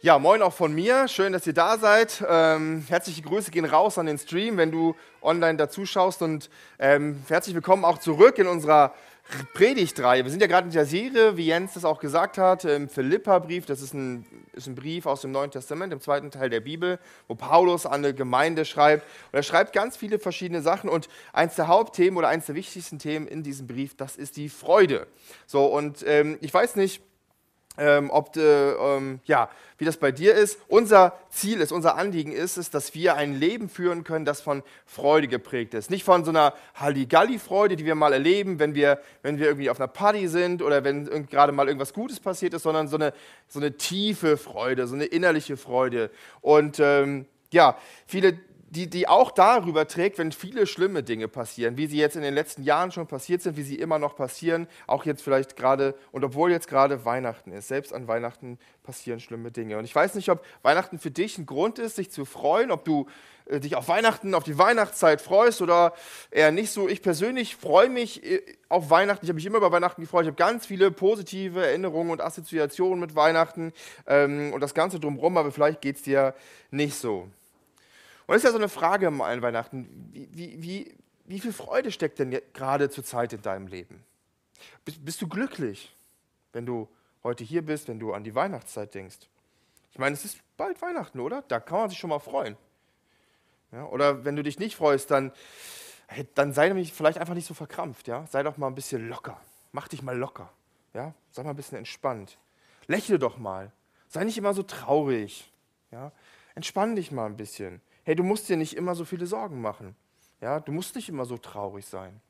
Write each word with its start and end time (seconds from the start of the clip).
Ja, 0.00 0.20
moin 0.20 0.42
auch 0.42 0.52
von 0.52 0.72
mir. 0.72 1.08
Schön, 1.08 1.32
dass 1.32 1.44
ihr 1.48 1.54
da 1.54 1.76
seid. 1.76 2.24
Ähm, 2.28 2.84
herzliche 2.88 3.20
Grüße 3.20 3.50
gehen 3.50 3.64
raus 3.64 3.98
an 3.98 4.06
den 4.06 4.16
Stream, 4.16 4.56
wenn 4.56 4.70
du 4.70 4.94
online 5.20 5.58
dazu 5.58 5.86
schaust. 5.86 6.22
Und 6.22 6.50
ähm, 6.78 7.24
herzlich 7.28 7.56
willkommen 7.56 7.84
auch 7.84 7.98
zurück 7.98 8.38
in 8.38 8.46
unserer 8.46 8.94
Predigtreihe. 9.54 10.22
Wir 10.22 10.30
sind 10.30 10.40
ja 10.40 10.46
gerade 10.46 10.68
in 10.68 10.72
der 10.72 10.86
Serie, 10.86 11.36
wie 11.36 11.46
Jens 11.46 11.74
das 11.74 11.84
auch 11.84 11.98
gesagt 11.98 12.38
hat, 12.38 12.64
im 12.64 12.88
Philippa-Brief. 12.88 13.66
Das 13.66 13.82
ist 13.82 13.92
ein, 13.92 14.24
ist 14.52 14.68
ein 14.68 14.76
Brief 14.76 15.04
aus 15.04 15.22
dem 15.22 15.32
Neuen 15.32 15.50
Testament, 15.50 15.92
im 15.92 16.00
zweiten 16.00 16.30
Teil 16.30 16.48
der 16.48 16.60
Bibel, 16.60 17.00
wo 17.26 17.34
Paulus 17.34 17.84
an 17.84 18.04
eine 18.04 18.14
Gemeinde 18.14 18.64
schreibt. 18.66 19.04
Und 19.32 19.36
er 19.36 19.42
schreibt 19.42 19.72
ganz 19.72 19.96
viele 19.96 20.20
verschiedene 20.20 20.62
Sachen. 20.62 20.88
Und 20.88 21.08
eins 21.32 21.56
der 21.56 21.66
Hauptthemen 21.66 22.18
oder 22.18 22.28
eins 22.28 22.46
der 22.46 22.54
wichtigsten 22.54 23.00
Themen 23.00 23.26
in 23.26 23.42
diesem 23.42 23.66
Brief, 23.66 23.96
das 23.96 24.14
ist 24.14 24.36
die 24.36 24.48
Freude. 24.48 25.08
So, 25.48 25.66
und 25.66 26.04
ähm, 26.06 26.38
ich 26.40 26.54
weiß 26.54 26.76
nicht, 26.76 27.02
ähm, 27.78 28.10
ob 28.10 28.32
de, 28.32 28.74
ähm, 28.78 29.20
ja, 29.24 29.48
wie 29.78 29.84
das 29.84 29.96
bei 29.96 30.12
dir 30.12 30.34
ist. 30.34 30.58
Unser 30.68 31.18
Ziel 31.30 31.60
ist, 31.60 31.72
unser 31.72 31.96
Anliegen 31.96 32.32
ist 32.32 32.56
es, 32.56 32.70
dass 32.70 32.94
wir 32.94 33.14
ein 33.14 33.34
Leben 33.34 33.68
führen 33.68 34.04
können, 34.04 34.24
das 34.24 34.40
von 34.40 34.62
Freude 34.84 35.28
geprägt 35.28 35.74
ist. 35.74 35.90
Nicht 35.90 36.04
von 36.04 36.24
so 36.24 36.30
einer 36.30 36.52
Halligalli-Freude, 36.74 37.76
die 37.76 37.84
wir 37.84 37.94
mal 37.94 38.12
erleben, 38.12 38.58
wenn 38.58 38.74
wir, 38.74 39.00
wenn 39.22 39.38
wir 39.38 39.46
irgendwie 39.46 39.70
auf 39.70 39.78
einer 39.78 39.88
Party 39.88 40.28
sind 40.28 40.62
oder 40.62 40.84
wenn 40.84 41.26
gerade 41.28 41.52
mal 41.52 41.66
irgendwas 41.68 41.92
Gutes 41.92 42.20
passiert 42.20 42.54
ist, 42.54 42.64
sondern 42.64 42.88
so 42.88 42.96
eine, 42.96 43.12
so 43.46 43.60
eine 43.60 43.76
tiefe 43.76 44.36
Freude, 44.36 44.86
so 44.86 44.94
eine 44.94 45.04
innerliche 45.04 45.56
Freude. 45.56 46.10
Und 46.40 46.80
ähm, 46.80 47.26
ja, 47.50 47.78
viele 48.06 48.38
die, 48.70 48.88
die 48.88 49.08
auch 49.08 49.30
darüber 49.30 49.86
trägt, 49.86 50.18
wenn 50.18 50.32
viele 50.32 50.66
schlimme 50.66 51.02
Dinge 51.02 51.28
passieren, 51.28 51.76
wie 51.76 51.86
sie 51.86 51.98
jetzt 51.98 52.16
in 52.16 52.22
den 52.22 52.34
letzten 52.34 52.62
Jahren 52.62 52.92
schon 52.92 53.06
passiert 53.06 53.42
sind, 53.42 53.56
wie 53.56 53.62
sie 53.62 53.76
immer 53.76 53.98
noch 53.98 54.14
passieren, 54.14 54.68
auch 54.86 55.04
jetzt 55.04 55.22
vielleicht 55.22 55.56
gerade, 55.56 55.94
und 56.12 56.24
obwohl 56.24 56.50
jetzt 56.50 56.68
gerade 56.68 57.04
Weihnachten 57.04 57.52
ist, 57.52 57.68
selbst 57.68 57.92
an 57.92 58.08
Weihnachten 58.08 58.58
passieren 58.82 59.20
schlimme 59.20 59.50
Dinge. 59.50 59.78
Und 59.78 59.84
ich 59.84 59.94
weiß 59.94 60.14
nicht, 60.14 60.30
ob 60.30 60.44
Weihnachten 60.62 60.98
für 60.98 61.10
dich 61.10 61.38
ein 61.38 61.46
Grund 61.46 61.78
ist, 61.78 61.96
sich 61.96 62.10
zu 62.10 62.24
freuen, 62.24 62.70
ob 62.70 62.84
du 62.84 63.06
äh, 63.46 63.60
dich 63.60 63.74
auf 63.76 63.88
Weihnachten, 63.88 64.34
auf 64.34 64.44
die 64.44 64.58
Weihnachtszeit 64.58 65.20
freust 65.20 65.62
oder 65.62 65.94
eher 66.30 66.52
nicht 66.52 66.70
so. 66.70 66.88
Ich 66.88 67.02
persönlich 67.02 67.56
freue 67.56 67.88
mich 67.88 68.24
äh, 68.24 68.42
auf 68.68 68.90
Weihnachten. 68.90 69.24
Ich 69.24 69.30
habe 69.30 69.36
mich 69.36 69.46
immer 69.46 69.58
über 69.58 69.72
Weihnachten 69.72 70.02
gefreut. 70.02 70.22
Ich 70.22 70.28
habe 70.28 70.36
ganz 70.36 70.66
viele 70.66 70.90
positive 70.90 71.66
Erinnerungen 71.66 72.10
und 72.10 72.20
Assoziationen 72.20 73.00
mit 73.00 73.14
Weihnachten 73.14 73.72
ähm, 74.06 74.52
und 74.52 74.60
das 74.60 74.74
Ganze 74.74 75.00
drumherum, 75.00 75.36
aber 75.38 75.52
vielleicht 75.52 75.80
geht 75.80 75.96
es 75.96 76.02
dir 76.02 76.34
nicht 76.70 76.94
so. 76.94 77.28
Und 78.28 78.34
das 78.34 78.42
ist 78.42 78.44
ja 78.44 78.50
so 78.50 78.58
eine 78.58 78.68
Frage 78.68 79.08
an 79.08 79.42
Weihnachten. 79.42 80.10
Wie, 80.12 80.28
wie, 80.32 80.62
wie, 80.62 80.94
wie 81.24 81.40
viel 81.40 81.52
Freude 81.52 81.90
steckt 81.90 82.18
denn 82.18 82.38
gerade 82.52 82.90
zur 82.90 83.02
Zeit 83.02 83.32
in 83.32 83.40
deinem 83.40 83.66
Leben? 83.66 84.04
Bist, 84.84 85.02
bist, 85.02 85.22
du 85.22 85.28
glücklich, 85.28 85.96
wenn 86.52 86.66
du 86.66 86.90
heute 87.22 87.42
hier 87.42 87.62
bist, 87.62 87.88
wenn 87.88 87.98
du 87.98 88.12
an 88.12 88.24
die 88.24 88.34
Weihnachtszeit 88.34 88.94
denkst? 88.94 89.16
Ich 89.92 89.98
meine, 89.98 90.12
es 90.12 90.26
ist 90.26 90.40
bald 90.58 90.82
Weihnachten, 90.82 91.20
oder? 91.20 91.42
Da 91.48 91.58
kann 91.58 91.78
man 91.78 91.88
sich 91.88 91.98
schon 91.98 92.10
mal 92.10 92.18
freuen. 92.18 92.58
Ja, 93.72 93.86
oder 93.86 94.26
wenn 94.26 94.36
du 94.36 94.42
dich 94.42 94.58
nicht 94.58 94.76
freust, 94.76 95.10
dann, 95.10 95.32
dann 96.34 96.52
sei 96.52 96.68
nämlich 96.68 96.92
vielleicht 96.92 97.16
einfach 97.16 97.34
nicht 97.34 97.46
so 97.46 97.54
verkrampft. 97.54 98.08
Ja? 98.08 98.26
Sei 98.26 98.42
doch 98.42 98.58
mal 98.58 98.66
ein 98.66 98.74
bisschen 98.74 99.08
locker. 99.08 99.40
Mach 99.72 99.88
dich 99.88 100.02
mal 100.02 100.16
locker. 100.16 100.52
Ja? 100.92 101.14
Sei 101.30 101.42
mal 101.44 101.50
ein 101.50 101.56
bisschen 101.56 101.78
entspannt. 101.78 102.36
Lächle 102.88 103.18
doch 103.18 103.38
mal. 103.38 103.72
Sei 104.08 104.22
nicht 104.24 104.36
immer 104.36 104.52
so 104.52 104.62
traurig. 104.62 105.50
Ja? 105.90 106.12
Entspann 106.54 106.94
dich 106.94 107.10
mal 107.10 107.24
ein 107.24 107.38
bisschen 107.38 107.80
hey, 108.08 108.16
du 108.16 108.22
musst 108.22 108.48
dir 108.48 108.56
nicht 108.56 108.74
immer 108.74 108.94
so 108.94 109.04
viele 109.04 109.26
Sorgen 109.26 109.60
machen. 109.60 109.94
Ja, 110.40 110.60
du 110.60 110.72
musst 110.72 110.96
nicht 110.96 111.10
immer 111.10 111.26
so 111.26 111.36
traurig 111.36 111.84
sein. 111.84 112.22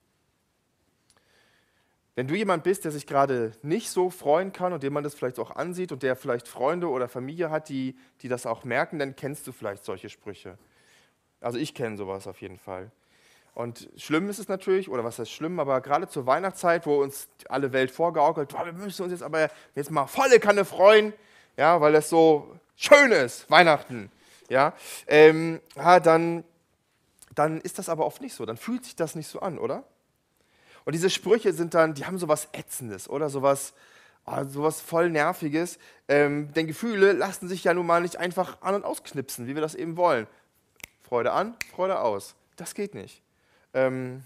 Wenn 2.17 2.27
du 2.27 2.35
jemand 2.35 2.65
bist, 2.65 2.85
der 2.85 2.91
sich 2.91 3.07
gerade 3.07 3.53
nicht 3.63 3.89
so 3.89 4.11
freuen 4.11 4.53
kann 4.53 4.73
und 4.73 4.83
dem 4.83 4.93
man 4.93 5.05
das 5.05 5.15
vielleicht 5.15 5.39
auch 5.39 5.53
ansieht 5.53 5.93
und 5.93 6.03
der 6.03 6.17
vielleicht 6.17 6.49
Freunde 6.49 6.89
oder 6.89 7.07
Familie 7.07 7.51
hat, 7.51 7.69
die, 7.69 7.97
die 8.23 8.29
das 8.29 8.45
auch 8.45 8.65
merken, 8.65 8.99
dann 8.99 9.15
kennst 9.15 9.47
du 9.47 9.53
vielleicht 9.53 9.85
solche 9.85 10.09
Sprüche. 10.09 10.59
Also 11.41 11.59
ich 11.59 11.75
kenne 11.75 11.97
sowas 11.97 12.27
auf 12.27 12.41
jeden 12.41 12.59
Fall. 12.59 12.91
Und 13.55 13.89
schlimm 13.97 14.29
ist 14.29 14.41
es 14.41 14.49
natürlich, 14.49 14.89
oder 14.89 15.05
was 15.05 15.21
heißt 15.21 15.31
schlimm, 15.31 15.61
aber 15.61 15.81
gerade 15.81 16.09
zur 16.09 16.27
Weihnachtszeit, 16.27 16.87
wo 16.87 17.01
uns 17.01 17.29
alle 17.49 17.73
Welt 17.73 17.93
vorgaukelt, 17.93 18.53
wir 18.53 18.73
müssen 18.73 19.03
uns 19.05 19.13
jetzt 19.13 19.23
aber 19.23 19.49
jetzt 19.77 19.93
mal 19.93 20.09
volle 20.09 20.41
Kanne 20.41 20.65
freuen, 20.65 21.13
ja, 21.57 21.81
weil 21.81 21.95
es 21.95 22.09
so 22.09 22.53
schön 22.75 23.13
ist, 23.13 23.49
Weihnachten 23.49 24.11
ja, 24.49 24.75
ähm, 25.07 25.61
ja 25.77 26.01
dann, 26.01 26.45
dann 27.35 27.61
ist 27.61 27.79
das 27.79 27.89
aber 27.89 28.07
oft 28.07 28.21
nicht 28.21 28.35
so. 28.35 28.47
Dann 28.47 28.57
fühlt 28.57 28.85
sich 28.85 28.97
das 28.97 29.15
nicht 29.15 29.29
so 29.29 29.41
an, 29.41 29.59
oder? 29.59 29.85
Und 30.85 30.95
diese 30.95 31.11
Sprüche 31.11 31.53
sind 31.53 31.75
dann, 31.75 31.95
die 31.95 32.07
haben 32.07 32.19
sowas 32.19 32.49
Ätzendes 32.53 33.11
oder 33.11 33.29
sowas, 33.29 33.75
oh, 34.25 34.45
sowas 34.45 34.81
voll 34.81 35.11
Nerviges. 35.11 35.79
Ähm, 36.09 36.53
denn 36.55 36.67
Gefühle 36.67 37.13
lassen 37.13 37.49
sich 37.49 37.65
ja 37.65 37.75
nun 37.75 37.87
mal 37.87 38.01
nicht 38.01 38.17
einfach 38.17 38.63
an- 38.63 38.75
und 38.75 38.85
ausknipsen, 38.85 39.47
wie 39.47 39.55
wir 39.55 39.63
das 39.63 39.75
eben 39.75 39.97
wollen. 39.97 40.27
Freude 41.03 41.33
an, 41.33 41.55
Freude 41.75 42.01
aus. 42.01 42.35
Das 42.57 42.75
geht 42.75 42.95
nicht. 42.95 43.23
Ähm, 43.75 44.25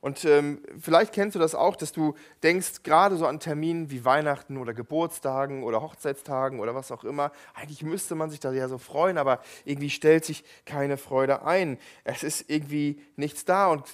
und 0.00 0.24
ähm, 0.24 0.62
vielleicht 0.80 1.12
kennst 1.12 1.34
du 1.34 1.38
das 1.38 1.54
auch, 1.54 1.76
dass 1.76 1.92
du 1.92 2.14
denkst, 2.42 2.82
gerade 2.82 3.16
so 3.16 3.26
an 3.26 3.38
Terminen 3.38 3.90
wie 3.90 4.04
Weihnachten 4.04 4.56
oder 4.56 4.72
Geburtstagen 4.72 5.62
oder 5.62 5.82
Hochzeitstagen 5.82 6.58
oder 6.58 6.74
was 6.74 6.90
auch 6.90 7.04
immer, 7.04 7.32
eigentlich 7.54 7.82
müsste 7.82 8.14
man 8.14 8.30
sich 8.30 8.40
da 8.40 8.50
ja 8.50 8.68
so 8.68 8.78
freuen, 8.78 9.18
aber 9.18 9.40
irgendwie 9.64 9.90
stellt 9.90 10.24
sich 10.24 10.42
keine 10.64 10.96
Freude 10.96 11.42
ein. 11.44 11.78
Es 12.04 12.22
ist 12.22 12.48
irgendwie 12.48 12.98
nichts 13.16 13.44
da. 13.44 13.66
Und 13.66 13.84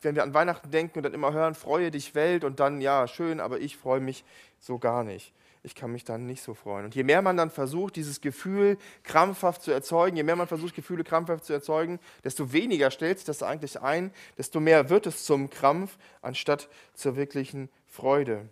wenn 0.00 0.14
wir 0.14 0.22
an 0.22 0.32
Weihnachten 0.32 0.70
denken 0.70 1.00
und 1.00 1.02
dann 1.02 1.14
immer 1.14 1.32
hören, 1.32 1.56
freue 1.56 1.90
dich 1.90 2.14
Welt 2.14 2.44
und 2.44 2.60
dann, 2.60 2.80
ja, 2.80 3.08
schön, 3.08 3.40
aber 3.40 3.58
ich 3.58 3.76
freue 3.76 4.00
mich 4.00 4.24
so 4.60 4.78
gar 4.78 5.02
nicht 5.02 5.32
ich 5.62 5.74
kann 5.74 5.92
mich 5.92 6.04
dann 6.04 6.26
nicht 6.26 6.42
so 6.42 6.54
freuen. 6.54 6.84
Und 6.84 6.94
je 6.94 7.04
mehr 7.04 7.22
man 7.22 7.36
dann 7.36 7.50
versucht, 7.50 7.96
dieses 7.96 8.20
Gefühl 8.20 8.78
krampfhaft 9.02 9.62
zu 9.62 9.70
erzeugen, 9.70 10.16
je 10.16 10.22
mehr 10.22 10.36
man 10.36 10.48
versucht, 10.48 10.74
Gefühle 10.74 11.04
krampfhaft 11.04 11.44
zu 11.44 11.52
erzeugen, 11.52 11.98
desto 12.24 12.52
weniger 12.52 12.90
stellt 12.90 13.18
sich 13.18 13.26
das 13.26 13.42
eigentlich 13.42 13.80
ein, 13.80 14.12
desto 14.36 14.60
mehr 14.60 14.90
wird 14.90 15.06
es 15.06 15.24
zum 15.24 15.50
Krampf 15.50 15.98
anstatt 16.22 16.68
zur 16.94 17.16
wirklichen 17.16 17.68
Freude. 17.86 18.48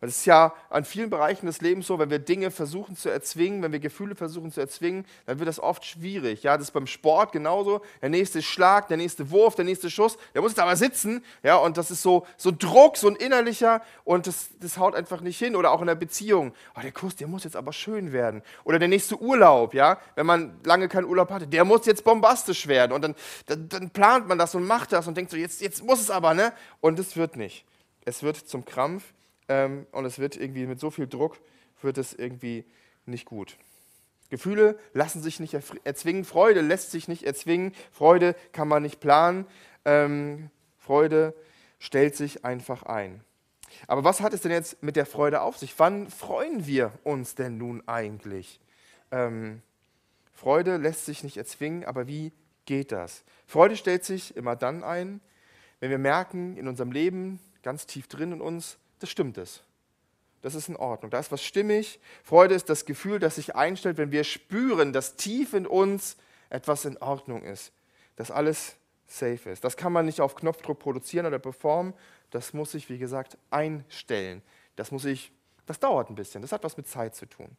Und 0.00 0.08
es 0.08 0.18
ist 0.18 0.26
ja 0.26 0.52
an 0.70 0.84
vielen 0.84 1.10
Bereichen 1.10 1.46
des 1.46 1.60
Lebens 1.60 1.86
so, 1.86 1.98
wenn 1.98 2.10
wir 2.10 2.18
Dinge 2.18 2.50
versuchen 2.50 2.96
zu 2.96 3.08
erzwingen, 3.08 3.62
wenn 3.62 3.72
wir 3.72 3.78
Gefühle 3.78 4.14
versuchen 4.14 4.50
zu 4.52 4.60
erzwingen, 4.60 5.04
dann 5.26 5.38
wird 5.38 5.48
das 5.48 5.60
oft 5.60 5.84
schwierig. 5.84 6.42
Ja, 6.42 6.56
das 6.56 6.68
ist 6.68 6.72
beim 6.72 6.86
Sport 6.86 7.32
genauso. 7.32 7.82
Der 8.00 8.08
nächste 8.08 8.42
Schlag, 8.42 8.88
der 8.88 8.96
nächste 8.96 9.30
Wurf, 9.30 9.54
der 9.54 9.64
nächste 9.64 9.90
Schuss, 9.90 10.18
der 10.34 10.42
muss 10.42 10.52
jetzt 10.52 10.60
aber 10.60 10.76
sitzen. 10.76 11.24
Ja, 11.42 11.56
und 11.56 11.76
das 11.76 11.90
ist 11.90 12.02
so, 12.02 12.26
so 12.36 12.50
Druck, 12.56 12.96
so 12.96 13.08
ein 13.08 13.16
innerlicher 13.16 13.82
und 14.04 14.26
das, 14.26 14.50
das 14.60 14.78
haut 14.78 14.94
einfach 14.94 15.20
nicht 15.20 15.38
hin. 15.38 15.56
Oder 15.56 15.70
auch 15.70 15.80
in 15.80 15.86
der 15.86 15.94
Beziehung. 15.94 16.52
Oh, 16.76 16.80
der 16.80 16.92
Kuss, 16.92 17.16
der 17.16 17.28
muss 17.28 17.44
jetzt 17.44 17.56
aber 17.56 17.72
schön 17.72 18.12
werden. 18.12 18.42
Oder 18.64 18.78
der 18.78 18.88
nächste 18.88 19.20
Urlaub, 19.20 19.74
ja, 19.74 19.98
wenn 20.14 20.26
man 20.26 20.58
lange 20.64 20.88
keinen 20.88 21.04
Urlaub 21.04 21.30
hatte, 21.30 21.46
der 21.46 21.64
muss 21.64 21.86
jetzt 21.86 22.04
bombastisch 22.04 22.66
werden. 22.66 22.92
Und 22.92 23.02
dann, 23.02 23.14
dann, 23.46 23.68
dann 23.68 23.90
plant 23.90 24.28
man 24.28 24.38
das 24.38 24.54
und 24.54 24.66
macht 24.66 24.92
das 24.92 25.06
und 25.06 25.16
denkt 25.16 25.30
so, 25.30 25.36
jetzt, 25.36 25.60
jetzt 25.60 25.84
muss 25.84 26.00
es 26.00 26.10
aber, 26.10 26.34
ne? 26.34 26.52
Und 26.80 26.98
es 26.98 27.16
wird 27.16 27.36
nicht. 27.36 27.64
Es 28.04 28.22
wird 28.22 28.36
zum 28.36 28.64
Krampf 28.64 29.04
ähm, 29.48 29.86
und 29.92 30.04
es 30.04 30.18
wird 30.18 30.36
irgendwie 30.36 30.66
mit 30.66 30.80
so 30.80 30.90
viel 30.90 31.06
Druck, 31.06 31.38
wird 31.80 31.98
es 31.98 32.14
irgendwie 32.14 32.64
nicht 33.06 33.24
gut. 33.26 33.56
Gefühle 34.30 34.78
lassen 34.94 35.20
sich 35.20 35.40
nicht 35.40 35.54
erzwingen, 35.84 36.24
Freude 36.24 36.62
lässt 36.62 36.90
sich 36.90 37.06
nicht 37.06 37.24
erzwingen, 37.24 37.74
Freude 37.90 38.34
kann 38.52 38.66
man 38.66 38.82
nicht 38.82 38.98
planen, 38.98 39.46
ähm, 39.84 40.50
Freude 40.78 41.34
stellt 41.78 42.16
sich 42.16 42.44
einfach 42.44 42.84
ein. 42.84 43.22
Aber 43.86 44.04
was 44.04 44.20
hat 44.20 44.32
es 44.32 44.40
denn 44.40 44.52
jetzt 44.52 44.82
mit 44.82 44.96
der 44.96 45.06
Freude 45.06 45.42
auf 45.42 45.58
sich? 45.58 45.78
Wann 45.78 46.08
freuen 46.08 46.66
wir 46.66 46.92
uns 47.04 47.34
denn 47.34 47.58
nun 47.58 47.86
eigentlich? 47.86 48.60
Ähm, 49.10 49.62
Freude 50.32 50.76
lässt 50.76 51.04
sich 51.04 51.24
nicht 51.24 51.36
erzwingen, 51.36 51.84
aber 51.84 52.06
wie 52.06 52.32
geht 52.64 52.92
das? 52.92 53.24
Freude 53.46 53.76
stellt 53.76 54.04
sich 54.04 54.36
immer 54.36 54.56
dann 54.56 54.82
ein, 54.82 55.20
wenn 55.80 55.90
wir 55.90 55.98
merken 55.98 56.56
in 56.56 56.68
unserem 56.68 56.92
Leben, 56.92 57.38
ganz 57.62 57.86
tief 57.86 58.06
drin 58.08 58.32
in 58.32 58.40
uns, 58.40 58.78
das 59.02 59.10
stimmt 59.10 59.38
es. 59.38 59.62
Das 60.42 60.54
ist 60.54 60.68
in 60.68 60.76
Ordnung. 60.76 61.10
Da 61.10 61.18
ist 61.18 61.30
was 61.30 61.42
stimmig. 61.42 62.00
Freude 62.24 62.54
ist 62.54 62.68
das 62.68 62.84
Gefühl, 62.84 63.18
das 63.18 63.36
sich 63.36 63.54
einstellt, 63.54 63.96
wenn 63.96 64.10
wir 64.10 64.24
spüren, 64.24 64.92
dass 64.92 65.16
tief 65.16 65.54
in 65.54 65.66
uns 65.66 66.16
etwas 66.50 66.84
in 66.84 66.98
Ordnung 66.98 67.42
ist, 67.44 67.72
dass 68.16 68.30
alles 68.30 68.76
safe 69.06 69.50
ist. 69.50 69.62
Das 69.64 69.76
kann 69.76 69.92
man 69.92 70.04
nicht 70.04 70.20
auf 70.20 70.34
Knopfdruck 70.34 70.80
produzieren 70.80 71.26
oder 71.26 71.38
performen. 71.38 71.94
Das 72.30 72.52
muss 72.52 72.72
sich, 72.72 72.88
wie 72.88 72.98
gesagt, 72.98 73.38
einstellen. 73.50 74.42
Das 74.74 74.90
muss 74.90 75.04
ich, 75.04 75.32
das 75.66 75.78
dauert 75.78 76.10
ein 76.10 76.16
bisschen. 76.16 76.42
Das 76.42 76.52
hat 76.52 76.64
was 76.64 76.76
mit 76.76 76.88
Zeit 76.88 77.14
zu 77.14 77.26
tun. 77.26 77.56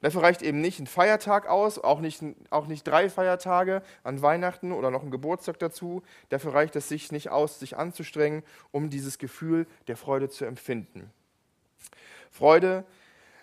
Dafür 0.00 0.22
reicht 0.22 0.42
eben 0.42 0.60
nicht 0.60 0.80
ein 0.80 0.86
Feiertag 0.86 1.48
aus, 1.48 1.78
auch 1.78 2.00
nicht, 2.00 2.22
auch 2.50 2.66
nicht 2.66 2.84
drei 2.84 3.08
Feiertage 3.08 3.82
an 4.02 4.20
Weihnachten 4.20 4.72
oder 4.72 4.90
noch 4.90 5.02
ein 5.02 5.10
Geburtstag 5.10 5.58
dazu. 5.58 6.02
Dafür 6.28 6.54
reicht 6.54 6.76
es 6.76 6.88
sich 6.88 7.10
nicht 7.10 7.30
aus, 7.30 7.58
sich 7.58 7.76
anzustrengen, 7.76 8.42
um 8.70 8.90
dieses 8.90 9.18
Gefühl 9.18 9.66
der 9.88 9.96
Freude 9.96 10.28
zu 10.28 10.44
empfinden. 10.44 11.10
Freude, 12.30 12.84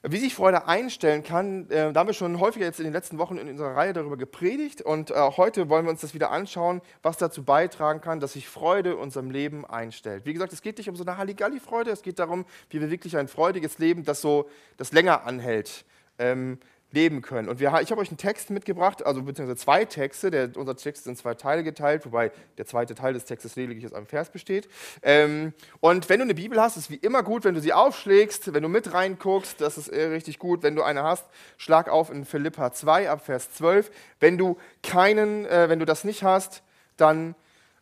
wie 0.03 0.17
sich 0.17 0.33
Freude 0.33 0.67
einstellen 0.67 1.23
kann, 1.23 1.69
äh, 1.69 1.93
da 1.93 1.99
haben 1.99 2.07
wir 2.07 2.15
schon 2.15 2.39
häufiger 2.39 2.65
jetzt 2.65 2.79
in 2.79 2.85
den 2.85 2.93
letzten 2.93 3.19
Wochen 3.19 3.37
in 3.37 3.47
unserer 3.47 3.75
Reihe 3.75 3.93
darüber 3.93 4.17
gepredigt 4.17 4.81
und 4.81 5.11
äh, 5.11 5.13
heute 5.37 5.69
wollen 5.69 5.85
wir 5.85 5.91
uns 5.91 6.01
das 6.01 6.15
wieder 6.15 6.31
anschauen, 6.31 6.81
was 7.03 7.17
dazu 7.17 7.43
beitragen 7.43 8.01
kann, 8.01 8.19
dass 8.19 8.33
sich 8.33 8.49
Freude 8.49 8.93
in 8.93 8.97
unserem 8.97 9.29
Leben 9.29 9.63
einstellt. 9.63 10.25
Wie 10.25 10.33
gesagt, 10.33 10.53
es 10.53 10.63
geht 10.63 10.79
nicht 10.79 10.89
um 10.89 10.95
so 10.95 11.03
eine 11.03 11.17
Halligalli-Freude, 11.17 11.91
es 11.91 12.01
geht 12.01 12.17
darum, 12.17 12.45
wie 12.71 12.81
wir 12.81 12.89
wirklich 12.89 13.15
ein 13.15 13.27
freudiges 13.27 13.77
Leben, 13.77 14.03
das 14.03 14.21
so 14.21 14.49
das 14.77 14.91
länger 14.91 15.23
anhält, 15.25 15.85
ähm, 16.21 16.59
leben 16.91 17.21
können. 17.21 17.47
Und 17.47 17.59
wir, 17.59 17.67
ich 17.81 17.91
habe 17.91 18.01
euch 18.01 18.09
einen 18.09 18.17
Text 18.17 18.49
mitgebracht, 18.49 19.05
also 19.05 19.23
beziehungsweise 19.23 19.57
zwei 19.57 19.85
Texte. 19.85 20.29
Der, 20.29 20.49
unser 20.55 20.75
Text 20.75 21.03
ist 21.03 21.07
in 21.07 21.15
zwei 21.15 21.33
Teile 21.33 21.63
geteilt, 21.63 22.05
wobei 22.05 22.31
der 22.57 22.65
zweite 22.65 22.95
Teil 22.95 23.13
des 23.13 23.25
Textes 23.25 23.55
lediglich 23.55 23.85
aus 23.85 23.93
einem 23.93 24.07
Vers 24.07 24.29
besteht. 24.29 24.67
Ähm, 25.01 25.53
und 25.79 26.09
wenn 26.09 26.19
du 26.19 26.23
eine 26.23 26.35
Bibel 26.35 26.59
hast, 26.59 26.77
ist 26.77 26.89
wie 26.89 26.95
immer 26.95 27.23
gut, 27.23 27.45
wenn 27.45 27.55
du 27.55 27.61
sie 27.61 27.73
aufschlägst, 27.73 28.53
wenn 28.53 28.63
du 28.63 28.69
mit 28.69 28.93
reinguckst, 28.93 29.61
das 29.61 29.77
ist 29.77 29.87
äh, 29.87 30.05
richtig 30.07 30.37
gut. 30.37 30.63
Wenn 30.63 30.75
du 30.75 30.83
eine 30.83 31.03
hast, 31.03 31.25
schlag 31.57 31.89
auf 31.89 32.11
in 32.11 32.25
Philippa 32.25 32.73
2 32.73 33.09
ab 33.09 33.25
Vers 33.25 33.51
12. 33.53 33.89
Wenn 34.19 34.37
du 34.37 34.57
keinen, 34.83 35.45
äh, 35.45 35.69
wenn 35.69 35.79
du 35.79 35.85
das 35.85 36.03
nicht 36.03 36.23
hast, 36.23 36.61
dann 36.97 37.35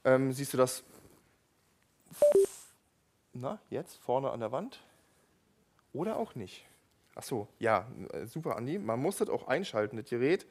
ähm, 0.05 0.31
siehst 0.31 0.53
du 0.53 0.57
das 0.57 0.83
na, 3.33 3.59
jetzt 3.69 3.97
vorne 4.03 4.31
an 4.31 4.39
der 4.39 4.51
Wand 4.51 4.79
oder 5.93 6.17
auch 6.17 6.35
nicht. 6.35 6.65
Ach 7.19 7.23
so, 7.23 7.49
ja, 7.59 7.85
äh, 8.13 8.25
super, 8.27 8.55
Andi. 8.55 8.79
Man 8.79 9.01
muss 9.01 9.17
das 9.17 9.27
auch 9.27 9.49
einschalten, 9.49 9.97
das 9.97 10.09
Gerät, 10.09 10.45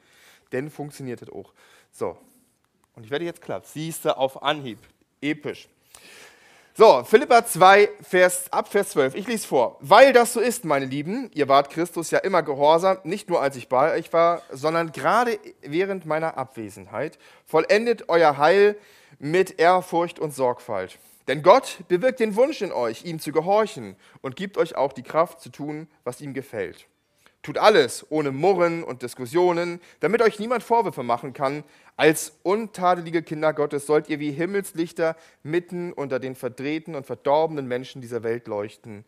denn 0.51 0.69
funktioniert 0.69 1.19
das 1.19 1.29
auch. 1.29 1.51
So, 1.91 2.15
und 2.95 3.05
ich 3.05 3.09
werde 3.09 3.25
jetzt 3.25 3.41
klappt. 3.41 3.65
Siehst 3.65 4.05
du 4.05 4.15
auf 4.15 4.43
Anhieb. 4.43 4.77
Episch. 5.19 5.67
So, 6.75 7.03
Philippa 7.03 7.43
2, 7.43 7.89
Vers, 8.03 8.53
ab 8.53 8.67
Vers 8.67 8.89
12. 8.91 9.15
Ich 9.15 9.25
lese 9.25 9.47
vor. 9.47 9.77
Weil 9.79 10.13
das 10.13 10.33
so 10.33 10.39
ist, 10.39 10.63
meine 10.63 10.85
Lieben, 10.85 11.31
ihr 11.33 11.47
wart 11.47 11.71
Christus 11.71 12.11
ja 12.11 12.19
immer 12.19 12.43
gehorsam, 12.43 12.99
nicht 13.03 13.29
nur 13.29 13.41
als 13.41 13.55
ich 13.55 13.67
bei 13.67 13.95
euch 13.97 14.13
war, 14.13 14.43
sondern 14.51 14.91
gerade 14.91 15.39
während 15.61 16.05
meiner 16.05 16.37
Abwesenheit. 16.37 17.17
Vollendet 17.47 18.09
euer 18.09 18.37
Heil 18.37 18.77
mit 19.17 19.59
Ehrfurcht 19.59 20.19
und 20.19 20.35
Sorgfalt. 20.35 20.99
Denn 21.27 21.43
Gott 21.43 21.79
bewirkt 21.87 22.19
den 22.19 22.35
Wunsch 22.35 22.61
in 22.61 22.71
euch, 22.71 23.05
ihm 23.05 23.19
zu 23.19 23.31
gehorchen 23.31 23.95
und 24.21 24.35
gibt 24.35 24.57
euch 24.57 24.75
auch 24.75 24.93
die 24.93 25.03
Kraft 25.03 25.41
zu 25.41 25.49
tun, 25.49 25.87
was 26.03 26.21
ihm 26.21 26.33
gefällt. 26.33 26.87
Tut 27.41 27.57
alles 27.57 28.05
ohne 28.09 28.31
Murren 28.31 28.83
und 28.83 29.01
Diskussionen, 29.01 29.79
damit 30.01 30.21
euch 30.21 30.39
niemand 30.39 30.61
Vorwürfe 30.61 31.03
machen 31.03 31.33
kann. 31.33 31.63
Als 31.95 32.33
untadelige 32.43 33.23
Kinder 33.23 33.53
Gottes 33.53 33.85
sollt 33.85 34.09
ihr 34.09 34.19
wie 34.19 34.31
Himmelslichter 34.31 35.15
mitten 35.43 35.93
unter 35.93 36.19
den 36.19 36.35
verdrehten 36.35 36.95
und 36.95 37.05
verdorbenen 37.05 37.67
Menschen 37.67 38.01
dieser 38.01 38.23
Welt 38.23 38.47
leuchten 38.47 39.05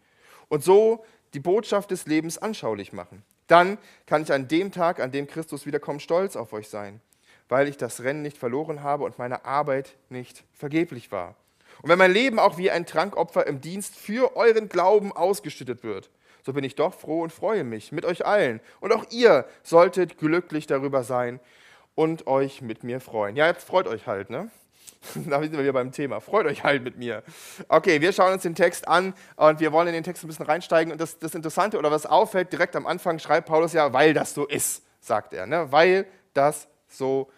und 0.47 0.63
so 0.63 1.03
die 1.33 1.39
Botschaft 1.39 1.91
des 1.91 2.05
Lebens 2.05 2.37
anschaulich 2.37 2.93
machen. 2.93 3.23
Dann 3.47 3.77
kann 4.05 4.23
ich 4.23 4.31
an 4.31 4.47
dem 4.47 4.71
Tag, 4.71 5.01
an 5.01 5.11
dem 5.11 5.27
Christus 5.27 5.65
wiederkommt, 5.65 6.01
stolz 6.01 6.37
auf 6.37 6.53
euch 6.53 6.69
sein, 6.69 7.01
weil 7.49 7.67
ich 7.67 7.75
das 7.75 8.01
Rennen 8.01 8.21
nicht 8.21 8.37
verloren 8.37 8.81
habe 8.81 9.03
und 9.03 9.17
meine 9.17 9.43
Arbeit 9.43 9.97
nicht 10.09 10.43
vergeblich 10.53 11.11
war. 11.11 11.35
Und 11.81 11.89
wenn 11.89 11.97
mein 11.97 12.11
Leben 12.11 12.39
auch 12.39 12.57
wie 12.57 12.71
ein 12.71 12.85
Trankopfer 12.85 13.47
im 13.47 13.61
Dienst 13.61 13.95
für 13.95 14.35
euren 14.35 14.69
Glauben 14.69 15.11
ausgeschüttet 15.11 15.83
wird, 15.83 16.09
so 16.45 16.53
bin 16.53 16.63
ich 16.63 16.75
doch 16.75 16.93
froh 16.93 17.21
und 17.21 17.31
freue 17.31 17.63
mich 17.63 17.91
mit 17.91 18.05
euch 18.05 18.25
allen. 18.25 18.61
Und 18.79 18.93
auch 18.93 19.05
ihr 19.11 19.45
solltet 19.63 20.17
glücklich 20.17 20.67
darüber 20.67 21.03
sein 21.03 21.39
und 21.95 22.27
euch 22.27 22.61
mit 22.61 22.83
mir 22.83 22.99
freuen. 22.99 23.35
Ja, 23.35 23.47
jetzt 23.47 23.67
freut 23.67 23.87
euch 23.87 24.07
halt, 24.07 24.29
ne? 24.29 24.49
Da 25.29 25.41
sind 25.41 25.53
wir 25.53 25.59
wieder 25.59 25.73
beim 25.73 25.91
Thema. 25.91 26.19
Freut 26.19 26.45
euch 26.45 26.63
halt 26.63 26.83
mit 26.83 26.97
mir. 26.97 27.23
Okay, 27.67 28.01
wir 28.01 28.13
schauen 28.13 28.33
uns 28.33 28.43
den 28.43 28.55
Text 28.55 28.87
an 28.87 29.13
und 29.35 29.59
wir 29.59 29.71
wollen 29.71 29.87
in 29.87 29.93
den 29.93 30.03
Text 30.03 30.23
ein 30.23 30.27
bisschen 30.27 30.45
reinsteigen. 30.45 30.91
Und 30.91 31.01
das, 31.01 31.19
das 31.19 31.35
Interessante 31.35 31.77
oder 31.77 31.91
was 31.91 32.05
auffällt, 32.05 32.53
direkt 32.53 32.75
am 32.75 32.87
Anfang 32.87 33.19
schreibt 33.19 33.47
Paulus 33.47 33.73
ja, 33.73 33.93
weil 33.93 34.13
das 34.13 34.33
so 34.33 34.45
ist, 34.45 34.83
sagt 34.99 35.33
er. 35.33 35.47
Ne? 35.47 35.71
Weil 35.71 36.05
das 36.33 36.67
so 36.87 37.29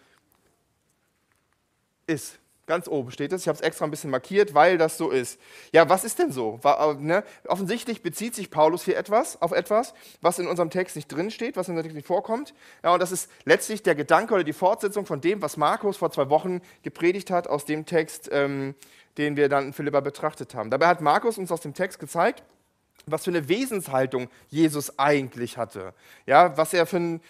ist. 2.06 2.38
Ganz 2.66 2.88
oben 2.88 3.10
steht 3.10 3.32
es. 3.32 3.42
Ich 3.42 3.48
habe 3.48 3.56
es 3.56 3.60
extra 3.60 3.84
ein 3.84 3.90
bisschen 3.90 4.10
markiert, 4.10 4.54
weil 4.54 4.78
das 4.78 4.96
so 4.96 5.10
ist. 5.10 5.38
Ja, 5.72 5.88
was 5.90 6.02
ist 6.04 6.18
denn 6.18 6.32
so? 6.32 6.58
War, 6.62 6.94
ne? 6.94 7.22
Offensichtlich 7.46 8.02
bezieht 8.02 8.34
sich 8.34 8.50
Paulus 8.50 8.84
hier 8.84 8.96
etwas 8.96 9.40
auf 9.42 9.52
etwas, 9.52 9.92
was 10.22 10.38
in 10.38 10.46
unserem 10.46 10.70
Text 10.70 10.96
nicht 10.96 11.08
drin 11.08 11.30
steht, 11.30 11.56
was 11.56 11.68
in 11.68 11.72
unserem 11.72 11.84
Text 11.84 11.96
nicht 11.96 12.06
vorkommt. 12.06 12.54
Ja, 12.82 12.94
und 12.94 13.00
das 13.00 13.12
ist 13.12 13.30
letztlich 13.44 13.82
der 13.82 13.94
Gedanke 13.94 14.32
oder 14.32 14.44
die 14.44 14.54
Fortsetzung 14.54 15.04
von 15.04 15.20
dem, 15.20 15.42
was 15.42 15.58
Markus 15.58 15.98
vor 15.98 16.10
zwei 16.10 16.30
Wochen 16.30 16.62
gepredigt 16.82 17.30
hat 17.30 17.48
aus 17.48 17.66
dem 17.66 17.84
Text, 17.84 18.30
ähm, 18.32 18.74
den 19.18 19.36
wir 19.36 19.50
dann 19.50 19.66
in 19.66 19.72
Philippa 19.74 20.00
betrachtet 20.00 20.54
haben. 20.54 20.70
Dabei 20.70 20.86
hat 20.86 21.02
Markus 21.02 21.36
uns 21.36 21.52
aus 21.52 21.60
dem 21.60 21.74
Text 21.74 21.98
gezeigt, 21.98 22.42
was 23.06 23.24
für 23.24 23.30
eine 23.30 23.48
Wesenshaltung 23.48 24.28
Jesus 24.48 24.98
eigentlich 24.98 25.58
hatte. 25.58 25.92
Ja, 26.24 26.56
was 26.56 26.72
er 26.72 26.86
für 26.86 26.96
ein 26.96 27.20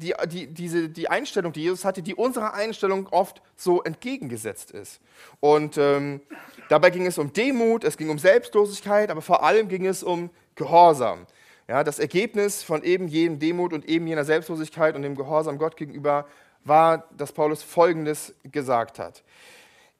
die, 0.00 0.14
die, 0.26 0.46
diese, 0.48 0.88
die 0.88 1.08
Einstellung, 1.08 1.52
die 1.52 1.62
Jesus 1.62 1.84
hatte, 1.84 2.02
die 2.02 2.14
unserer 2.14 2.54
Einstellung 2.54 3.06
oft 3.10 3.42
so 3.56 3.82
entgegengesetzt 3.82 4.70
ist. 4.70 5.00
Und 5.40 5.76
ähm, 5.78 6.20
dabei 6.68 6.90
ging 6.90 7.06
es 7.06 7.18
um 7.18 7.32
Demut, 7.32 7.84
es 7.84 7.96
ging 7.96 8.08
um 8.08 8.18
Selbstlosigkeit, 8.18 9.10
aber 9.10 9.22
vor 9.22 9.44
allem 9.44 9.68
ging 9.68 9.86
es 9.86 10.02
um 10.02 10.30
Gehorsam. 10.54 11.26
Ja, 11.68 11.84
das 11.84 11.98
Ergebnis 11.98 12.62
von 12.62 12.82
eben 12.82 13.06
jenem 13.06 13.38
Demut 13.38 13.72
und 13.72 13.88
eben 13.88 14.06
jener 14.06 14.24
Selbstlosigkeit 14.24 14.96
und 14.96 15.02
dem 15.02 15.14
Gehorsam 15.14 15.58
Gott 15.58 15.76
gegenüber 15.76 16.26
war, 16.64 17.08
dass 17.16 17.32
Paulus 17.32 17.62
Folgendes 17.62 18.34
gesagt 18.42 18.98
hat. 18.98 19.22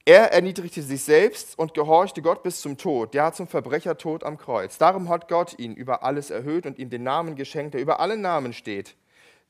Er 0.04 0.32
erniedrigte 0.32 0.82
sich 0.82 1.04
selbst 1.04 1.58
und 1.58 1.74
gehorchte 1.74 2.22
Gott 2.22 2.42
bis 2.42 2.60
zum 2.60 2.76
Tod, 2.76 3.14
ja 3.14 3.32
zum 3.32 3.46
Verbrechertod 3.46 4.24
am 4.24 4.38
Kreuz. 4.38 4.78
Darum 4.78 5.08
hat 5.08 5.28
Gott 5.28 5.58
ihn 5.58 5.74
über 5.74 6.02
alles 6.02 6.30
erhöht 6.30 6.66
und 6.66 6.78
ihm 6.78 6.90
den 6.90 7.02
Namen 7.02 7.36
geschenkt, 7.36 7.74
der 7.74 7.82
über 7.82 8.00
alle 8.00 8.16
Namen 8.16 8.52
steht 8.52 8.96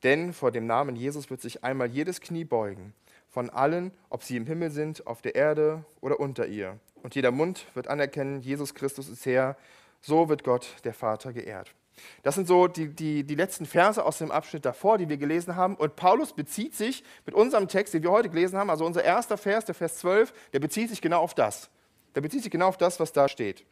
denn 0.03 0.33
vor 0.33 0.51
dem 0.51 0.67
Namen 0.67 0.97
Jesus 0.97 1.31
wird 1.31 1.41
sich 1.41 1.65
einmal 1.65 1.89
jedes 1.89 2.21
Knie 2.21 2.45
beugen, 2.45 2.95
von 3.29 3.51
allen, 3.51 3.93
ob 4.09 4.23
sie 4.23 4.37
im 4.37 4.47
Himmel 4.47 4.71
sind, 4.71 5.07
auf 5.07 5.23
der 5.23 5.35
Erde 5.35 5.85
oder 6.01 6.19
unter 6.21 6.47
ihr. 6.47 6.79
Und 7.03 7.15
jeder 7.15 7.31
Mund 7.31 7.67
wird 7.75 7.89
anerkennen, 7.89 8.41
Jesus 8.41 8.75
Christus 8.75 9.09
ist 9.09 9.25
Herr. 9.27 9.57
So 10.01 10.29
wird 10.29 10.45
Gott, 10.45 10.77
der 10.85 10.95
Vater, 10.95 11.33
geehrt. 11.33 11.75
Das 12.23 12.35
sind 12.35 12.49
so 12.49 12.67
die, 12.67 12.89
die, 12.89 13.25
die 13.25 13.35
letzten 13.35 13.67
Verse 13.67 14.03
aus 14.03 14.19
dem 14.19 14.31
Abschnitt 14.31 14.65
davor, 14.65 14.99
die 14.99 15.09
wir 15.09 15.19
gelesen 15.19 15.57
haben. 15.57 15.77
Und 15.77 15.97
Paulus 15.97 16.33
bezieht 16.33 16.75
sich 16.75 17.05
mit 17.27 17.35
unserem 17.35 17.69
Text, 17.69 17.93
den 17.95 18.03
wir 18.03 18.11
heute 18.11 18.31
gelesen 18.31 18.59
haben, 18.59 18.71
also 18.71 18.87
unser 18.87 19.05
erster 19.05 19.37
Vers, 19.37 19.67
der 19.67 19.75
Vers 19.75 19.99
12, 19.99 20.33
der 20.53 20.61
bezieht 20.61 20.89
sich 20.89 21.03
genau 21.03 21.21
auf 21.21 21.35
das. 21.35 21.69
Der 22.15 22.23
bezieht 22.23 22.43
sich 22.43 22.51
genau 22.51 22.69
auf 22.69 22.79
das, 22.79 22.99
was 23.01 23.13
da 23.13 23.29
steht. 23.29 23.65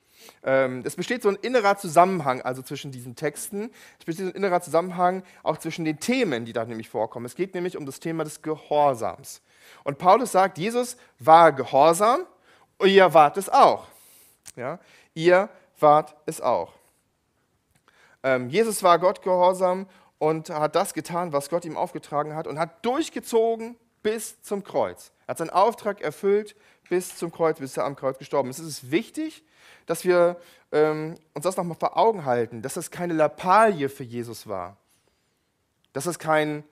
Ähm, 0.43 0.83
es 0.85 0.97
besteht 0.97 1.23
so 1.23 1.29
ein 1.29 1.37
innerer 1.37 1.77
Zusammenhang 1.77 2.43
also 2.43 2.63
zwischen 2.63 2.93
diesen 2.93 3.17
Texten. 3.17 3.71
Es 3.99 4.05
besteht 4.05 4.27
so 4.27 4.31
ein 4.33 4.37
innerer 4.37 4.61
Zusammenhang 4.61 5.23
auch 5.43 5.59
zwischen 5.59 5.85
den 5.85 6.01
Themen, 6.01 6.45
die 6.45 6.53
da 6.53 6.65
nämlich 6.65 6.89
vorkommen. 6.89 7.27
Es 7.27 7.35
geht 7.35 7.55
nämlich 7.55 7.77
um 7.77 7.87
das 7.87 8.01
Thema 8.01 8.25
des 8.25 8.43
Gehorsams. 8.43 9.43
Und 9.85 9.99
Paulus 9.99 10.33
sagt, 10.33 10.59
Jesus 10.59 10.97
war 11.19 11.53
gehorsam 11.53 12.27
ihr 12.87 13.13
wart 13.13 13.37
es 13.37 13.49
auch. 13.49 13.87
Ja? 14.57 14.79
Ihr 15.15 15.49
wart 15.81 16.15
es 16.27 16.41
auch. 16.41 16.73
Ähm, 18.23 18.49
Jesus 18.49 18.83
war 18.83 18.99
Gott 18.99 19.23
gehorsam 19.23 19.87
und 20.19 20.51
hat 20.51 20.75
das 20.75 20.95
getan, 20.95 21.33
was 21.33 21.49
Gott 21.49 21.65
ihm 21.65 21.77
aufgetragen 21.77 22.35
hat 22.35 22.47
und 22.47 22.59
hat 22.59 22.85
durchgezogen 22.85 23.77
bis 24.03 24.41
zum 24.43 24.65
Kreuz. 24.65 25.13
Er 25.27 25.33
hat 25.33 25.39
seinen 25.39 25.51
Auftrag 25.51 26.01
erfüllt 26.01 26.57
bis 26.89 27.17
zum 27.17 27.31
Kreuz, 27.31 27.59
bis 27.59 27.77
er 27.77 27.85
am 27.85 27.97
Kreuz 27.97 28.19
gestorben 28.19 28.51
ist. 28.51 28.59
Es 28.59 28.67
ist 28.67 28.91
wichtig, 28.91 29.45
dass 29.87 30.05
wir 30.05 30.37
ähm, 30.73 31.17
uns 31.35 31.45
das 31.45 31.57
nochmal 31.57 31.77
vor 31.79 31.97
Augen 31.97 32.25
halten, 32.25 32.63
dass 32.63 32.75
das 32.75 32.91
keine 32.91 33.15
Lappalie 33.15 33.89
für 33.89 34.05
Jesus 34.05 34.47
war. 34.47 34.77
Dass 35.93 36.05
das 36.05 36.19
kein, 36.19 36.65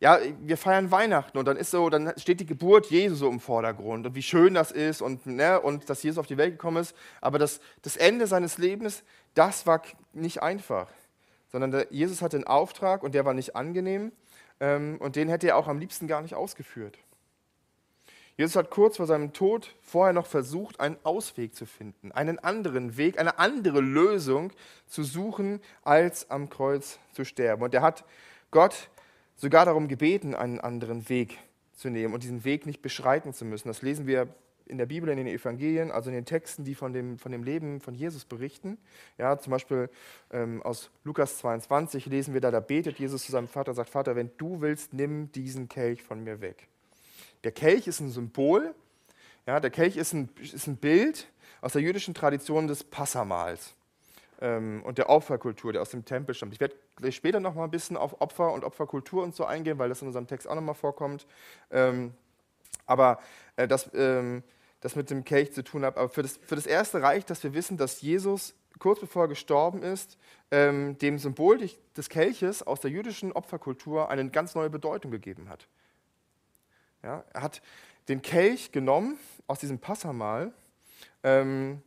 ja, 0.00 0.18
wir 0.40 0.56
feiern 0.56 0.90
Weihnachten 0.90 1.38
und 1.38 1.46
dann 1.46 1.56
ist 1.56 1.70
so, 1.70 1.88
dann 1.88 2.12
steht 2.18 2.40
die 2.40 2.46
Geburt 2.46 2.86
Jesu 2.86 3.14
so 3.14 3.28
im 3.30 3.40
Vordergrund 3.40 4.06
und 4.06 4.14
wie 4.14 4.22
schön 4.22 4.54
das 4.54 4.72
ist 4.72 5.00
und, 5.00 5.26
ne, 5.26 5.60
und 5.60 5.88
dass 5.88 6.02
Jesus 6.02 6.18
auf 6.18 6.26
die 6.26 6.36
Welt 6.36 6.52
gekommen 6.52 6.78
ist. 6.78 6.94
Aber 7.20 7.38
das, 7.38 7.60
das 7.82 7.96
Ende 7.96 8.26
seines 8.26 8.58
Lebens, 8.58 9.04
das 9.34 9.66
war 9.66 9.82
nicht 10.12 10.42
einfach, 10.42 10.88
sondern 11.50 11.70
der, 11.70 11.86
Jesus 11.90 12.22
hatte 12.22 12.36
einen 12.36 12.46
Auftrag 12.46 13.02
und 13.02 13.14
der 13.14 13.24
war 13.24 13.34
nicht 13.34 13.54
angenehm 13.54 14.12
ähm, 14.60 14.96
und 14.98 15.16
den 15.16 15.28
hätte 15.28 15.48
er 15.48 15.56
auch 15.56 15.68
am 15.68 15.78
liebsten 15.78 16.08
gar 16.08 16.22
nicht 16.22 16.34
ausgeführt. 16.34 16.98
Jesus 18.36 18.56
hat 18.56 18.70
kurz 18.70 18.96
vor 18.96 19.06
seinem 19.06 19.32
Tod 19.32 19.74
vorher 19.80 20.12
noch 20.12 20.26
versucht, 20.26 20.80
einen 20.80 20.96
Ausweg 21.04 21.54
zu 21.54 21.66
finden, 21.66 22.10
einen 22.10 22.40
anderen 22.40 22.96
Weg, 22.96 23.18
eine 23.18 23.38
andere 23.38 23.80
Lösung 23.80 24.52
zu 24.86 25.04
suchen, 25.04 25.60
als 25.82 26.30
am 26.30 26.50
Kreuz 26.50 26.98
zu 27.12 27.24
sterben. 27.24 27.62
Und 27.62 27.74
er 27.74 27.82
hat 27.82 28.04
Gott 28.50 28.88
sogar 29.36 29.66
darum 29.66 29.86
gebeten, 29.86 30.34
einen 30.34 30.58
anderen 30.58 31.08
Weg 31.08 31.38
zu 31.74 31.90
nehmen 31.90 32.12
und 32.12 32.24
diesen 32.24 32.44
Weg 32.44 32.66
nicht 32.66 32.82
beschreiten 32.82 33.32
zu 33.32 33.44
müssen. 33.44 33.68
Das 33.68 33.82
lesen 33.82 34.06
wir 34.08 34.28
in 34.66 34.78
der 34.78 34.86
Bibel, 34.86 35.08
in 35.10 35.18
den 35.18 35.26
Evangelien, 35.26 35.92
also 35.92 36.10
in 36.10 36.16
den 36.16 36.24
Texten, 36.24 36.64
die 36.64 36.74
von 36.74 36.92
dem, 36.92 37.18
von 37.18 37.30
dem 37.30 37.44
Leben 37.44 37.80
von 37.80 37.94
Jesus 37.94 38.24
berichten. 38.24 38.78
Ja, 39.18 39.38
zum 39.38 39.50
Beispiel 39.52 39.90
ähm, 40.32 40.62
aus 40.62 40.90
Lukas 41.04 41.38
22 41.38 42.06
lesen 42.06 42.34
wir 42.34 42.40
da, 42.40 42.50
da 42.50 42.60
betet 42.60 42.98
Jesus 42.98 43.24
zu 43.24 43.32
seinem 43.32 43.48
Vater 43.48 43.70
und 43.70 43.76
sagt, 43.76 43.90
Vater, 43.90 44.16
wenn 44.16 44.30
du 44.38 44.60
willst, 44.60 44.92
nimm 44.92 45.30
diesen 45.32 45.68
Kelch 45.68 46.02
von 46.02 46.24
mir 46.24 46.40
weg. 46.40 46.68
Der 47.44 47.52
Kelch 47.52 47.86
ist 47.86 48.00
ein 48.00 48.10
Symbol, 48.10 48.74
ja, 49.46 49.60
der 49.60 49.70
Kelch 49.70 49.96
ist 49.96 50.14
ein, 50.14 50.30
ist 50.40 50.66
ein 50.66 50.76
Bild 50.76 51.28
aus 51.60 51.74
der 51.74 51.82
jüdischen 51.82 52.14
Tradition 52.14 52.66
des 52.66 52.82
Passamals 52.82 53.74
ähm, 54.40 54.82
und 54.84 54.98
der 54.98 55.10
Opferkultur, 55.10 55.72
der 55.72 55.82
aus 55.82 55.90
dem 55.90 56.04
Tempel 56.04 56.34
stammt. 56.34 56.54
Ich 56.54 56.60
werde 56.60 56.74
später 57.12 57.40
noch 57.40 57.54
mal 57.54 57.64
ein 57.64 57.70
bisschen 57.70 57.96
auf 57.96 58.20
Opfer 58.20 58.52
und 58.52 58.64
Opferkultur 58.64 59.22
und 59.22 59.34
so 59.34 59.44
eingehen, 59.44 59.78
weil 59.78 59.88
das 59.88 60.00
in 60.00 60.08
unserem 60.08 60.26
Text 60.26 60.48
auch 60.48 60.54
noch 60.54 60.62
mal 60.62 60.74
vorkommt. 60.74 61.26
Ähm, 61.70 62.14
aber 62.86 63.18
äh, 63.56 63.68
das, 63.68 63.90
ähm, 63.94 64.42
das 64.80 64.96
mit 64.96 65.10
dem 65.10 65.24
Kelch 65.24 65.52
zu 65.52 65.62
tun 65.62 65.84
hat. 65.84 65.96
Aber 65.96 66.08
für 66.08 66.22
das, 66.22 66.38
für 66.38 66.56
das 66.56 66.66
Erste 66.66 67.02
reicht, 67.02 67.30
dass 67.30 67.42
wir 67.42 67.54
wissen, 67.54 67.76
dass 67.76 68.00
Jesus 68.00 68.54
kurz 68.78 69.00
bevor 69.00 69.24
er 69.24 69.28
gestorben 69.28 69.82
ist, 69.82 70.18
ähm, 70.50 70.98
dem 70.98 71.18
Symbol 71.18 71.70
des 71.96 72.08
Kelches 72.08 72.62
aus 72.62 72.80
der 72.80 72.90
jüdischen 72.90 73.32
Opferkultur 73.32 74.10
eine 74.10 74.28
ganz 74.30 74.54
neue 74.54 74.70
Bedeutung 74.70 75.10
gegeben 75.10 75.48
hat. 75.48 75.68
Ja, 77.04 77.22
er 77.34 77.42
hat 77.42 77.60
den 78.08 78.22
Kelch 78.22 78.72
genommen 78.72 79.18
aus 79.46 79.58
diesem 79.58 79.78
Passamal, 79.78 80.52
ähm, 81.22 81.82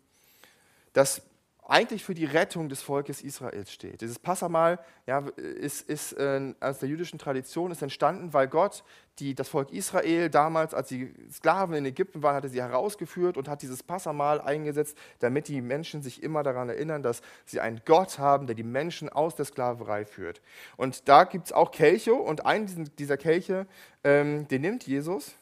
das 0.93 1.23
eigentlich 1.69 2.03
für 2.03 2.13
die 2.13 2.25
Rettung 2.25 2.69
des 2.69 2.81
Volkes 2.81 3.21
Israels 3.21 3.71
steht. 3.71 4.01
Dieses 4.01 4.19
Passamal 4.19 4.79
ja, 5.05 5.19
ist, 5.37 5.87
ist 5.89 6.13
äh, 6.13 6.53
aus 6.59 6.79
der 6.79 6.89
jüdischen 6.89 7.19
Tradition 7.19 7.71
ist 7.71 7.81
entstanden, 7.81 8.33
weil 8.33 8.47
Gott 8.47 8.83
die, 9.19 9.33
das 9.33 9.49
Volk 9.49 9.71
Israel 9.71 10.29
damals, 10.29 10.73
als 10.73 10.89
die 10.89 11.13
Sklaven 11.31 11.75
in 11.75 11.85
Ägypten 11.85 12.21
waren, 12.21 12.35
hatte 12.35 12.49
sie 12.49 12.61
herausgeführt 12.61 13.35
und 13.35 13.49
hat 13.49 13.61
dieses 13.61 13.83
Passamal 13.83 14.39
eingesetzt, 14.39 14.97
damit 15.19 15.47
die 15.47 15.61
Menschen 15.61 16.01
sich 16.01 16.21
immer 16.21 16.43
daran 16.43 16.69
erinnern, 16.69 17.01
dass 17.01 17.21
sie 17.45 17.59
einen 17.59 17.81
Gott 17.85 18.19
haben, 18.19 18.47
der 18.47 18.55
die 18.55 18.63
Menschen 18.63 19.09
aus 19.09 19.35
der 19.35 19.45
Sklaverei 19.45 20.05
führt. 20.05 20.41
Und 20.77 21.09
da 21.09 21.23
gibt 21.23 21.47
es 21.47 21.53
auch 21.53 21.71
Kelche 21.71 22.13
und 22.13 22.45
einen 22.45 22.89
dieser 22.97 23.17
Kelche, 23.17 23.65
ähm, 24.03 24.47
den 24.47 24.61
nimmt 24.61 24.85
Jesus 24.85 25.33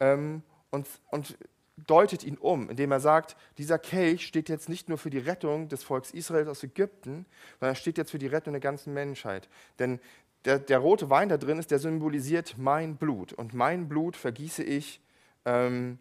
ähm, 0.00 0.42
und, 0.70 0.86
und 1.10 1.38
deutet 1.76 2.24
ihn 2.24 2.38
um, 2.38 2.70
indem 2.70 2.90
er 2.90 3.00
sagt, 3.00 3.36
dieser 3.58 3.78
Kelch 3.78 4.26
steht 4.26 4.48
jetzt 4.48 4.68
nicht 4.68 4.88
nur 4.88 4.98
für 4.98 5.10
die 5.10 5.18
Rettung 5.18 5.68
des 5.68 5.82
Volkes 5.82 6.12
Israels 6.12 6.48
aus 6.48 6.62
Ägypten, 6.62 7.26
sondern 7.60 7.72
er 7.72 7.76
steht 7.76 7.98
jetzt 7.98 8.10
für 8.10 8.18
die 8.18 8.26
Rettung 8.26 8.54
der 8.54 8.60
ganzen 8.60 8.94
Menschheit. 8.94 9.48
Denn 9.78 10.00
der, 10.46 10.58
der 10.58 10.78
rote 10.78 11.10
Wein 11.10 11.28
da 11.28 11.36
drin 11.36 11.58
ist, 11.58 11.70
der 11.70 11.78
symbolisiert 11.78 12.54
mein 12.56 12.96
Blut. 12.96 13.32
Und 13.32 13.52
mein 13.52 13.88
Blut 13.88 14.16
vergieße 14.16 14.62
ich 14.62 15.00
ähm, 15.44 15.98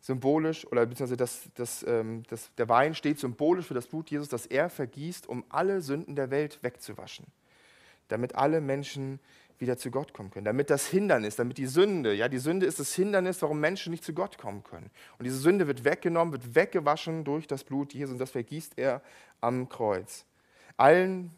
symbolisch, 0.00 0.66
oder 0.66 0.84
beziehungsweise 0.84 1.16
das, 1.16 1.48
das, 1.54 1.84
ähm, 1.86 2.24
das, 2.28 2.50
der 2.56 2.68
Wein 2.68 2.94
steht 2.94 3.20
symbolisch 3.20 3.66
für 3.66 3.74
das 3.74 3.86
Blut 3.86 4.10
Jesus, 4.10 4.28
das 4.28 4.46
er 4.46 4.68
vergießt, 4.68 5.28
um 5.28 5.44
alle 5.48 5.80
Sünden 5.80 6.16
der 6.16 6.30
Welt 6.30 6.62
wegzuwaschen. 6.62 7.26
Damit 8.08 8.34
alle 8.34 8.60
Menschen 8.60 9.20
wieder 9.62 9.78
zu 9.78 9.90
Gott 9.90 10.12
kommen 10.12 10.30
können. 10.30 10.44
Damit 10.44 10.68
das 10.68 10.86
Hindernis, 10.88 11.36
damit 11.36 11.56
die 11.56 11.66
Sünde, 11.66 12.12
ja, 12.12 12.28
die 12.28 12.38
Sünde 12.38 12.66
ist 12.66 12.80
das 12.80 12.92
Hindernis, 12.94 13.40
warum 13.40 13.60
Menschen 13.60 13.92
nicht 13.92 14.04
zu 14.04 14.12
Gott 14.12 14.36
kommen 14.36 14.62
können. 14.64 14.90
Und 15.18 15.24
diese 15.24 15.38
Sünde 15.38 15.66
wird 15.66 15.84
weggenommen, 15.84 16.32
wird 16.32 16.54
weggewaschen 16.54 17.24
durch 17.24 17.46
das 17.46 17.64
Blut 17.64 17.94
Jesu 17.94 18.12
und 18.12 18.18
das 18.18 18.32
vergießt 18.32 18.74
er 18.76 19.00
am 19.40 19.68
Kreuz. 19.68 20.26
Allen, 20.76 21.30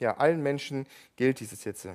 ja, 0.00 0.16
allen 0.16 0.42
Menschen 0.42 0.86
gilt 1.16 1.38
dieses 1.38 1.62
jetzt, 1.64 1.86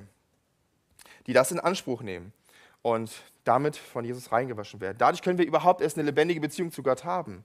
die 1.26 1.32
das 1.32 1.52
in 1.52 1.58
Anspruch 1.60 2.02
nehmen 2.02 2.32
und 2.80 3.10
damit 3.44 3.76
von 3.76 4.04
Jesus 4.04 4.30
reingewaschen 4.30 4.80
werden. 4.80 4.96
Dadurch 4.98 5.22
können 5.22 5.38
wir 5.38 5.46
überhaupt 5.46 5.80
erst 5.80 5.98
eine 5.98 6.06
lebendige 6.06 6.40
Beziehung 6.40 6.70
zu 6.70 6.82
Gott 6.82 7.04
haben. 7.04 7.44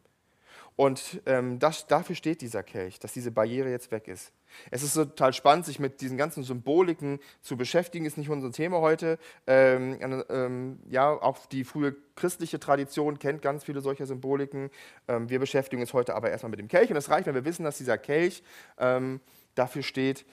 Und 0.75 1.21
ähm, 1.25 1.59
das, 1.59 1.87
dafür 1.87 2.15
steht 2.15 2.41
dieser 2.41 2.63
Kelch, 2.63 2.99
dass 2.99 3.13
diese 3.13 3.31
Barriere 3.31 3.69
jetzt 3.69 3.91
weg 3.91 4.07
ist. 4.07 4.31
Es 4.71 4.83
ist 4.83 4.93
total 4.93 5.33
spannend, 5.33 5.65
sich 5.65 5.79
mit 5.79 6.01
diesen 6.01 6.17
ganzen 6.17 6.43
Symboliken 6.43 7.19
zu 7.41 7.57
beschäftigen, 7.57 8.05
ist 8.05 8.17
nicht 8.17 8.29
unser 8.29 8.51
Thema 8.51 8.81
heute. 8.81 9.17
Ähm, 9.47 9.97
ähm, 10.29 10.79
ja, 10.89 11.09
auch 11.09 11.45
die 11.47 11.63
frühe 11.63 11.95
christliche 12.15 12.59
Tradition 12.59 13.19
kennt 13.19 13.41
ganz 13.41 13.63
viele 13.63 13.81
solcher 13.81 14.05
Symboliken. 14.05 14.69
Ähm, 15.07 15.29
wir 15.29 15.39
beschäftigen 15.39 15.81
uns 15.81 15.93
heute 15.93 16.15
aber 16.15 16.29
erstmal 16.29 16.51
mit 16.51 16.59
dem 16.59 16.67
Kelch. 16.67 16.89
Und 16.89 16.97
es 16.97 17.09
reicht, 17.09 17.27
wenn 17.27 17.35
wir 17.35 17.45
wissen, 17.45 17.63
dass 17.63 17.77
dieser 17.77 17.97
Kelch 17.97 18.43
ähm, 18.77 19.19
dafür 19.55 19.83
steht, 19.83 20.25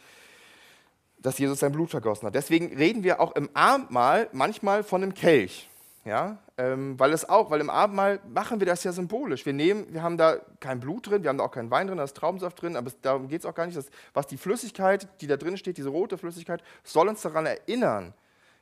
dass 1.18 1.38
Jesus 1.38 1.60
sein 1.60 1.72
Blut 1.72 1.90
vergossen 1.90 2.26
hat. 2.26 2.34
Deswegen 2.34 2.74
reden 2.76 3.04
wir 3.04 3.20
auch 3.20 3.36
im 3.36 3.50
Abendmahl 3.54 4.28
manchmal 4.32 4.82
von 4.84 5.02
einem 5.02 5.14
Kelch. 5.14 5.68
Ja, 6.04 6.38
ähm, 6.56 6.98
weil 6.98 7.12
es 7.12 7.28
auch, 7.28 7.50
weil 7.50 7.60
im 7.60 7.68
Abendmahl 7.68 8.20
machen 8.26 8.58
wir 8.58 8.66
das 8.66 8.84
ja 8.84 8.92
symbolisch. 8.92 9.44
Wir 9.44 9.52
nehmen, 9.52 9.92
wir 9.92 10.02
haben 10.02 10.16
da 10.16 10.38
kein 10.58 10.80
Blut 10.80 11.06
drin, 11.06 11.22
wir 11.22 11.28
haben 11.28 11.36
da 11.36 11.44
auch 11.44 11.50
keinen 11.50 11.70
Wein 11.70 11.88
drin, 11.88 11.98
da 11.98 12.04
ist 12.04 12.16
Traubensaft 12.16 12.62
drin, 12.62 12.74
aber 12.74 12.86
es, 12.86 12.98
darum 13.02 13.28
geht 13.28 13.40
es 13.40 13.46
auch 13.46 13.54
gar 13.54 13.66
nicht. 13.66 13.76
Dass, 13.76 13.90
was 14.14 14.26
die 14.26 14.38
Flüssigkeit, 14.38 15.08
die 15.20 15.26
da 15.26 15.36
drin 15.36 15.58
steht, 15.58 15.76
diese 15.76 15.90
rote 15.90 16.16
Flüssigkeit, 16.16 16.62
soll 16.84 17.08
uns 17.08 17.20
daran 17.20 17.44
erinnern, 17.44 18.14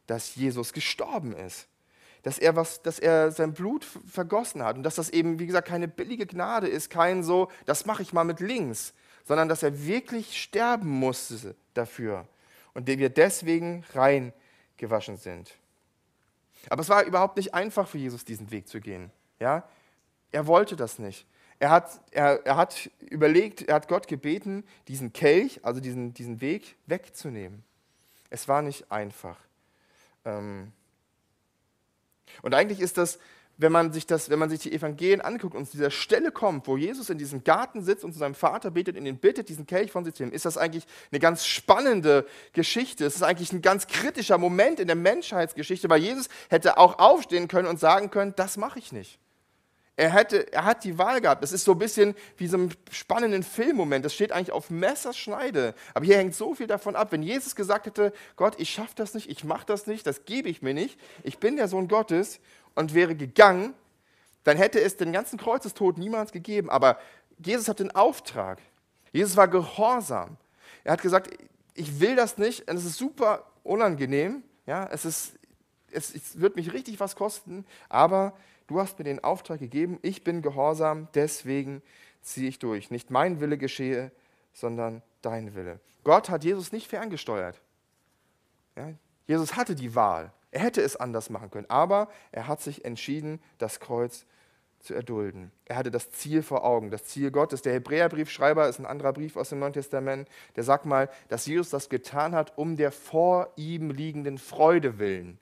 dass 0.08 0.34
Jesus 0.34 0.72
gestorben 0.72 1.32
ist. 1.32 1.68
Dass 2.24 2.40
er, 2.40 2.56
was, 2.56 2.82
dass 2.82 2.98
er 2.98 3.30
sein 3.30 3.54
Blut 3.54 3.84
vergossen 3.84 4.64
hat 4.64 4.76
und 4.76 4.82
dass 4.82 4.96
das 4.96 5.08
eben, 5.10 5.38
wie 5.38 5.46
gesagt, 5.46 5.68
keine 5.68 5.86
billige 5.86 6.26
Gnade 6.26 6.66
ist, 6.66 6.90
kein 6.90 7.22
so, 7.22 7.48
das 7.66 7.86
mache 7.86 8.02
ich 8.02 8.12
mal 8.12 8.24
mit 8.24 8.40
links, 8.40 8.94
sondern 9.24 9.48
dass 9.48 9.62
er 9.62 9.86
wirklich 9.86 10.42
sterben 10.42 10.88
musste 10.88 11.54
dafür 11.74 12.26
und 12.74 12.88
wir 12.88 13.10
deswegen 13.10 13.84
rein 13.94 14.32
gewaschen 14.76 15.16
sind. 15.16 15.52
Aber 16.70 16.82
es 16.82 16.88
war 16.88 17.04
überhaupt 17.04 17.36
nicht 17.36 17.54
einfach 17.54 17.88
für 17.88 17.98
Jesus, 17.98 18.24
diesen 18.24 18.50
Weg 18.50 18.68
zu 18.68 18.80
gehen. 18.80 19.10
Ja? 19.40 19.68
Er 20.32 20.46
wollte 20.46 20.76
das 20.76 20.98
nicht. 20.98 21.26
Er 21.58 21.70
hat, 21.70 22.00
er, 22.12 22.46
er 22.46 22.56
hat 22.56 22.90
überlegt, 23.00 23.62
er 23.62 23.76
hat 23.76 23.88
Gott 23.88 24.06
gebeten, 24.06 24.64
diesen 24.86 25.12
Kelch, 25.12 25.60
also 25.64 25.80
diesen, 25.80 26.14
diesen 26.14 26.40
Weg 26.40 26.76
wegzunehmen. 26.86 27.64
Es 28.30 28.46
war 28.46 28.62
nicht 28.62 28.92
einfach. 28.92 29.38
Ähm 30.24 30.72
und 32.42 32.54
eigentlich 32.54 32.80
ist 32.80 32.98
das 32.98 33.18
wenn 33.58 33.72
man 33.72 33.92
sich, 33.92 34.06
das, 34.06 34.30
wenn 34.30 34.38
man 34.38 34.48
sich 34.48 34.60
die 34.60 34.72
Evangelien 34.72 35.20
anguckt 35.20 35.56
und 35.56 35.66
zu 35.66 35.76
dieser 35.76 35.90
Stelle 35.90 36.30
kommt, 36.30 36.68
wo 36.68 36.76
Jesus 36.76 37.10
in 37.10 37.18
diesem 37.18 37.42
Garten 37.42 37.82
sitzt 37.82 38.04
und 38.04 38.12
zu 38.12 38.18
seinem 38.18 38.36
Vater 38.36 38.70
betet 38.70 38.96
und 38.96 39.04
ihn 39.04 39.18
bittet, 39.18 39.48
diesen 39.48 39.66
Kelch 39.66 39.90
von 39.90 40.04
sich 40.04 40.14
zu 40.14 40.22
nehmen, 40.22 40.32
ist 40.32 40.44
das 40.44 40.56
eigentlich 40.56 40.86
eine 41.10 41.18
ganz 41.18 41.44
spannende 41.44 42.24
Geschichte. 42.52 43.04
Es 43.04 43.16
ist 43.16 43.22
eigentlich 43.22 43.52
ein 43.52 43.60
ganz 43.60 43.88
kritischer 43.88 44.38
Moment 44.38 44.78
in 44.78 44.86
der 44.86 44.96
Menschheitsgeschichte, 44.96 45.90
weil 45.90 46.00
Jesus 46.00 46.28
hätte 46.48 46.78
auch 46.78 47.00
aufstehen 47.00 47.48
können 47.48 47.66
und 47.66 47.80
sagen 47.80 48.10
können, 48.10 48.32
das 48.36 48.56
mache 48.56 48.78
ich 48.78 48.92
nicht. 48.92 49.18
Er, 49.98 50.10
hätte, 50.10 50.52
er 50.52 50.64
hat 50.64 50.84
die 50.84 50.96
Wahl 50.96 51.20
gehabt. 51.20 51.42
Das 51.42 51.50
ist 51.50 51.64
so 51.64 51.72
ein 51.72 51.78
bisschen 51.78 52.14
wie 52.36 52.46
so 52.46 52.56
ein 52.56 52.72
spannenden 52.92 53.42
Filmmoment. 53.42 54.04
Das 54.04 54.14
steht 54.14 54.30
eigentlich 54.30 54.52
auf 54.52 54.70
Messerschneide. 54.70 55.74
Aber 55.92 56.06
hier 56.06 56.16
hängt 56.16 56.36
so 56.36 56.54
viel 56.54 56.68
davon 56.68 56.94
ab. 56.94 57.10
Wenn 57.10 57.24
Jesus 57.24 57.56
gesagt 57.56 57.86
hätte, 57.86 58.12
Gott, 58.36 58.54
ich 58.58 58.70
schaffe 58.70 58.92
das 58.94 59.14
nicht, 59.14 59.28
ich 59.28 59.42
mache 59.42 59.66
das 59.66 59.88
nicht, 59.88 60.06
das 60.06 60.24
gebe 60.24 60.48
ich 60.48 60.62
mir 60.62 60.72
nicht, 60.72 61.00
ich 61.24 61.38
bin 61.38 61.56
der 61.56 61.66
Sohn 61.66 61.88
Gottes 61.88 62.38
und 62.78 62.94
wäre 62.94 63.16
gegangen, 63.16 63.74
dann 64.44 64.56
hätte 64.56 64.80
es 64.80 64.96
den 64.96 65.12
ganzen 65.12 65.36
Kreuzestod 65.36 65.98
niemals 65.98 66.30
gegeben. 66.30 66.70
Aber 66.70 66.96
Jesus 67.44 67.66
hat 67.66 67.80
den 67.80 67.90
Auftrag. 67.90 68.60
Jesus 69.10 69.36
war 69.36 69.48
gehorsam. 69.48 70.36
Er 70.84 70.92
hat 70.92 71.02
gesagt, 71.02 71.36
ich 71.74 71.98
will 71.98 72.14
das 72.14 72.38
nicht, 72.38 72.70
und 72.70 72.76
es 72.76 72.84
ist 72.84 72.96
super 72.96 73.44
unangenehm. 73.64 74.44
Ja, 74.64 74.88
es, 74.92 75.04
ist, 75.04 75.32
es, 75.90 76.14
es 76.14 76.38
wird 76.38 76.54
mich 76.54 76.72
richtig 76.72 77.00
was 77.00 77.16
kosten, 77.16 77.66
aber 77.88 78.32
du 78.68 78.78
hast 78.80 78.96
mir 79.00 79.04
den 79.04 79.24
Auftrag 79.24 79.58
gegeben, 79.58 79.98
ich 80.02 80.22
bin 80.22 80.40
gehorsam, 80.40 81.08
deswegen 81.14 81.82
ziehe 82.22 82.48
ich 82.48 82.60
durch. 82.60 82.92
Nicht 82.92 83.10
mein 83.10 83.40
Wille 83.40 83.58
geschehe, 83.58 84.12
sondern 84.52 85.02
dein 85.20 85.56
Wille. 85.56 85.80
Gott 86.04 86.30
hat 86.30 86.44
Jesus 86.44 86.70
nicht 86.70 86.86
ferngesteuert. 86.86 87.60
Ja, 88.76 88.92
Jesus 89.26 89.56
hatte 89.56 89.74
die 89.74 89.96
Wahl. 89.96 90.32
Er 90.50 90.60
hätte 90.60 90.80
es 90.80 90.96
anders 90.96 91.30
machen 91.30 91.50
können, 91.50 91.68
aber 91.68 92.08
er 92.32 92.48
hat 92.48 92.60
sich 92.60 92.84
entschieden, 92.84 93.40
das 93.58 93.80
Kreuz 93.80 94.24
zu 94.80 94.94
erdulden. 94.94 95.50
Er 95.64 95.76
hatte 95.76 95.90
das 95.90 96.10
Ziel 96.12 96.42
vor 96.42 96.64
Augen, 96.64 96.90
das 96.90 97.04
Ziel 97.04 97.30
Gottes. 97.30 97.62
Der 97.62 97.72
Hebräerbriefschreiber 97.74 98.68
ist 98.68 98.78
ein 98.78 98.86
anderer 98.86 99.12
Brief 99.12 99.36
aus 99.36 99.50
dem 99.50 99.58
Neuen 99.58 99.72
Testament, 99.72 100.28
der 100.56 100.64
sagt 100.64 100.86
mal, 100.86 101.10
dass 101.28 101.46
Jesus 101.46 101.70
das 101.70 101.88
getan 101.88 102.34
hat, 102.34 102.56
um 102.56 102.76
der 102.76 102.92
vor 102.92 103.52
ihm 103.56 103.90
liegenden 103.90 104.38
Freude 104.38 104.98
willen. 104.98 105.38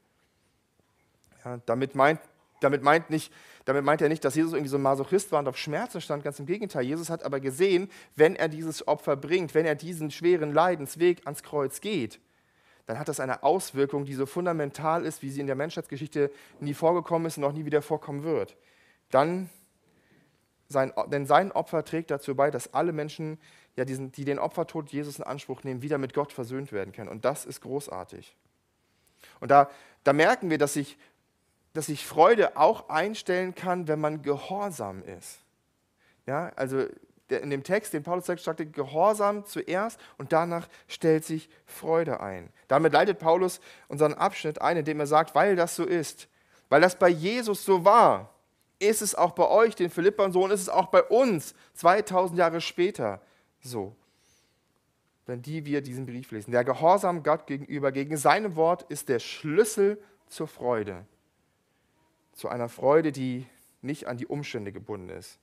Ja, 1.45 1.61
damit, 1.67 1.95
meint, 1.95 2.21
damit, 2.61 2.83
meint 2.83 3.11
nicht, 3.11 3.33
damit 3.67 3.85
meint 3.85 4.01
er 4.01 4.09
nicht, 4.09 4.25
dass 4.25 4.35
Jesus 4.35 4.53
irgendwie 4.53 4.71
so 4.71 4.79
ein 4.79 4.83
Masochist 4.83 5.31
war 5.33 5.41
und 5.41 5.49
auf 5.49 5.59
Schmerzen 5.59 6.01
stand, 6.01 6.25
ganz 6.25 6.39
im 6.39 6.47
Gegenteil. 6.47 6.85
Jesus 6.85 7.11
hat 7.11 7.23
aber 7.23 7.41
gesehen, 7.41 7.91
wenn 8.15 8.37
er 8.37 8.49
dieses 8.49 8.89
Opfer 8.89 9.17
bringt, 9.17 9.55
wenn 9.55 9.67
er 9.67 9.75
diesen 9.75 10.11
schweren 10.11 10.53
Leidensweg 10.53 11.21
ans 11.25 11.43
Kreuz 11.43 11.81
geht, 11.81 12.21
dann 12.87 12.99
hat 12.99 13.09
das 13.09 13.21
eine 13.21 13.43
Auswirkung, 13.43 14.05
die 14.05 14.15
so 14.15 14.27
fundamental 14.27 15.05
ist, 15.05 15.21
wie 15.23 15.31
sie 15.31 15.41
in 15.41 15.49
der 15.49 15.57
Menschheitsgeschichte 15.57 16.31
nie 16.61 16.75
vorgekommen 16.75 17.27
ist 17.27 17.37
und 17.37 17.45
auch 17.45 17.53
nie 17.53 17.65
wieder 17.65 17.83
vorkommen 17.83 18.23
wird. 18.23 18.57
Dann, 19.11 19.51
sein, 20.69 20.93
denn 21.09 21.27
sein 21.27 21.53
Opfer 21.53 21.85
trägt 21.85 22.11
dazu 22.11 22.35
bei, 22.37 22.51
dass 22.51 22.75
alle 22.75 22.93
Menschen, 22.93 23.39
ja, 23.75 23.85
diesen, 23.85 24.13
die 24.13 24.25
den 24.25 24.39
Opfertod 24.39 24.91
Jesus 24.91 25.19
in 25.19 25.25
Anspruch 25.25 25.65
nehmen, 25.65 25.83
wieder 25.83 25.99
mit 25.99 26.15
Gott 26.15 26.33
versöhnt 26.33 26.73
werden 26.73 26.93
können. 26.93 27.09
Und 27.09 27.25
das 27.25 27.45
ist 27.45 27.61
großartig. 27.61 28.37
Und 29.41 29.51
da, 29.51 29.69
da 30.05 30.13
merken 30.13 30.49
wir, 30.49 30.59
dass 30.59 30.75
sich, 30.75 30.97
dass 31.73 31.87
sich 31.87 32.07
Freude 32.07 32.57
auch 32.57 32.89
einstellen 32.89 33.55
kann, 33.55 33.89
wenn 33.89 34.01
man 34.01 34.23
gehorsam 34.23 35.03
ist. 35.03 35.41
Ja, 36.27 36.53
also 36.57 36.87
in 37.29 37.51
dem 37.51 37.63
Text, 37.63 37.93
den 37.93 38.03
Paulus 38.03 38.27
sagt, 38.27 38.41
sagte 38.41 38.67
Gehorsam 38.67 39.45
zuerst 39.45 40.01
und 40.19 40.33
danach 40.33 40.69
stellt 40.89 41.25
sich 41.25 41.49
Freude 41.65 42.21
ein. 42.21 42.51
Damit 42.69 42.93
leitet 42.93 43.19
Paulus 43.19 43.61
unseren 43.89 44.15
Abschnitt 44.15 44.61
ein, 44.61 44.77
indem 44.77 45.01
er 45.01 45.07
sagt, 45.07 45.35
weil 45.35 45.57
das 45.57 45.77
so 45.77 45.85
ist, 45.85 46.29
weil 46.69 46.81
das 46.81 46.99
bei 46.99 47.09
Jesus 47.09 47.65
so 47.65 47.85
war, 47.85 48.31
ist 48.79 49.03
es 49.03 49.15
auch 49.15 49.33
bei 49.33 49.49
euch, 49.49 49.75
den 49.75 49.91
Philippern 49.91 50.33
so, 50.33 50.45
und 50.45 50.51
ist 50.51 50.61
es 50.61 50.69
auch 50.69 50.87
bei 50.87 51.03
uns 51.03 51.55
2000 51.75 52.39
Jahre 52.39 52.61
später 52.61 53.21
so, 53.61 53.97
wenn 55.25 55.43
die 55.43 55.65
wir 55.65 55.81
diesen 55.81 56.07
Brief 56.07 56.31
lesen. 56.31 56.53
Der 56.53 56.65
Gehorsam 56.65 57.23
Gott 57.23 57.47
gegenüber, 57.47 57.91
gegen 57.91 58.17
seinem 58.17 58.55
Wort, 58.55 58.83
ist 58.91 59.09
der 59.09 59.19
Schlüssel 59.19 60.01
zur 60.29 60.47
Freude. 60.47 61.07
Zu 62.35 62.49
einer 62.49 62.69
Freude, 62.69 63.13
die 63.13 63.47
nicht 63.81 64.07
an 64.07 64.19
die 64.19 64.27
Umstände 64.27 64.73
gebunden 64.73 65.09
ist 65.09 65.39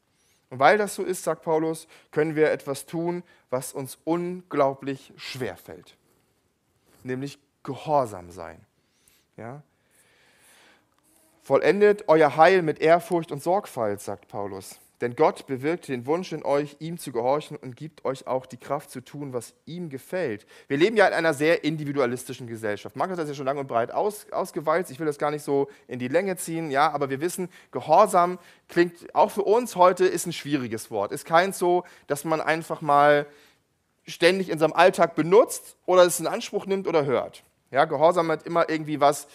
Und 0.49 0.59
weil 0.59 0.77
das 0.77 0.95
so 0.95 1.03
ist, 1.03 1.23
sagt 1.23 1.43
Paulus, 1.43 1.87
können 2.11 2.35
wir 2.35 2.51
etwas 2.51 2.85
tun, 2.85 3.23
was 3.49 3.73
uns 3.73 3.97
unglaublich 4.03 5.13
schwer 5.17 5.57
fällt. 5.57 5.97
Nämlich 7.03 7.39
gehorsam 7.63 8.29
sein. 8.29 8.65
Ja? 9.37 9.63
Vollendet 11.43 12.05
euer 12.07 12.37
Heil 12.37 12.61
mit 12.61 12.79
Ehrfurcht 12.79 13.29
und 13.33 13.43
Sorgfalt, 13.43 13.99
sagt 13.99 14.29
Paulus. 14.29 14.79
Denn 15.01 15.17
Gott 15.17 15.45
bewirkt 15.45 15.89
den 15.89 16.05
Wunsch 16.05 16.31
in 16.31 16.45
euch, 16.45 16.77
ihm 16.79 16.97
zu 16.97 17.11
gehorchen 17.11 17.57
und 17.57 17.75
gibt 17.75 18.05
euch 18.05 18.25
auch 18.27 18.45
die 18.45 18.55
Kraft 18.55 18.89
zu 18.89 19.01
tun, 19.01 19.33
was 19.33 19.53
ihm 19.65 19.89
gefällt. 19.89 20.45
Wir 20.69 20.77
leben 20.77 20.95
ja 20.95 21.05
in 21.05 21.13
einer 21.13 21.33
sehr 21.33 21.65
individualistischen 21.65 22.47
Gesellschaft. 22.47 22.95
Markus 22.95 23.17
hat 23.17 23.23
das 23.23 23.27
ja 23.27 23.35
schon 23.35 23.45
lang 23.45 23.57
und 23.57 23.67
breit 23.67 23.91
aus, 23.91 24.31
ausgewalzt. 24.31 24.89
Ich 24.89 24.99
will 24.99 25.05
das 25.05 25.17
gar 25.17 25.31
nicht 25.31 25.43
so 25.43 25.67
in 25.89 25.99
die 25.99 26.07
Länge 26.07 26.37
ziehen. 26.37 26.71
Ja, 26.71 26.89
aber 26.93 27.09
wir 27.09 27.19
wissen, 27.19 27.49
Gehorsam 27.71 28.39
klingt 28.69 29.13
auch 29.13 29.29
für 29.29 29.43
uns 29.43 29.75
heute 29.75 30.05
ist 30.05 30.25
ein 30.25 30.31
schwieriges 30.31 30.91
Wort. 30.91 31.11
Ist 31.11 31.25
keins 31.25 31.59
so, 31.59 31.83
dass 32.07 32.23
man 32.23 32.39
einfach 32.39 32.79
mal 32.79 33.25
ständig 34.07 34.47
in 34.47 34.59
seinem 34.59 34.71
Alltag 34.71 35.15
benutzt 35.15 35.75
oder 35.85 36.05
es 36.05 36.21
in 36.21 36.27
Anspruch 36.27 36.65
nimmt 36.67 36.87
oder 36.87 37.03
hört. 37.03 37.43
Ja, 37.71 37.83
Gehorsam 37.83 38.31
hat 38.31 38.43
immer 38.43 38.69
irgendwie 38.69 39.01
was, 39.01 39.27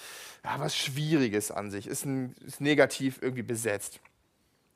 ja, 0.45 0.57
was 0.59 0.77
Schwieriges 0.77 1.51
an 1.51 1.71
sich, 1.71 1.87
ist, 1.87 2.05
ein, 2.05 2.35
ist 2.47 2.61
negativ 2.61 3.19
irgendwie 3.21 3.43
besetzt. 3.43 4.01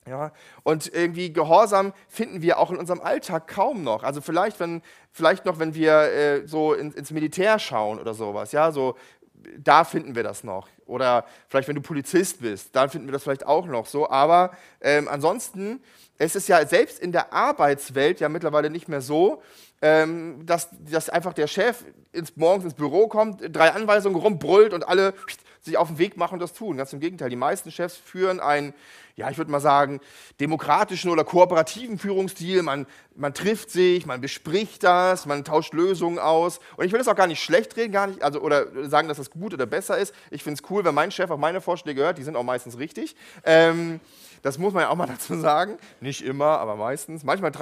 Ja, 0.09 0.33
und 0.65 0.93
irgendwie 0.93 1.33
Gehorsam 1.33 1.93
finden 2.09 2.43
wir 2.43 2.59
auch 2.59 2.73
in 2.73 2.77
unserem 2.77 3.01
Alltag 3.01 3.47
kaum 3.47 3.85
noch. 3.85 4.03
Also 4.03 4.21
vielleicht, 4.21 4.59
wenn, 4.59 4.83
vielleicht 5.13 5.45
noch, 5.45 5.61
wenn 5.61 5.75
wir 5.75 5.93
äh, 5.93 6.47
so 6.47 6.75
in, 6.75 6.91
ins 6.93 7.13
Militär 7.13 7.61
schauen 7.61 8.01
oder 8.01 8.13
sowas, 8.13 8.51
ja, 8.51 8.73
so 8.73 8.97
da 9.59 9.85
finden 9.85 10.15
wir 10.15 10.23
das 10.23 10.45
noch. 10.45 10.69
Oder 10.87 11.25
vielleicht, 11.49 11.69
wenn 11.69 11.77
du 11.77 11.83
Polizist 11.83 12.41
bist, 12.41 12.75
dann 12.75 12.91
finden 12.91 13.07
wir 13.07 13.13
das 13.13 13.23
vielleicht 13.23 13.47
auch 13.47 13.67
noch 13.67 13.87
so. 13.87 14.09
Aber 14.09 14.53
ähm, 14.81 15.09
ansonsten 15.09 15.81
es 16.19 16.37
ist 16.37 16.49
ja 16.49 16.65
selbst 16.67 17.01
in 17.01 17.11
der 17.11 17.33
Arbeitswelt 17.33 18.21
ja 18.21 18.29
mittlerweile 18.29 18.71
nicht 18.71 18.89
mehr 18.89 19.01
so, 19.01 19.43
ähm, 19.81 20.47
dass, 20.47 20.69
dass 20.89 21.09
einfach 21.09 21.33
der 21.33 21.49
Chef 21.49 21.85
ins, 22.13 22.37
morgens 22.37 22.65
ins 22.65 22.75
Büro 22.75 23.09
kommt, 23.09 23.43
drei 23.51 23.73
Anweisungen 23.73 24.15
rumbrüllt 24.17 24.73
und 24.73 24.87
alle 24.87 25.15
sich 25.63 25.77
auf 25.77 25.89
den 25.89 25.99
Weg 25.99 26.17
machen 26.17 26.35
und 26.35 26.41
das 26.41 26.53
tun. 26.53 26.77
Ganz 26.77 26.93
im 26.93 27.01
Gegenteil, 27.01 27.31
die 27.31 27.37
meisten 27.37 27.71
Chefs 27.71 27.97
führen 27.97 28.41
einen, 28.41 28.75
ja, 29.15 29.31
ich 29.31 29.39
würde 29.39 29.51
mal 29.51 29.61
sagen, 29.61 30.01
demokratischen 30.41 31.11
oder 31.11 31.25
kooperativen 31.25 31.99
Führungsstil. 31.99 32.63
Man, 32.63 32.87
man 33.15 33.33
trifft 33.33 33.71
sich, 33.71 34.05
man 34.05 34.21
bespricht 34.21 34.83
das, 34.83 35.25
man 35.25 35.45
tauscht 35.45 35.73
Lösungen 35.73 36.19
aus. 36.19 36.59
Und 36.77 36.85
ich 36.85 36.93
will 36.93 36.99
das 36.99 37.07
auch 37.07 37.15
gar 37.15 37.29
nicht 37.29 37.43
schlecht 37.43 37.77
reden, 37.77 37.93
gar 37.93 38.09
nicht, 38.09 38.23
also, 38.23 38.41
oder 38.41 38.89
sagen, 38.89 39.07
dass 39.07 39.19
das 39.19 39.31
gut 39.31 39.55
oder 39.55 39.67
besser 39.67 39.99
ist. 39.99 40.13
Ich 40.31 40.43
finde 40.43 40.61
es 40.61 40.71
cool, 40.71 40.85
wenn 40.85 40.95
mein 40.95 41.13
Chef 41.13 41.31
auf 41.31 41.39
meine 41.39 41.61
Vorschläge 41.61 42.03
hört, 42.03 42.19
die 42.19 42.25
sind 42.25 42.35
auch 42.35 42.43
meistens 42.43 42.79
richtig. 42.79 43.15
Ähm, 43.45 44.01
das 44.43 44.59
muss 44.59 44.75
man 44.75 44.83
ja 44.83 44.89
auch 44.91 44.97
mal 44.97 45.07
dazu 45.09 45.39
sagen. 45.39 45.79
Nicht 46.01 46.25
immer, 46.25 46.59
aber 46.59 46.77
meistens. 46.77 47.25
Manchmal 47.25 47.53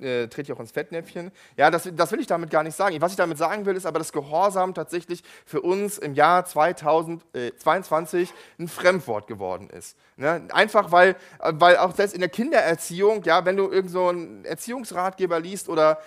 äh, 0.00 0.26
trete 0.26 0.42
ich 0.42 0.52
auch 0.52 0.60
ins 0.60 0.72
Fettnäpfchen. 0.72 1.30
Ja, 1.56 1.70
das, 1.70 1.88
das 1.94 2.12
will 2.12 2.20
ich 2.20 2.26
damit 2.26 2.50
gar 2.50 2.62
nicht 2.62 2.76
sagen. 2.76 3.00
Was 3.00 3.12
ich 3.12 3.16
damit 3.16 3.38
sagen 3.38 3.64
will, 3.66 3.76
ist 3.76 3.86
aber, 3.86 3.98
dass 3.98 4.12
Gehorsam 4.12 4.74
tatsächlich 4.74 5.22
für 5.46 5.60
uns 5.60 5.98
im 5.98 6.14
Jahr 6.14 6.44
2022 6.44 8.32
ein 8.58 8.68
Fremdwort 8.68 9.26
geworden 9.26 9.70
ist. 9.70 9.96
Ne? 10.16 10.42
Einfach 10.52 10.90
weil, 10.90 11.14
weil 11.38 11.76
auch 11.76 11.94
selbst 11.94 12.14
in 12.14 12.20
der 12.20 12.28
Kindererziehung, 12.28 13.22
ja, 13.22 13.44
wenn 13.44 13.56
du 13.56 13.70
irgend 13.70 13.92
so 13.92 14.08
einen 14.08 14.44
Erziehungsratgeber 14.44 15.38
liest 15.38 15.68
oder 15.68 15.98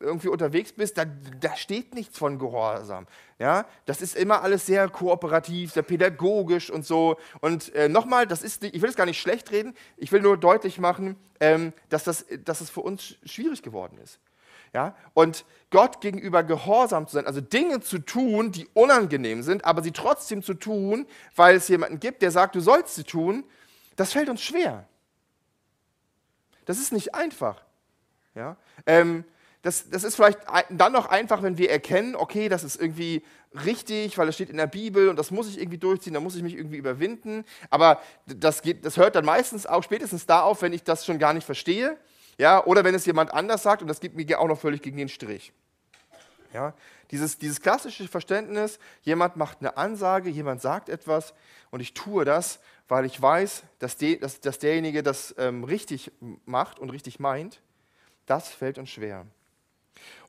irgendwie 0.00 0.28
unterwegs 0.28 0.72
bist, 0.72 0.96
da, 0.96 1.04
da 1.04 1.56
steht 1.56 1.94
nichts 1.94 2.18
von 2.18 2.38
Gehorsam. 2.38 3.06
Ja, 3.38 3.66
das 3.84 4.00
ist 4.00 4.16
immer 4.16 4.42
alles 4.42 4.66
sehr 4.66 4.88
kooperativ, 4.88 5.72
sehr 5.72 5.82
pädagogisch 5.82 6.70
und 6.70 6.86
so. 6.86 7.16
Und 7.40 7.74
äh, 7.74 7.88
nochmal, 7.88 8.26
das 8.26 8.42
ich 8.42 8.60
will 8.60 8.88
es 8.88 8.96
gar 8.96 9.06
nicht 9.06 9.20
schlecht 9.20 9.50
reden, 9.50 9.74
ich 9.96 10.12
will 10.12 10.20
nur 10.20 10.36
deutlich 10.36 10.78
machen, 10.78 11.16
ähm, 11.40 11.72
dass, 11.88 12.04
das, 12.04 12.26
dass 12.44 12.60
es 12.60 12.70
für 12.70 12.80
uns 12.80 13.16
schwierig 13.24 13.62
geworden 13.62 13.98
ist. 13.98 14.20
Ja? 14.72 14.94
Und 15.14 15.44
Gott 15.70 16.00
gegenüber 16.00 16.42
gehorsam 16.44 17.06
zu 17.06 17.14
sein, 17.14 17.26
also 17.26 17.40
Dinge 17.40 17.80
zu 17.80 17.98
tun, 17.98 18.52
die 18.52 18.68
unangenehm 18.74 19.42
sind, 19.42 19.64
aber 19.64 19.82
sie 19.82 19.92
trotzdem 19.92 20.42
zu 20.42 20.54
tun, 20.54 21.06
weil 21.34 21.56
es 21.56 21.68
jemanden 21.68 21.98
gibt, 21.98 22.22
der 22.22 22.30
sagt, 22.30 22.54
du 22.54 22.60
sollst 22.60 22.94
sie 22.94 23.04
tun, 23.04 23.44
das 23.96 24.12
fällt 24.12 24.28
uns 24.28 24.42
schwer. 24.42 24.86
Das 26.66 26.78
ist 26.78 26.92
nicht 26.92 27.14
einfach. 27.14 27.62
Ja? 28.34 28.56
Ähm, 28.84 29.24
das, 29.66 29.90
das 29.90 30.04
ist 30.04 30.14
vielleicht 30.14 30.38
dann 30.70 30.92
noch 30.92 31.06
einfach, 31.06 31.42
wenn 31.42 31.58
wir 31.58 31.72
erkennen, 31.72 32.14
okay, 32.14 32.48
das 32.48 32.62
ist 32.62 32.80
irgendwie 32.80 33.24
richtig, 33.64 34.16
weil 34.16 34.28
es 34.28 34.36
steht 34.36 34.48
in 34.48 34.58
der 34.58 34.68
Bibel 34.68 35.08
und 35.08 35.18
das 35.18 35.32
muss 35.32 35.48
ich 35.48 35.58
irgendwie 35.58 35.78
durchziehen, 35.78 36.14
da 36.14 36.20
muss 36.20 36.36
ich 36.36 36.42
mich 36.44 36.54
irgendwie 36.54 36.76
überwinden. 36.76 37.44
Aber 37.68 38.00
das, 38.26 38.62
geht, 38.62 38.84
das 38.84 38.96
hört 38.96 39.16
dann 39.16 39.24
meistens 39.24 39.66
auch 39.66 39.82
spätestens 39.82 40.24
da 40.24 40.42
auf, 40.42 40.62
wenn 40.62 40.72
ich 40.72 40.84
das 40.84 41.04
schon 41.04 41.18
gar 41.18 41.34
nicht 41.34 41.44
verstehe. 41.44 41.98
Ja, 42.38 42.64
oder 42.64 42.84
wenn 42.84 42.94
es 42.94 43.06
jemand 43.06 43.34
anders 43.34 43.64
sagt 43.64 43.82
und 43.82 43.88
das 43.88 43.98
gibt 43.98 44.14
mir 44.14 44.38
auch 44.38 44.46
noch 44.46 44.60
völlig 44.60 44.82
gegen 44.82 44.98
den 44.98 45.08
Strich. 45.08 45.52
Ja, 46.52 46.72
dieses, 47.10 47.38
dieses 47.38 47.60
klassische 47.60 48.06
Verständnis, 48.06 48.78
jemand 49.02 49.34
macht 49.34 49.58
eine 49.60 49.76
Ansage, 49.76 50.30
jemand 50.30 50.62
sagt 50.62 50.88
etwas 50.88 51.34
und 51.72 51.80
ich 51.80 51.92
tue 51.92 52.24
das, 52.24 52.60
weil 52.86 53.04
ich 53.04 53.20
weiß, 53.20 53.64
dass, 53.80 53.96
de, 53.96 54.16
dass, 54.16 54.40
dass 54.40 54.60
derjenige 54.60 55.02
das 55.02 55.34
ähm, 55.38 55.64
richtig 55.64 56.12
macht 56.44 56.78
und 56.78 56.90
richtig 56.90 57.18
meint, 57.18 57.60
das 58.26 58.48
fällt 58.48 58.78
uns 58.78 58.90
schwer. 58.90 59.26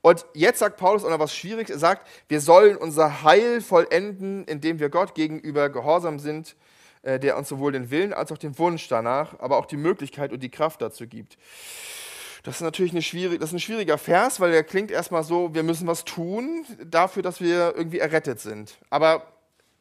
Und 0.02 0.26
jetzt 0.34 0.60
sagt 0.60 0.78
Paulus 0.78 1.04
auch 1.04 1.10
noch 1.10 1.20
was 1.20 1.36
Schwieriges. 1.36 1.70
Er 1.70 1.80
sagt, 1.80 2.08
wir 2.28 2.42
sollen 2.42 2.78
unser 2.78 3.24
Heil 3.24 3.62
vollenden, 3.62 4.46
indem 4.46 4.80
wir 4.80 4.90
Gott 4.90 5.16
gegenüber 5.16 5.70
gehorsam 5.70 6.20
sind, 6.20 6.56
äh, 7.02 7.20
der 7.20 7.38
uns 7.38 7.50
sowohl 7.50 7.72
den 7.72 7.90
Willen 7.92 8.14
als 8.14 8.32
auch 8.32 8.38
den 8.38 8.58
Wunsch 8.58 8.88
danach, 8.88 9.40
aber 9.40 9.58
auch 9.58 9.66
die 9.66 9.78
Möglichkeit 9.78 10.32
und 10.32 10.42
die 10.42 10.50
Kraft 10.50 10.82
dazu 10.82 11.08
gibt. 11.08 11.38
Das 12.44 12.56
ist 12.56 12.62
natürlich 12.62 12.92
eine 12.92 13.02
schwierig, 13.02 13.40
das 13.42 13.50
ist 13.50 13.56
ein 13.56 13.60
schwieriger 13.60 13.98
Vers, 13.98 14.40
weil 14.40 14.52
der 14.52 14.64
klingt 14.64 14.92
erstmal 14.92 15.24
so, 15.24 15.54
wir 15.54 15.64
müssen 15.64 15.88
was 15.88 16.06
tun 16.06 16.66
dafür, 16.86 17.22
dass 17.24 17.42
wir 17.42 17.74
irgendwie 17.76 18.00
errettet 18.00 18.40
sind. 18.40 18.78
Aber 18.90 19.28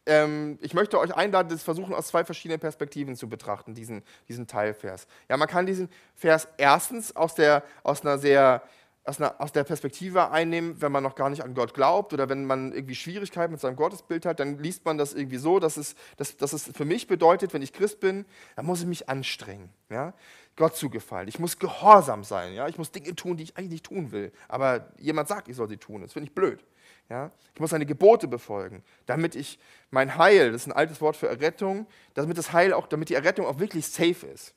ähm, 0.06 0.58
ich 0.60 0.72
möchte 0.74 0.98
euch 0.98 1.14
einladen, 1.14 1.48
das 1.48 1.62
versuchen 1.62 1.94
aus 1.94 2.08
zwei 2.08 2.24
verschiedenen 2.24 2.60
Perspektiven 2.60 3.16
zu 3.16 3.28
betrachten, 3.28 3.74
diesen, 3.74 4.02
diesen 4.28 4.46
Teilvers. 4.46 5.06
Ja, 5.28 5.36
man 5.36 5.48
kann 5.48 5.66
diesen 5.66 5.88
Vers 6.14 6.48
erstens 6.56 7.14
aus, 7.14 7.34
der, 7.34 7.62
aus 7.82 8.02
einer 8.02 8.18
sehr 8.18 8.62
aus, 9.06 9.20
einer, 9.20 9.40
aus 9.40 9.52
der 9.52 9.64
Perspektive 9.64 10.30
einnehmen, 10.30 10.80
wenn 10.80 10.90
man 10.90 11.02
noch 11.02 11.14
gar 11.14 11.30
nicht 11.30 11.42
an 11.42 11.54
Gott 11.54 11.74
glaubt 11.74 12.12
oder 12.12 12.28
wenn 12.28 12.44
man 12.44 12.72
irgendwie 12.72 12.94
Schwierigkeiten 12.94 13.52
mit 13.52 13.60
seinem 13.60 13.76
Gottesbild 13.76 14.26
hat, 14.26 14.40
dann 14.40 14.58
liest 14.58 14.84
man 14.84 14.98
das 14.98 15.14
irgendwie 15.14 15.36
so, 15.36 15.60
dass 15.60 15.76
es, 15.76 15.94
dass, 16.16 16.36
dass 16.36 16.52
es 16.52 16.64
für 16.64 16.84
mich 16.84 17.06
bedeutet, 17.06 17.54
wenn 17.54 17.62
ich 17.62 17.72
Christ 17.72 18.00
bin, 18.00 18.26
dann 18.56 18.66
muss 18.66 18.80
ich 18.80 18.86
mich 18.86 19.08
anstrengen, 19.08 19.70
ja? 19.88 20.12
Gott 20.56 20.74
zu 20.74 20.88
gefallen. 20.88 21.28
Ich 21.28 21.38
muss 21.38 21.58
gehorsam 21.58 22.24
sein, 22.24 22.54
ja? 22.54 22.66
ich 22.66 22.78
muss 22.78 22.90
Dinge 22.90 23.14
tun, 23.14 23.36
die 23.36 23.44
ich 23.44 23.56
eigentlich 23.58 23.72
nicht 23.72 23.86
tun 23.86 24.10
will, 24.10 24.32
aber 24.48 24.88
jemand 24.98 25.28
sagt, 25.28 25.48
ich 25.48 25.56
soll 25.56 25.68
sie 25.68 25.76
tun, 25.76 26.00
das 26.00 26.14
finde 26.14 26.28
ich 26.28 26.34
blöd. 26.34 26.64
Ja? 27.10 27.30
Ich 27.54 27.60
muss 27.60 27.70
seine 27.70 27.86
Gebote 27.86 28.26
befolgen, 28.26 28.82
damit 29.04 29.34
ich 29.34 29.58
mein 29.90 30.16
Heil, 30.16 30.52
das 30.52 30.62
ist 30.62 30.68
ein 30.68 30.72
altes 30.72 31.00
Wort 31.00 31.14
für 31.14 31.28
Errettung, 31.28 31.86
damit 32.14 32.38
das 32.38 32.52
Heil 32.52 32.72
auch, 32.72 32.86
damit 32.86 33.10
die 33.10 33.14
Errettung 33.14 33.46
auch 33.46 33.58
wirklich 33.58 33.86
safe 33.86 34.26
ist 34.26 34.55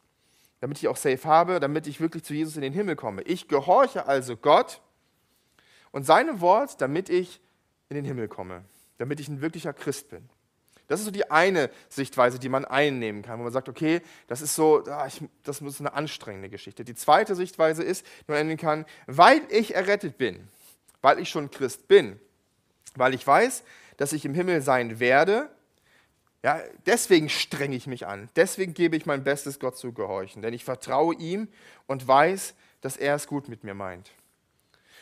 damit 0.59 0.77
ich 0.77 0.87
auch 0.87 0.97
safe 0.97 1.23
habe, 1.23 1.59
damit 1.59 1.87
ich 1.87 1.99
wirklich 1.99 2.23
zu 2.23 2.33
Jesus 2.33 2.55
in 2.55 2.61
den 2.61 2.73
Himmel 2.73 2.95
komme. 2.95 3.21
Ich 3.23 3.47
gehorche 3.47 4.07
also 4.07 4.35
Gott 4.35 4.81
und 5.91 6.05
seinem 6.05 6.41
Wort, 6.41 6.81
damit 6.81 7.09
ich 7.09 7.41
in 7.89 7.95
den 7.95 8.05
Himmel 8.05 8.27
komme, 8.27 8.63
damit 8.97 9.19
ich 9.19 9.27
ein 9.27 9.41
wirklicher 9.41 9.73
Christ 9.73 10.09
bin. 10.09 10.29
Das 10.87 10.99
ist 10.99 11.05
so 11.05 11.11
die 11.11 11.29
eine 11.29 11.69
Sichtweise, 11.87 12.39
die 12.39 12.49
man 12.49 12.65
einnehmen 12.65 13.21
kann, 13.21 13.37
wo 13.39 13.43
man 13.43 13.53
sagt, 13.53 13.69
okay, 13.69 14.01
das 14.27 14.41
ist 14.41 14.55
so, 14.55 14.83
ah, 14.87 15.07
das 15.43 15.61
ist 15.61 15.79
eine 15.79 15.93
anstrengende 15.93 16.49
Geschichte. 16.49 16.83
Die 16.83 16.95
zweite 16.95 17.35
Sichtweise 17.35 17.83
ist, 17.83 18.05
die 18.05 18.31
man 18.31 18.37
einnehmen 18.37 18.57
kann, 18.57 18.85
weil 19.05 19.41
ich 19.49 19.75
errettet 19.75 20.17
bin, 20.17 20.47
weil 21.01 21.19
ich 21.19 21.29
schon 21.29 21.51
Christ 21.51 21.87
bin, 21.87 22.19
weil 22.95 23.13
ich 23.13 23.25
weiß, 23.25 23.63
dass 23.97 24.13
ich 24.13 24.25
im 24.25 24.33
Himmel 24.33 24.61
sein 24.61 24.99
werde, 24.99 25.51
ja, 26.43 26.61
deswegen 26.85 27.27
strenge 27.27 27.75
ich 27.75 27.85
mich 27.87 28.07
an. 28.07 28.29
Deswegen 28.35 28.73
gebe 28.73 28.95
ich 28.95 29.05
mein 29.05 29.23
Bestes, 29.23 29.59
Gott 29.59 29.77
zu 29.77 29.91
gehorchen. 29.91 30.41
Denn 30.41 30.53
ich 30.53 30.63
vertraue 30.63 31.15
ihm 31.15 31.49
und 31.85 32.07
weiß, 32.07 32.55
dass 32.81 32.95
er 32.95 33.15
es 33.15 33.27
gut 33.27 33.49
mit 33.49 33.63
mir 33.63 33.73
meint. 33.73 34.11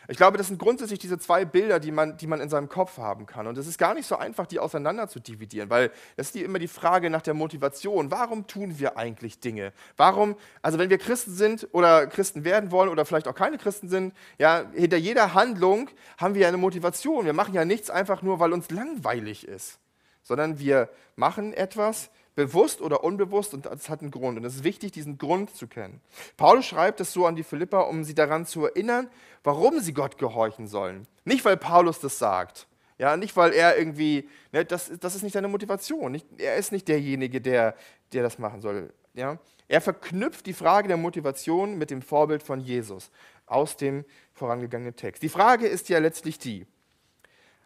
Ich 0.10 0.18
glaube, 0.18 0.38
das 0.38 0.48
sind 0.48 0.58
grundsätzlich 0.58 1.00
diese 1.00 1.20
zwei 1.20 1.44
Bilder, 1.44 1.80
die 1.82 1.92
man, 1.92 2.18
die 2.18 2.28
man 2.28 2.40
in 2.40 2.50
seinem 2.50 2.70
Kopf 2.70 2.98
haben 2.98 3.26
kann. 3.26 3.46
Und 3.46 3.58
es 3.58 3.68
ist 3.68 3.78
gar 3.78 3.94
nicht 3.94 4.08
so 4.08 4.16
einfach, 4.16 4.48
die 4.48 4.58
auseinander 4.58 5.10
zu 5.10 5.20
dividieren, 5.20 5.70
weil 5.70 5.92
das 6.16 6.28
ist 6.28 6.36
die, 6.36 6.44
immer 6.44 6.60
die 6.60 6.70
Frage 6.70 7.10
nach 7.10 7.22
der 7.22 7.34
Motivation. 7.34 8.10
Warum 8.10 8.48
tun 8.48 8.80
wir 8.80 8.98
eigentlich 8.98 9.42
Dinge? 9.42 9.74
Warum, 9.98 10.38
also 10.62 10.80
wenn 10.80 10.90
wir 10.90 10.98
Christen 10.98 11.34
sind 11.34 11.68
oder 11.74 12.08
Christen 12.08 12.46
werden 12.46 12.72
wollen 12.72 12.90
oder 12.90 13.06
vielleicht 13.06 13.28
auch 13.28 13.36
keine 13.36 13.58
Christen 13.58 13.90
sind, 13.90 14.14
ja, 14.40 14.66
hinter 14.74 14.98
jeder 14.98 15.34
Handlung 15.34 15.90
haben 16.18 16.36
wir 16.36 16.48
eine 16.48 16.58
Motivation. 16.58 17.26
Wir 17.26 17.34
machen 17.34 17.54
ja 17.54 17.66
nichts 17.66 17.90
einfach 17.90 18.22
nur, 18.22 18.40
weil 18.40 18.54
uns 18.54 18.72
langweilig 18.72 19.46
ist 19.46 19.78
sondern 20.28 20.60
wir 20.60 20.90
machen 21.16 21.54
etwas 21.54 22.10
bewusst 22.36 22.82
oder 22.82 23.04
unbewusst 23.04 23.54
und 23.54 23.66
das 23.66 23.90
hat 23.90 24.02
einen 24.02 24.12
Grund. 24.12 24.38
Und 24.38 24.46
es 24.46 24.58
ist 24.58 24.64
wichtig, 24.64 24.92
diesen 24.92 25.18
Grund 25.18 25.56
zu 25.56 25.68
kennen. 25.68 26.02
Paulus 26.36 26.66
schreibt 26.66 27.00
es 27.00 27.14
so 27.14 27.26
an 27.26 27.36
die 27.36 27.44
Philipper, 27.44 27.88
um 27.88 28.04
sie 28.04 28.14
daran 28.14 28.46
zu 28.46 28.66
erinnern, 28.66 29.10
warum 29.44 29.80
sie 29.80 29.94
Gott 29.94 30.18
gehorchen 30.18 30.68
sollen. 30.68 31.08
Nicht, 31.26 31.46
weil 31.46 31.58
Paulus 31.58 32.00
das 32.00 32.20
sagt. 32.20 32.68
Ja, 33.00 33.16
nicht, 33.16 33.36
weil 33.38 33.54
er 33.54 33.78
irgendwie, 33.78 34.30
ne, 34.52 34.66
das, 34.66 34.92
das 35.00 35.16
ist 35.16 35.24
nicht 35.24 35.34
seine 35.34 35.48
Motivation. 35.48 36.12
Nicht, 36.12 36.28
er 36.38 36.58
ist 36.58 36.72
nicht 36.72 36.88
derjenige, 36.88 37.40
der, 37.40 37.76
der 38.12 38.24
das 38.24 38.38
machen 38.38 38.60
soll. 38.60 38.94
Ja? 39.14 39.40
Er 39.68 39.82
verknüpft 39.82 40.46
die 40.46 40.54
Frage 40.54 40.88
der 40.90 40.98
Motivation 40.98 41.78
mit 41.78 41.90
dem 41.90 42.02
Vorbild 42.02 42.44
von 42.44 42.60
Jesus 42.60 43.12
aus 43.46 43.78
dem 43.78 44.04
vorangegangenen 44.34 44.96
Text. 44.96 45.24
Die 45.24 45.30
Frage 45.30 45.68
ist 45.68 45.90
ja 45.90 46.00
letztlich 46.00 46.38
die, 46.38 46.68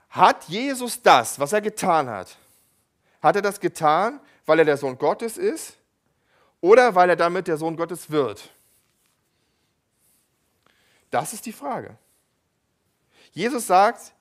hat 0.09 0.45
Jesus 0.45 1.01
das, 1.01 1.39
was 1.39 1.53
er 1.53 1.61
getan 1.61 2.09
hat, 2.09 2.37
hat 3.21 3.35
er 3.35 3.41
das 3.41 3.59
getan, 3.59 4.19
weil 4.45 4.59
er 4.59 4.65
der 4.65 4.77
Sohn 4.77 4.97
Gottes 4.97 5.37
ist 5.37 5.77
oder 6.59 6.95
weil 6.95 7.09
er 7.09 7.15
damit 7.15 7.47
der 7.47 7.57
Sohn 7.57 7.75
Gottes 7.75 8.09
wird? 8.09 8.51
Das 11.09 11.33
ist 11.33 11.45
die 11.45 11.53
Frage. 11.53 11.97
Jesus 13.31 13.67
sagt 13.67 14.13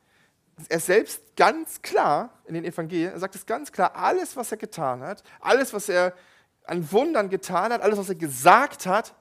er 0.69 0.81
selbst 0.81 1.23
ganz 1.37 1.81
klar 1.81 2.31
in 2.45 2.55
den 2.55 2.65
Evangelien, 2.65 3.13
er 3.13 3.19
sagt 3.19 3.35
es 3.35 3.47
ganz 3.47 3.73
klar, 3.73 3.95
alles, 3.97 4.37
was 4.37 4.53
er 4.53 4.59
getan 4.59 5.01
hat, 5.03 5.23
alles, 5.41 5.73
was 5.73 5.89
er 5.89 6.13
an 6.65 6.91
Wundern 6.93 7.31
getan 7.31 7.73
hat, 7.73 7.81
alles, 7.81 7.99
was 7.99 8.11
er 8.11 8.15
gesagt 8.17 8.85
hat, 8.87 9.15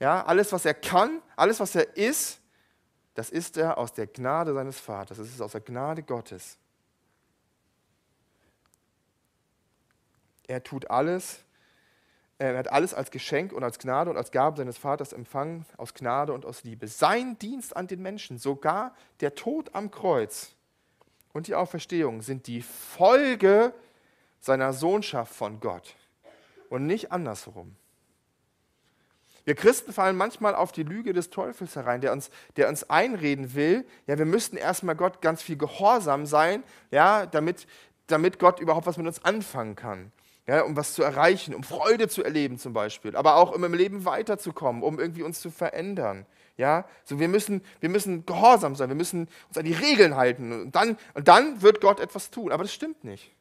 ja, 0.00 0.24
alles, 0.24 0.52
was 0.52 0.64
er 0.64 0.74
kann, 0.74 1.22
alles, 1.36 1.60
was 1.60 1.74
er 1.76 1.96
ist, 1.96 2.40
das 3.14 3.30
ist 3.30 3.56
er 3.56 3.78
aus 3.78 3.92
der 3.92 4.06
Gnade 4.06 4.52
seines 4.54 4.80
Vaters, 4.80 5.18
das 5.18 5.28
ist 5.28 5.40
aus 5.40 5.52
der 5.52 5.60
Gnade 5.60 6.02
Gottes. 6.02 6.58
Er 10.52 10.62
tut 10.62 10.90
alles, 10.90 11.38
er 12.36 12.58
hat 12.58 12.70
alles 12.70 12.92
als 12.92 13.10
Geschenk 13.10 13.54
und 13.54 13.64
als 13.64 13.78
Gnade 13.78 14.10
und 14.10 14.18
als 14.18 14.32
Gabe 14.32 14.58
seines 14.58 14.76
Vaters 14.76 15.14
empfangen, 15.14 15.64
aus 15.78 15.94
Gnade 15.94 16.34
und 16.34 16.44
aus 16.44 16.62
Liebe. 16.62 16.88
Sein 16.88 17.38
Dienst 17.38 17.74
an 17.74 17.86
den 17.86 18.02
Menschen, 18.02 18.36
sogar 18.36 18.94
der 19.20 19.34
Tod 19.34 19.74
am 19.74 19.90
Kreuz 19.90 20.50
und 21.32 21.46
die 21.46 21.54
Auferstehung 21.54 22.20
sind 22.20 22.48
die 22.48 22.60
Folge 22.60 23.72
seiner 24.40 24.74
Sohnschaft 24.74 25.34
von 25.34 25.58
Gott 25.58 25.94
und 26.68 26.86
nicht 26.86 27.12
andersherum. 27.12 27.74
Wir 29.46 29.54
Christen 29.54 29.94
fallen 29.94 30.18
manchmal 30.18 30.54
auf 30.54 30.70
die 30.70 30.82
Lüge 30.82 31.14
des 31.14 31.30
Teufels 31.30 31.76
herein, 31.76 32.02
der 32.02 32.12
uns, 32.12 32.28
der 32.56 32.68
uns 32.68 32.90
einreden 32.90 33.54
will, 33.54 33.86
ja, 34.06 34.18
wir 34.18 34.26
müssten 34.26 34.58
erstmal 34.58 34.96
Gott 34.96 35.22
ganz 35.22 35.40
viel 35.40 35.56
gehorsam 35.56 36.26
sein, 36.26 36.62
ja, 36.90 37.24
damit, 37.24 37.66
damit 38.06 38.38
Gott 38.38 38.60
überhaupt 38.60 38.86
was 38.86 38.98
mit 38.98 39.06
uns 39.06 39.24
anfangen 39.24 39.76
kann. 39.76 40.12
Ja, 40.52 40.64
um 40.64 40.76
was 40.76 40.92
zu 40.92 41.02
erreichen, 41.02 41.54
um 41.54 41.62
Freude 41.62 42.08
zu 42.08 42.22
erleben 42.22 42.58
zum 42.58 42.74
Beispiel, 42.74 43.16
aber 43.16 43.36
auch 43.36 43.54
um 43.54 43.64
im 43.64 43.72
Leben 43.72 44.04
weiterzukommen, 44.04 44.82
um 44.82 45.00
irgendwie 45.00 45.22
uns 45.22 45.40
zu 45.40 45.50
verändern. 45.50 46.26
Ja, 46.58 46.86
so 47.04 47.18
wir 47.18 47.28
müssen, 47.28 47.64
wir 47.80 47.88
müssen 47.88 48.26
gehorsam 48.26 48.76
sein, 48.76 48.90
wir 48.90 48.94
müssen 48.94 49.28
uns 49.48 49.56
an 49.56 49.64
die 49.64 49.72
Regeln 49.72 50.14
halten 50.14 50.52
und 50.52 50.72
dann, 50.72 50.98
und 51.14 51.26
dann 51.26 51.62
wird 51.62 51.80
Gott 51.80 52.00
etwas 52.00 52.30
tun. 52.30 52.52
Aber 52.52 52.64
das 52.64 52.74
stimmt 52.74 53.02
nicht. 53.02 53.32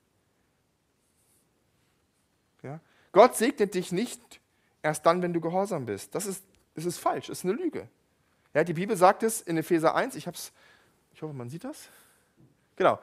Ja? 2.64 2.80
Gott 3.12 3.36
segnet 3.36 3.74
dich 3.74 3.92
nicht 3.92 4.40
erst 4.82 5.06
dann, 5.06 5.22
wenn 5.22 5.34
du 5.34 5.42
gehorsam 5.42 5.88
bist. 5.88 6.16
Das 6.16 6.26
ist, 6.26 6.46
das 6.76 6.86
ist 6.86 6.98
falsch, 6.98 7.28
das 7.28 7.40
ist 7.40 7.44
eine 7.44 7.56
Lüge. 7.56 7.90
Ja, 8.54 8.64
die 8.64 8.72
Bibel 8.72 8.96
sagt 8.96 9.24
es 9.24 9.42
in 9.42 9.58
Epheser 9.58 9.96
1, 9.96 10.16
ich, 10.16 10.28
hab's, 10.28 10.54
ich 11.14 11.22
hoffe, 11.22 11.34
man 11.34 11.50
sieht 11.50 11.66
das. 11.66 11.90
Genau. 12.78 13.00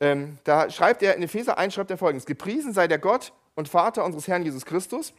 Ähm, 0.00 0.38
da 0.44 0.68
schreibt 0.70 1.02
er, 1.02 1.14
in 1.16 1.22
Epheser 1.22 1.58
1 1.58 1.74
schreibt 1.74 1.90
er 1.90 1.98
folgendes: 1.98 2.26
Gepriesen 2.26 2.72
sei 2.72 2.86
der 2.88 2.98
Gott 2.98 3.32
und 3.54 3.68
Vater 3.68 4.04
unseres 4.04 4.28
Herrn 4.28 4.42
Jesus 4.42 4.64
Christus. 4.64 5.12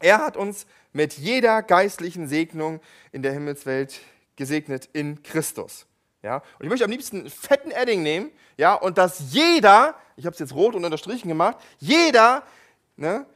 Er 0.00 0.18
hat 0.18 0.36
uns 0.36 0.66
mit 0.92 1.14
jeder 1.14 1.62
geistlichen 1.62 2.28
Segnung 2.28 2.80
in 3.12 3.22
der 3.22 3.32
Himmelswelt 3.32 4.00
gesegnet 4.36 4.88
in 4.92 5.22
Christus. 5.22 5.86
Ja? 6.22 6.36
Und 6.58 6.64
ich 6.64 6.68
möchte 6.68 6.84
am 6.84 6.90
liebsten 6.90 7.20
einen 7.20 7.30
fetten 7.30 7.70
Edding 7.70 8.02
nehmen 8.02 8.30
ja? 8.56 8.74
und 8.74 8.98
dass 8.98 9.32
jeder, 9.32 9.94
ich 10.16 10.26
habe 10.26 10.34
es 10.34 10.40
jetzt 10.40 10.54
rot 10.54 10.74
und 10.74 10.84
unterstrichen 10.84 11.28
gemacht, 11.28 11.58
jeder 11.78 12.42
ne, 12.96 13.26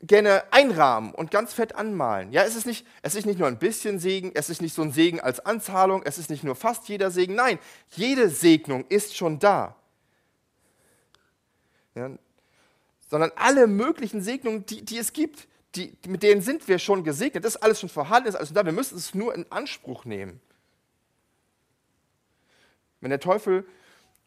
gerne 0.00 0.44
einrahmen 0.52 1.14
und 1.14 1.30
ganz 1.30 1.54
fett 1.54 1.74
anmalen. 1.76 2.32
Ja, 2.32 2.42
es 2.42 2.56
ist, 2.56 2.66
nicht, 2.66 2.86
es 3.02 3.14
ist 3.14 3.24
nicht 3.24 3.38
nur 3.38 3.48
ein 3.48 3.58
bisschen 3.58 3.98
Segen, 3.98 4.32
es 4.34 4.50
ist 4.50 4.60
nicht 4.60 4.74
so 4.74 4.82
ein 4.82 4.92
Segen 4.92 5.20
als 5.20 5.40
Anzahlung, 5.40 6.02
es 6.04 6.18
ist 6.18 6.28
nicht 6.28 6.42
nur 6.42 6.56
fast 6.56 6.88
jeder 6.88 7.10
Segen. 7.10 7.36
Nein, 7.36 7.58
jede 7.90 8.28
Segnung 8.28 8.84
ist 8.88 9.16
schon 9.16 9.38
da. 9.38 9.76
Ja, 11.94 12.10
sondern 13.08 13.30
alle 13.36 13.66
möglichen 13.66 14.22
Segnungen, 14.22 14.64
die, 14.64 14.84
die 14.84 14.96
es 14.96 15.12
gibt, 15.12 15.46
die, 15.74 15.96
mit 16.06 16.22
denen 16.22 16.40
sind 16.40 16.66
wir 16.68 16.78
schon 16.78 17.04
gesegnet. 17.04 17.44
Das 17.44 17.56
ist 17.56 17.62
alles 17.62 17.80
schon 17.80 17.88
vorhanden, 17.88 18.28
ist 18.28 18.36
alles 18.36 18.52
da. 18.52 18.64
Wir 18.64 18.72
müssen 18.72 18.96
es 18.96 19.14
nur 19.14 19.34
in 19.34 19.44
Anspruch 19.50 20.04
nehmen. 20.04 20.40
Wenn 23.00 23.10
der 23.10 23.20
Teufel 23.20 23.66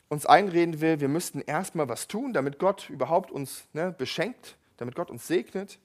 uns 0.09 0.25
einreden 0.25 0.81
will, 0.81 0.99
wir 0.99 1.07
müssten 1.07 1.41
erstmal 1.41 1.89
was 1.89 2.07
tun, 2.07 2.33
damit 2.33 2.59
Gott 2.59 2.89
überhaupt 2.89 3.31
uns 3.31 3.63
ne, 3.73 3.93
beschenkt, 3.97 4.55
damit 4.77 4.95
Gott 4.95 5.09
uns 5.09 5.27
segnet, 5.27 5.79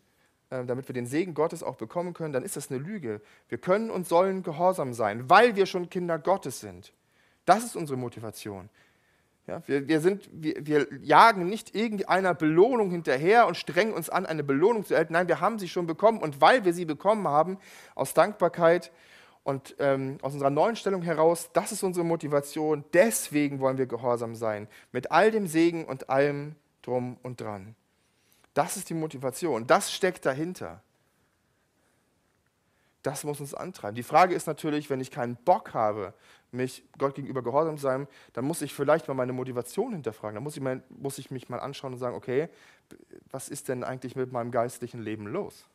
äh, 0.50 0.64
damit 0.64 0.88
wir 0.88 0.92
den 0.92 1.06
Segen 1.06 1.34
Gottes 1.34 1.62
auch 1.62 1.76
bekommen 1.76 2.12
können, 2.12 2.32
dann 2.32 2.42
ist 2.42 2.56
das 2.56 2.70
eine 2.70 2.80
Lüge. 2.80 3.20
Wir 3.48 3.58
können 3.58 3.90
und 3.90 4.06
sollen 4.06 4.42
gehorsam 4.42 4.92
sein, 4.92 5.30
weil 5.30 5.56
wir 5.56 5.66
schon 5.66 5.88
Kinder 5.88 6.18
Gottes 6.18 6.60
sind. 6.60 6.92
Das 7.44 7.64
ist 7.64 7.76
unsere 7.76 7.98
Motivation. 7.98 8.68
Ja, 9.50 9.60
wir, 9.66 9.88
wir, 9.88 10.00
sind, 10.00 10.30
wir, 10.32 10.64
wir 10.64 10.86
jagen 11.02 11.48
nicht 11.48 11.74
irgendeiner 11.74 12.34
Belohnung 12.34 12.92
hinterher 12.92 13.48
und 13.48 13.56
strengen 13.56 13.92
uns 13.92 14.08
an, 14.08 14.24
eine 14.24 14.44
Belohnung 14.44 14.84
zu 14.84 14.94
erhalten. 14.94 15.14
Nein, 15.14 15.26
wir 15.26 15.40
haben 15.40 15.58
sie 15.58 15.68
schon 15.68 15.88
bekommen 15.88 16.20
und 16.20 16.40
weil 16.40 16.64
wir 16.64 16.72
sie 16.72 16.84
bekommen 16.84 17.26
haben, 17.26 17.58
aus 17.96 18.14
Dankbarkeit 18.14 18.92
und 19.42 19.74
ähm, 19.80 20.18
aus 20.22 20.34
unserer 20.34 20.50
neuen 20.50 20.76
Stellung 20.76 21.02
heraus, 21.02 21.50
das 21.52 21.72
ist 21.72 21.82
unsere 21.82 22.06
Motivation. 22.06 22.84
Deswegen 22.92 23.58
wollen 23.58 23.76
wir 23.76 23.86
gehorsam 23.86 24.36
sein. 24.36 24.68
Mit 24.92 25.10
all 25.10 25.32
dem 25.32 25.48
Segen 25.48 25.84
und 25.84 26.10
allem 26.10 26.54
drum 26.82 27.16
und 27.24 27.40
dran. 27.40 27.74
Das 28.54 28.76
ist 28.76 28.88
die 28.88 28.94
Motivation. 28.94 29.66
Das 29.66 29.92
steckt 29.92 30.26
dahinter. 30.26 30.80
Das 33.02 33.24
muss 33.24 33.40
uns 33.40 33.52
antreiben. 33.52 33.96
Die 33.96 34.04
Frage 34.04 34.32
ist 34.32 34.46
natürlich, 34.46 34.90
wenn 34.90 35.00
ich 35.00 35.10
keinen 35.10 35.34
Bock 35.34 35.74
habe, 35.74 36.14
mich 36.52 36.84
Gott 36.98 37.14
gegenüber 37.14 37.42
gehorsam 37.42 37.78
sein, 37.78 38.06
dann 38.32 38.44
muss 38.44 38.62
ich 38.62 38.74
vielleicht 38.74 39.08
mal 39.08 39.14
meine 39.14 39.32
Motivation 39.32 39.92
hinterfragen. 39.92 40.34
Dann 40.34 40.44
muss 40.44 40.56
ich, 40.56 40.62
mal, 40.62 40.82
muss 40.88 41.18
ich 41.18 41.30
mich 41.30 41.48
mal 41.48 41.60
anschauen 41.60 41.92
und 41.92 41.98
sagen, 41.98 42.16
okay, 42.16 42.48
was 43.30 43.48
ist 43.48 43.68
denn 43.68 43.84
eigentlich 43.84 44.16
mit 44.16 44.32
meinem 44.32 44.50
geistlichen 44.50 45.00
Leben 45.00 45.26
los? 45.26 45.66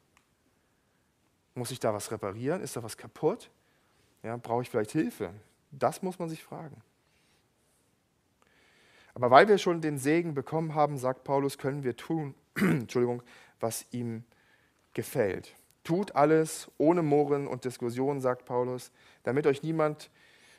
Muss 1.53 1.71
ich 1.71 1.79
da 1.79 1.93
was 1.93 2.11
reparieren? 2.11 2.61
Ist 2.61 2.75
da 2.75 2.83
was 2.83 2.97
kaputt? 2.97 3.49
Ja, 4.23 4.37
brauche 4.37 4.63
ich 4.63 4.69
vielleicht 4.69 4.91
Hilfe? 4.91 5.31
Das 5.71 6.01
muss 6.01 6.19
man 6.19 6.29
sich 6.29 6.43
fragen. 6.43 6.81
Aber 9.13 9.31
weil 9.31 9.47
wir 9.47 9.57
schon 9.57 9.79
den 9.79 9.97
Segen 9.97 10.33
bekommen 10.33 10.75
haben, 10.75 10.97
sagt 10.97 11.23
Paulus, 11.23 11.57
können 11.57 11.83
wir 11.83 11.95
tun, 11.95 12.35
Entschuldigung, 12.55 13.23
was 13.61 13.85
ihm 13.91 14.25
gefällt. 14.93 15.55
Tut 15.85 16.15
alles 16.15 16.69
ohne 16.77 17.01
Murren 17.01 17.47
und 17.47 17.63
Diskussion, 17.63 18.19
sagt 18.19 18.45
Paulus, 18.45 18.91
damit 19.23 19.47
euch 19.47 19.63
niemand 19.63 20.09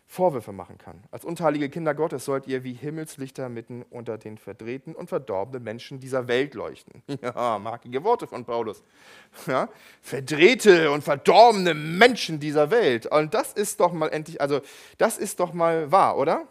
Vorwürfe 0.08 0.52
machen 0.52 0.78
kann. 0.78 1.02
Als 1.10 1.24
unteilige 1.24 1.68
Kinder 1.68 1.92
Gottes 1.94 2.24
sollt 2.24 2.46
ihr 2.46 2.62
wie 2.62 2.74
Himmelslichter 2.74 3.48
mitten 3.48 3.82
unter 3.90 4.18
den 4.18 4.38
verdrehten 4.38 4.94
und 4.94 5.08
verdorbenen 5.08 5.64
Menschen 5.64 5.98
dieser 5.98 6.28
Welt 6.28 6.54
leuchten. 6.54 7.02
Ja, 7.22 7.58
markige 7.58 8.04
Worte 8.04 8.26
von 8.26 8.44
Paulus. 8.44 8.82
Ja, 9.46 9.68
verdrehte 10.02 10.92
und 10.92 11.02
verdorbene 11.02 11.74
Menschen 11.74 12.38
dieser 12.38 12.70
Welt. 12.70 13.06
Und 13.06 13.34
das 13.34 13.52
ist 13.52 13.80
doch 13.80 13.92
mal 13.92 14.08
endlich, 14.08 14.40
also 14.40 14.60
das 14.98 15.18
ist 15.18 15.40
doch 15.40 15.52
mal 15.52 15.90
wahr, 15.90 16.16
oder? 16.18 16.46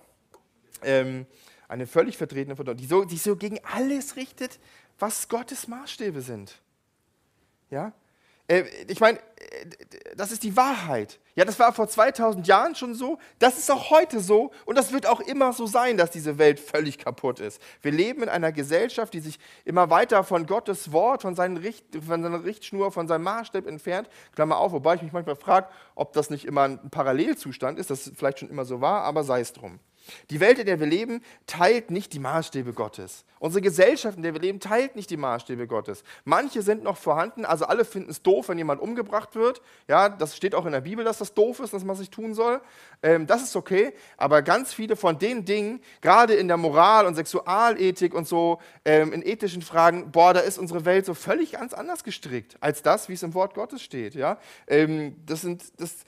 Ähm, 0.84 1.26
eine 1.68 1.88
völlig 1.88 2.18
verdrehte, 2.18 2.56
die 2.76 2.86
so, 2.86 3.06
die 3.06 3.18
so 3.18 3.36
gegen 3.36 3.60
alles 3.64 4.18
richtet, 4.18 4.60
was 5.00 5.30
Gottes 5.30 5.68
Maßstäbe 5.68 6.22
sind. 6.22 6.62
Ja? 7.70 7.94
Äh, 8.48 8.64
ich 8.88 9.00
meine, 9.00 9.20
äh, 9.20 9.66
das 10.16 10.32
ist 10.32 10.44
die 10.44 10.56
Wahrheit. 10.56 11.20
Ja, 11.36 11.44
das 11.44 11.60
war 11.60 11.74
vor 11.74 11.88
2000 11.88 12.48
Jahren 12.48 12.76
schon 12.76 12.94
so, 12.94 13.18
das 13.40 13.58
ist 13.58 13.70
auch 13.70 13.90
heute 13.90 14.22
so 14.22 14.52
und 14.66 14.78
das 14.78 14.94
wird 14.94 15.06
auch 15.06 15.20
immer 15.20 15.52
so 15.52 15.66
sein, 15.66 15.98
dass 15.98 16.12
diese 16.12 16.38
Welt 16.38 16.60
völlig 16.60 16.98
kaputt 16.98 17.40
ist. 17.42 17.62
Wir 17.82 17.92
leben 17.92 18.24
in 18.24 18.30
einer 18.30 18.54
Gesellschaft, 18.54 19.14
die 19.14 19.20
sich 19.20 19.40
immer 19.66 19.90
weiter 19.90 20.24
von 20.24 20.46
Gottes 20.46 20.92
Wort, 20.94 21.24
von, 21.24 21.36
Richt, 21.58 21.86
von 21.94 22.24
seiner 22.24 22.46
Richtschnur, 22.46 22.92
von 22.92 23.08
seinem 23.08 23.24
Maßstab 23.24 23.68
entfernt. 23.68 24.10
Klammer 24.34 24.58
auf, 24.58 24.72
wobei 24.72 24.96
ich 24.96 25.02
mich 25.02 25.12
manchmal 25.12 25.36
frage, 25.36 25.68
ob 25.96 26.14
das 26.14 26.30
nicht 26.30 26.46
immer 26.46 26.64
ein 26.64 26.90
Parallelzustand 26.90 27.80
ist, 27.80 27.90
das 27.90 28.12
vielleicht 28.16 28.40
schon 28.40 28.50
immer 28.50 28.64
so 28.64 28.80
war, 28.80 29.04
aber 29.04 29.24
sei 29.26 29.42
es 29.42 29.52
drum. 29.52 29.80
Die 30.30 30.40
Welt, 30.40 30.60
in 30.60 30.66
der 30.66 30.80
wir 30.80 30.88
leben, 30.88 31.22
teilt 31.48 31.92
nicht 31.92 32.14
die 32.14 32.20
Maßstäbe 32.20 32.74
Gottes. 32.74 33.26
Unsere 33.40 33.62
Gesellschaft, 33.62 34.18
in 34.18 34.24
der 34.24 34.34
wir 34.34 34.42
leben, 34.42 34.60
teilt 34.60 34.96
nicht 34.96 35.10
die 35.10 35.18
Maßstäbe 35.18 35.68
Gottes. 35.68 36.04
Manche 36.24 36.62
sind 36.62 36.84
noch 36.84 36.98
vorhanden, 36.98 37.46
also 37.46 37.66
alle 37.66 37.86
finden 37.86 38.10
es 38.10 38.22
doof, 38.22 38.50
wenn 38.50 38.58
jemand 38.58 38.82
umgebracht 38.82 39.36
wird. 39.36 39.62
Ja, 39.88 40.10
das 40.10 40.36
steht 40.36 40.56
auch 40.56 40.66
in 40.66 40.72
der 40.72 40.82
Bibel, 40.82 41.04
dass 41.06 41.18
das 41.18 41.34
doof 41.34 41.60
ist, 41.60 41.74
dass 41.74 41.84
man 41.84 41.96
sich 41.96 42.10
tun 42.10 42.34
soll. 42.34 42.62
Ähm, 43.04 43.28
das 43.28 43.44
ist 43.44 43.56
okay, 43.56 43.94
aber 44.18 44.42
ganz 44.42 44.74
viele 44.74 44.96
von 44.96 45.20
den 45.20 45.46
Dingen, 45.46 45.82
gerade 46.02 46.34
in 46.34 46.48
der 46.48 46.58
Moral 46.58 47.06
und 47.06 47.16
Sexualethik 47.16 48.14
und 48.14 48.28
so, 48.28 48.60
ähm, 48.86 49.14
in 49.14 49.22
ethischen 49.22 49.62
Fragen, 49.62 50.12
boah, 50.12 50.34
da 50.34 50.40
ist 50.40 50.58
unsere 50.58 50.86
Welt 50.86 51.06
so 51.06 51.14
völlig 51.14 51.52
ganz 51.52 51.74
anders 51.74 52.04
gestrickt 52.04 52.58
als 52.62 52.82
das, 52.82 53.10
wie 53.10 53.14
es 53.14 53.24
im 53.24 53.34
Wort 53.34 53.54
Gottes 53.54 53.82
steht. 53.82 54.16
Ja, 54.16 54.40
ähm, 54.68 55.18
das 55.26 55.42
sind, 55.42 55.64
das, 55.78 56.06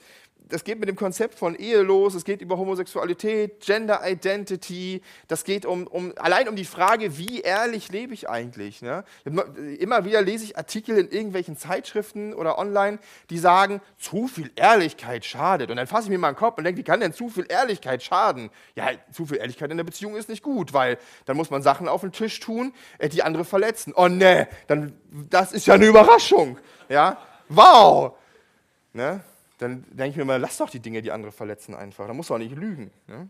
das 0.48 0.64
geht 0.64 0.78
mit 0.78 0.88
dem 0.88 0.96
Konzept 0.96 1.34
von 1.34 1.54
Ehe 1.54 1.82
los, 1.82 2.14
es 2.14 2.24
geht 2.24 2.40
über 2.40 2.58
Homosexualität, 2.58 3.60
Gender 3.60 4.00
Identity, 4.04 5.02
das 5.26 5.44
geht 5.44 5.66
um, 5.66 5.86
um 5.86 6.12
allein 6.16 6.48
um 6.48 6.56
die 6.56 6.64
Frage, 6.64 7.18
wie 7.18 7.40
ehrlich 7.40 7.90
lebe 7.90 8.14
ich 8.14 8.28
eigentlich. 8.28 8.82
Ne? 8.82 9.04
Immer 9.24 10.04
wieder 10.04 10.22
lese 10.22 10.44
ich 10.44 10.56
Artikel 10.56 10.98
in 10.98 11.10
irgendwelchen 11.10 11.56
Zeitschriften 11.56 12.34
oder 12.34 12.58
online, 12.58 12.98
die 13.30 13.38
sagen, 13.38 13.80
zu 13.98 14.28
viel 14.28 14.50
Ehrlichkeit 14.56 15.24
schadet. 15.24 15.70
Und 15.70 15.76
dann 15.76 15.86
fasse 15.86 16.04
ich 16.04 16.10
mir 16.10 16.18
mal 16.18 16.32
den 16.32 16.36
Kopf 16.36 16.58
und 16.58 16.64
denke, 16.64 16.78
wie 16.78 16.84
kann 16.84 17.00
denn 17.00 17.12
zu 17.12 17.28
viel 17.28 17.46
Ehrlichkeit 17.48 18.02
schaden? 18.02 18.50
Ja, 18.74 18.90
zu 19.12 19.26
viel 19.26 19.38
Ehrlichkeit 19.38 19.70
in 19.70 19.76
der 19.76 19.84
Beziehung 19.84 20.16
ist 20.16 20.28
nicht 20.28 20.42
gut, 20.42 20.72
weil 20.72 20.98
dann 21.26 21.36
muss 21.36 21.50
man 21.50 21.62
Sachen 21.62 21.88
auf 21.88 22.00
den 22.00 22.12
Tisch 22.12 22.40
tun, 22.40 22.72
äh, 22.98 23.08
die 23.08 23.22
andere 23.22 23.44
verletzen. 23.44 23.92
Oh 23.94 24.08
ne, 24.08 24.48
das 25.30 25.52
ist 25.52 25.66
ja 25.66 25.74
eine 25.74 25.86
Überraschung. 25.86 26.58
Ja? 26.88 27.18
Wow! 27.48 28.14
Ne? 28.92 29.22
Dann 29.58 29.84
denke 29.90 30.10
ich 30.10 30.16
mir 30.16 30.24
mal, 30.24 30.40
lass 30.40 30.56
doch 30.56 30.70
die 30.70 30.80
Dinge, 30.80 31.02
die 31.02 31.12
andere 31.12 31.32
verletzen, 31.32 31.74
einfach. 31.74 32.06
Da 32.06 32.14
muss 32.14 32.30
man 32.30 32.40
nicht 32.40 32.54
lügen. 32.54 32.90
Ne? 33.06 33.28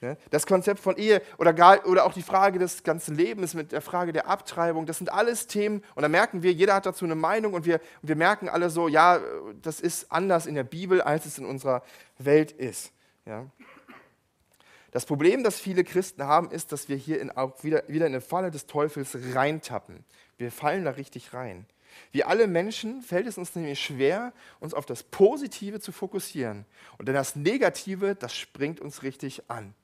ne? 0.00 0.16
Das 0.30 0.46
Konzept 0.46 0.80
von 0.80 0.96
Ehe 0.96 1.22
oder, 1.38 1.52
gar, 1.52 1.86
oder 1.86 2.04
auch 2.04 2.12
die 2.12 2.22
Frage 2.22 2.58
des 2.58 2.82
ganzen 2.82 3.16
Lebens 3.16 3.54
mit 3.54 3.72
der 3.72 3.80
Frage 3.80 4.12
der 4.12 4.28
Abtreibung, 4.28 4.86
das 4.86 4.98
sind 4.98 5.12
alles 5.12 5.46
Themen 5.46 5.82
und 5.94 6.02
da 6.02 6.08
merken 6.08 6.42
wir, 6.42 6.52
jeder 6.52 6.74
hat 6.74 6.86
dazu 6.86 7.04
eine 7.04 7.14
Meinung 7.14 7.54
und 7.54 7.64
wir, 7.64 7.80
wir 8.02 8.16
merken 8.16 8.48
alle 8.48 8.70
so, 8.70 8.88
ja, 8.88 9.20
das 9.62 9.80
ist 9.80 10.12
anders 10.12 10.46
in 10.46 10.54
der 10.54 10.64
Bibel, 10.64 11.00
als 11.00 11.26
es 11.26 11.38
in 11.38 11.46
unserer 11.46 11.82
Welt 12.18 12.52
ist. 12.52 12.92
Ja? 13.26 13.46
Das 14.94 15.06
Problem, 15.06 15.42
das 15.42 15.58
viele 15.58 15.82
Christen 15.82 16.22
haben, 16.22 16.52
ist, 16.52 16.70
dass 16.70 16.88
wir 16.88 16.96
hier 16.96 17.20
in, 17.20 17.32
auch 17.32 17.64
wieder, 17.64 17.82
wieder 17.88 18.06
in 18.06 18.12
eine 18.12 18.20
Falle 18.20 18.52
des 18.52 18.66
Teufels 18.66 19.16
reintappen. 19.34 20.04
Wir 20.36 20.52
fallen 20.52 20.84
da 20.84 20.92
richtig 20.92 21.32
rein. 21.32 21.66
Wie 22.12 22.24
alle 22.24 22.46
Menschen 22.46 23.02
fällt 23.02 23.26
es 23.26 23.38
uns 23.38 23.54
nämlich 23.54 23.80
schwer, 23.80 24.32
uns 24.60 24.74
auf 24.74 24.86
das 24.86 25.02
Positive 25.02 25.80
zu 25.80 25.92
fokussieren. 25.92 26.64
Und 26.98 27.06
denn 27.06 27.14
das 27.14 27.36
Negative, 27.36 28.14
das 28.14 28.34
springt 28.34 28.80
uns 28.80 29.02
richtig 29.02 29.50
an. 29.50 29.74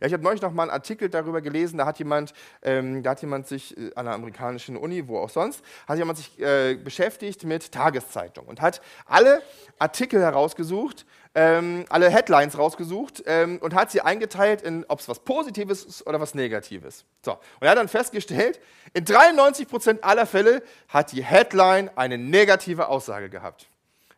Ja, 0.00 0.06
ich 0.06 0.12
habe 0.12 0.22
neulich 0.22 0.42
noch 0.42 0.52
mal 0.52 0.64
einen 0.64 0.70
Artikel 0.70 1.08
darüber 1.08 1.40
gelesen, 1.40 1.78
da 1.78 1.86
hat 1.86 1.98
jemand, 1.98 2.32
ähm, 2.62 3.02
da 3.02 3.10
hat 3.10 3.22
jemand 3.22 3.46
sich 3.46 3.76
äh, 3.76 3.90
an 3.94 4.06
einer 4.06 4.14
amerikanischen 4.14 4.76
Uni, 4.76 5.08
wo 5.08 5.18
auch 5.18 5.30
sonst, 5.30 5.62
hat 5.86 5.98
jemand 5.98 6.18
sich 6.18 6.38
äh, 6.40 6.74
beschäftigt 6.74 7.44
mit 7.44 7.72
Tageszeitungen 7.72 8.48
und 8.48 8.60
hat 8.60 8.80
alle 9.06 9.42
Artikel 9.78 10.20
herausgesucht, 10.20 11.06
ähm, 11.34 11.84
alle 11.88 12.10
Headlines 12.10 12.58
rausgesucht 12.58 13.22
ähm, 13.26 13.58
und 13.60 13.74
hat 13.74 13.90
sie 13.90 14.00
eingeteilt 14.00 14.62
in, 14.62 14.84
ob 14.88 15.00
es 15.00 15.08
was 15.08 15.20
Positives 15.20 15.84
ist 15.84 16.06
oder 16.06 16.20
was 16.20 16.34
Negatives. 16.34 17.04
So. 17.24 17.32
Und 17.32 17.40
er 17.62 17.70
hat 17.70 17.78
dann 17.78 17.88
festgestellt, 17.88 18.60
in 18.94 19.04
93 19.04 19.68
Prozent 19.68 20.04
aller 20.04 20.26
Fälle 20.26 20.62
hat 20.88 21.12
die 21.12 21.22
Headline 21.22 21.90
eine 21.96 22.18
negative 22.18 22.88
Aussage 22.88 23.30
gehabt. 23.30 23.68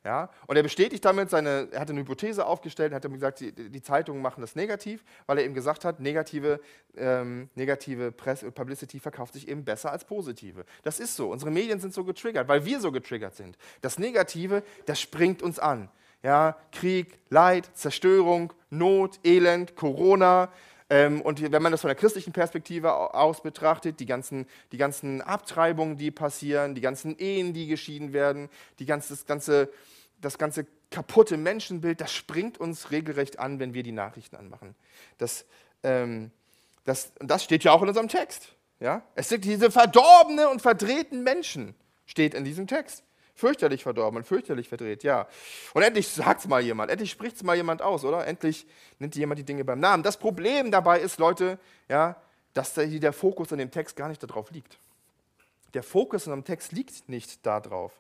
Ja? 0.04 0.30
Und 0.46 0.56
er 0.56 0.62
bestätigt 0.62 1.04
damit 1.04 1.30
seine, 1.30 1.68
er 1.70 1.80
hat 1.80 1.90
eine 1.90 2.00
Hypothese 2.00 2.46
aufgestellt, 2.46 2.92
hat 2.92 3.02
gesagt, 3.10 3.40
die, 3.40 3.52
die, 3.52 3.82
Zeitungen 3.82 4.20
machen 4.20 4.40
das 4.40 4.56
negativ, 4.56 5.04
weil 5.26 5.38
er 5.38 5.44
eben 5.44 5.54
gesagt 5.54 5.84
hat, 5.84 6.00
negative, 6.00 6.60
ähm, 6.96 7.48
negative 7.54 8.10
Press, 8.10 8.44
Publicity 8.54 8.98
verkauft 8.98 9.34
sich 9.34 9.48
eben 9.48 9.64
besser 9.64 9.92
als 9.92 10.04
positive. 10.04 10.64
Das 10.82 10.98
ist 10.98 11.14
so. 11.14 11.30
Unsere 11.30 11.50
Medien 11.50 11.78
sind 11.78 11.94
so 11.94 12.04
getriggert, 12.04 12.48
weil 12.48 12.64
wir 12.64 12.80
so 12.80 12.90
getriggert 12.90 13.36
sind. 13.36 13.56
Das 13.80 13.98
Negative, 13.98 14.62
das 14.86 15.00
springt 15.00 15.42
uns 15.42 15.58
an. 15.58 15.88
Ja? 16.22 16.56
Krieg, 16.72 17.18
Leid, 17.30 17.70
Zerstörung, 17.74 18.52
Not, 18.70 19.20
Elend, 19.24 19.76
Corona, 19.76 20.50
und 20.92 21.40
wenn 21.40 21.62
man 21.62 21.72
das 21.72 21.80
von 21.80 21.88
der 21.88 21.94
christlichen 21.94 22.32
Perspektive 22.32 23.14
aus 23.14 23.42
betrachtet, 23.42 23.98
die 23.98 24.04
ganzen, 24.04 24.46
die 24.72 24.76
ganzen 24.76 25.22
Abtreibungen, 25.22 25.96
die 25.96 26.10
passieren, 26.10 26.74
die 26.74 26.82
ganzen 26.82 27.16
Ehen, 27.18 27.54
die 27.54 27.66
geschieden 27.66 28.12
werden, 28.12 28.50
die 28.78 28.84
ganze, 28.84 29.14
das, 29.14 29.24
ganze, 29.24 29.70
das 30.20 30.36
ganze 30.36 30.66
kaputte 30.90 31.38
Menschenbild, 31.38 32.00
das 32.00 32.12
springt 32.12 32.58
uns 32.58 32.90
regelrecht 32.90 33.38
an, 33.38 33.58
wenn 33.58 33.72
wir 33.72 33.82
die 33.82 33.92
Nachrichten 33.92 34.36
anmachen. 34.36 34.74
Das, 35.16 35.46
ähm, 35.82 36.30
das, 36.84 37.12
das 37.20 37.42
steht 37.44 37.64
ja 37.64 37.72
auch 37.72 37.80
in 37.82 37.88
unserem 37.88 38.08
Text. 38.08 38.48
Ja? 38.78 39.02
Es 39.14 39.30
sind 39.30 39.46
diese 39.46 39.70
verdorbenen 39.70 40.46
und 40.48 40.60
verdrehten 40.60 41.22
Menschen, 41.22 41.74
steht 42.04 42.34
in 42.34 42.44
diesem 42.44 42.66
Text. 42.66 43.02
Fürchterlich 43.34 43.82
verdorben 43.82 44.18
und 44.18 44.24
fürchterlich 44.26 44.68
verdreht, 44.68 45.02
ja. 45.02 45.26
Und 45.74 45.82
endlich 45.82 46.08
sagt 46.08 46.40
es 46.40 46.48
mal 46.48 46.60
jemand, 46.60 46.90
endlich 46.90 47.10
spricht 47.10 47.36
es 47.36 47.42
mal 47.42 47.56
jemand 47.56 47.82
aus, 47.82 48.04
oder? 48.04 48.26
Endlich 48.26 48.66
nennt 48.98 49.16
jemand 49.16 49.38
die 49.38 49.44
Dinge 49.44 49.64
beim 49.64 49.80
Namen. 49.80 50.02
Das 50.02 50.18
Problem 50.18 50.70
dabei 50.70 51.00
ist, 51.00 51.18
Leute, 51.18 51.58
ja, 51.88 52.16
dass 52.52 52.74
der 52.74 53.12
Fokus 53.12 53.50
in 53.50 53.58
dem 53.58 53.70
Text 53.70 53.96
gar 53.96 54.08
nicht 54.08 54.22
darauf 54.22 54.50
liegt. 54.50 54.78
Der 55.74 55.82
Fokus 55.82 56.26
in 56.26 56.32
dem 56.32 56.44
Text 56.44 56.72
liegt 56.72 57.08
nicht 57.08 57.44
darauf. 57.46 57.92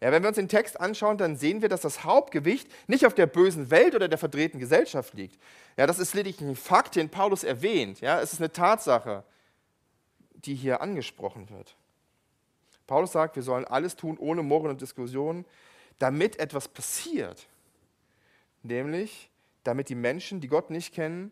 Ja, 0.00 0.10
wenn 0.10 0.22
wir 0.22 0.28
uns 0.28 0.36
den 0.36 0.48
Text 0.48 0.80
anschauen, 0.80 1.18
dann 1.18 1.36
sehen 1.36 1.62
wir, 1.62 1.68
dass 1.68 1.82
das 1.82 2.02
Hauptgewicht 2.02 2.68
nicht 2.88 3.06
auf 3.06 3.14
der 3.14 3.26
bösen 3.26 3.70
Welt 3.70 3.94
oder 3.94 4.08
der 4.08 4.18
verdrehten 4.18 4.58
Gesellschaft 4.58 5.14
liegt. 5.14 5.38
Ja, 5.76 5.86
das 5.86 5.98
ist 5.98 6.14
lediglich 6.14 6.48
ein 6.48 6.56
Fakt, 6.56 6.96
den 6.96 7.08
Paulus 7.08 7.44
erwähnt. 7.44 8.00
Ja, 8.00 8.20
es 8.20 8.32
ist 8.32 8.40
eine 8.40 8.52
Tatsache, 8.52 9.22
die 10.34 10.54
hier 10.54 10.80
angesprochen 10.80 11.48
wird. 11.50 11.76
Paulus 12.86 13.12
sagt, 13.12 13.36
wir 13.36 13.42
sollen 13.42 13.64
alles 13.64 13.96
tun 13.96 14.18
ohne 14.18 14.42
Murren 14.42 14.70
und 14.70 14.80
Diskussionen, 14.80 15.44
damit 15.98 16.38
etwas 16.38 16.68
passiert. 16.68 17.46
Nämlich, 18.62 19.30
damit 19.64 19.88
die 19.88 19.94
Menschen, 19.94 20.40
die 20.40 20.48
Gott 20.48 20.70
nicht 20.70 20.94
kennen, 20.94 21.30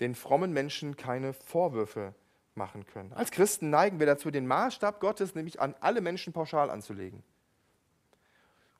den 0.00 0.14
frommen 0.14 0.52
Menschen 0.52 0.96
keine 0.96 1.32
Vorwürfe 1.32 2.14
machen 2.54 2.86
können. 2.86 3.12
Als 3.12 3.30
Christen 3.30 3.70
neigen 3.70 3.98
wir 3.98 4.06
dazu, 4.06 4.30
den 4.30 4.46
Maßstab 4.46 5.00
Gottes 5.00 5.34
nämlich 5.34 5.60
an 5.60 5.74
alle 5.80 6.00
Menschen 6.00 6.32
pauschal 6.32 6.70
anzulegen. 6.70 7.22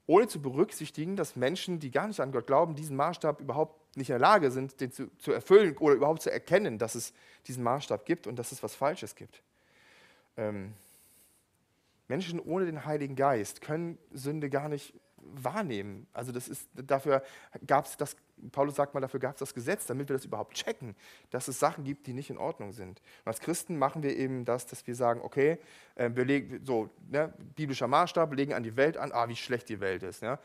Ohne 0.07 0.27
zu 0.27 0.42
berücksichtigen, 0.42 1.14
dass 1.14 1.37
Menschen, 1.37 1.79
die 1.79 1.90
gar 1.90 2.09
nicht 2.09 2.20
an 2.20 2.33
Gott 2.33 2.46
glauben, 2.46 2.75
diesen 2.75 2.96
Maßstab 2.96 3.40
überhaupt 3.40 3.96
nicht 3.96 4.11
in 4.11 4.14
der 4.14 4.18
Lage 4.18 4.51
sind, 4.51 4.81
den 4.81 4.90
zu, 4.90 5.09
zu 5.18 5.33
erfüllen 5.33 5.77
oder 5.77 5.94
überhaupt 5.94 6.23
zu 6.23 6.33
erkennen, 6.33 6.79
dass 6.79 6.94
es 6.94 7.12
diesen 7.46 7.62
Maßstab 7.62 8.05
gibt 8.07 8.27
und 8.27 8.37
dass 8.37 8.51
es 8.51 8.62
was 8.62 8.75
Falsches 8.75 9.14
gibt. 9.14 9.42
Ähm, 10.37 10.75
Menschen 12.11 12.40
ohne 12.40 12.66
den 12.66 12.85
Heiligen 12.85 13.14
Geist 13.14 13.61
können 13.61 13.96
Sünde 14.11 14.51
gar 14.51 14.68
nicht 14.68 14.92
wahrnehmen. 15.16 16.09
Also 16.12 16.33
das 16.33 16.49
ist, 16.49 16.68
dafür 16.75 17.23
gab 17.68 17.87
es 17.87 17.96
das, 17.96 18.16
Paulus 18.51 18.75
sagt 18.75 18.94
mal, 18.94 19.01
dafür 19.01 19.20
gab 19.20 19.35
es 19.35 19.38
das 19.38 19.55
Gesetz, 19.55 19.87
damit 19.87 20.09
wir 20.09 20.16
das 20.16 20.25
überhaupt 20.25 20.55
checken, 20.55 20.96
dass 21.31 21.46
es 21.46 21.61
Sachen 21.61 21.85
gibt, 21.85 22.09
die 22.09 22.12
nicht 22.12 22.29
in 22.29 22.37
Ordnung 22.37 22.73
sind. 22.73 23.01
Und 23.25 23.27
als 23.27 23.38
Christen 23.38 23.79
machen 23.79 24.03
wir 24.03 24.16
eben 24.16 24.44
das, 24.44 24.66
dass 24.66 24.85
wir 24.88 24.96
sagen, 24.96 25.20
okay, 25.23 25.59
äh, 25.94 26.11
wir 26.12 26.25
legen, 26.25 26.64
so, 26.64 26.90
ne, 27.09 27.33
biblischer 27.55 27.87
Maßstab, 27.87 28.35
legen 28.35 28.55
an 28.55 28.64
die 28.64 28.77
Welt 28.77 28.96
an, 28.96 29.12
ah, 29.12 29.29
wie 29.29 29.37
schlecht 29.37 29.68
die 29.68 29.79
Welt 29.79 30.03
ist. 30.03 30.20
Ja. 30.20 30.40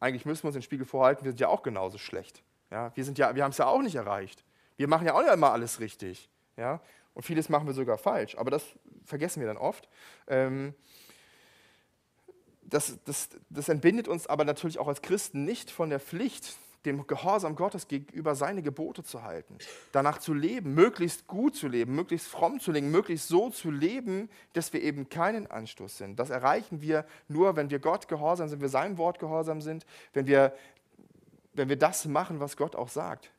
Eigentlich 0.00 0.24
müssen 0.24 0.44
wir 0.44 0.48
uns 0.48 0.54
den 0.54 0.62
Spiegel 0.62 0.86
vorhalten, 0.86 1.24
wir 1.24 1.32
sind 1.32 1.40
ja 1.40 1.48
auch 1.48 1.62
genauso 1.62 1.98
schlecht. 1.98 2.42
Ja. 2.70 2.92
Wir, 2.94 3.04
ja, 3.04 3.34
wir 3.34 3.44
haben 3.44 3.50
es 3.50 3.58
ja 3.58 3.66
auch 3.66 3.82
nicht 3.82 3.96
erreicht. 3.96 4.42
Wir 4.78 4.88
machen 4.88 5.06
ja 5.06 5.12
auch 5.12 5.20
nicht 5.20 5.34
immer 5.34 5.52
alles 5.52 5.80
richtig. 5.80 6.30
Ja. 6.56 6.80
Und 7.14 7.22
vieles 7.22 7.48
machen 7.48 7.66
wir 7.66 7.74
sogar 7.74 7.96
falsch, 7.96 8.36
aber 8.36 8.50
das 8.50 8.64
vergessen 9.04 9.40
wir 9.40 9.46
dann 9.46 9.56
oft. 9.56 9.88
Ähm, 10.26 10.74
das, 12.62 12.98
das, 13.04 13.28
das 13.50 13.68
entbindet 13.68 14.08
uns 14.08 14.26
aber 14.26 14.44
natürlich 14.44 14.78
auch 14.78 14.88
als 14.88 15.00
Christen 15.00 15.44
nicht 15.44 15.70
von 15.70 15.90
der 15.90 16.00
Pflicht, 16.00 16.56
dem 16.84 17.06
Gehorsam 17.06 17.56
Gottes 17.56 17.88
gegenüber 17.88 18.34
seine 18.34 18.62
Gebote 18.62 19.02
zu 19.02 19.22
halten, 19.22 19.56
danach 19.92 20.18
zu 20.18 20.34
leben, 20.34 20.74
möglichst 20.74 21.26
gut 21.26 21.56
zu 21.56 21.68
leben, 21.68 21.94
möglichst 21.94 22.26
fromm 22.26 22.60
zu 22.60 22.72
leben, 22.72 22.90
möglichst 22.90 23.28
so 23.28 23.48
zu 23.48 23.70
leben, 23.70 24.28
dass 24.52 24.72
wir 24.72 24.82
eben 24.82 25.08
keinen 25.08 25.46
Anstoß 25.46 25.96
sind. 25.96 26.18
Das 26.18 26.28
erreichen 26.28 26.82
wir 26.82 27.06
nur, 27.28 27.56
wenn 27.56 27.70
wir 27.70 27.78
Gott 27.78 28.08
gehorsam 28.08 28.48
sind, 28.48 28.58
wenn 28.58 28.62
wir 28.62 28.68
seinem 28.68 28.98
Wort 28.98 29.18
gehorsam 29.18 29.62
sind, 29.62 29.86
wenn 30.12 30.26
wir, 30.26 30.54
wenn 31.54 31.68
wir 31.68 31.78
das 31.78 32.04
machen, 32.04 32.40
was 32.40 32.56
Gott 32.56 32.76
auch 32.76 32.88
sagt 32.88 33.30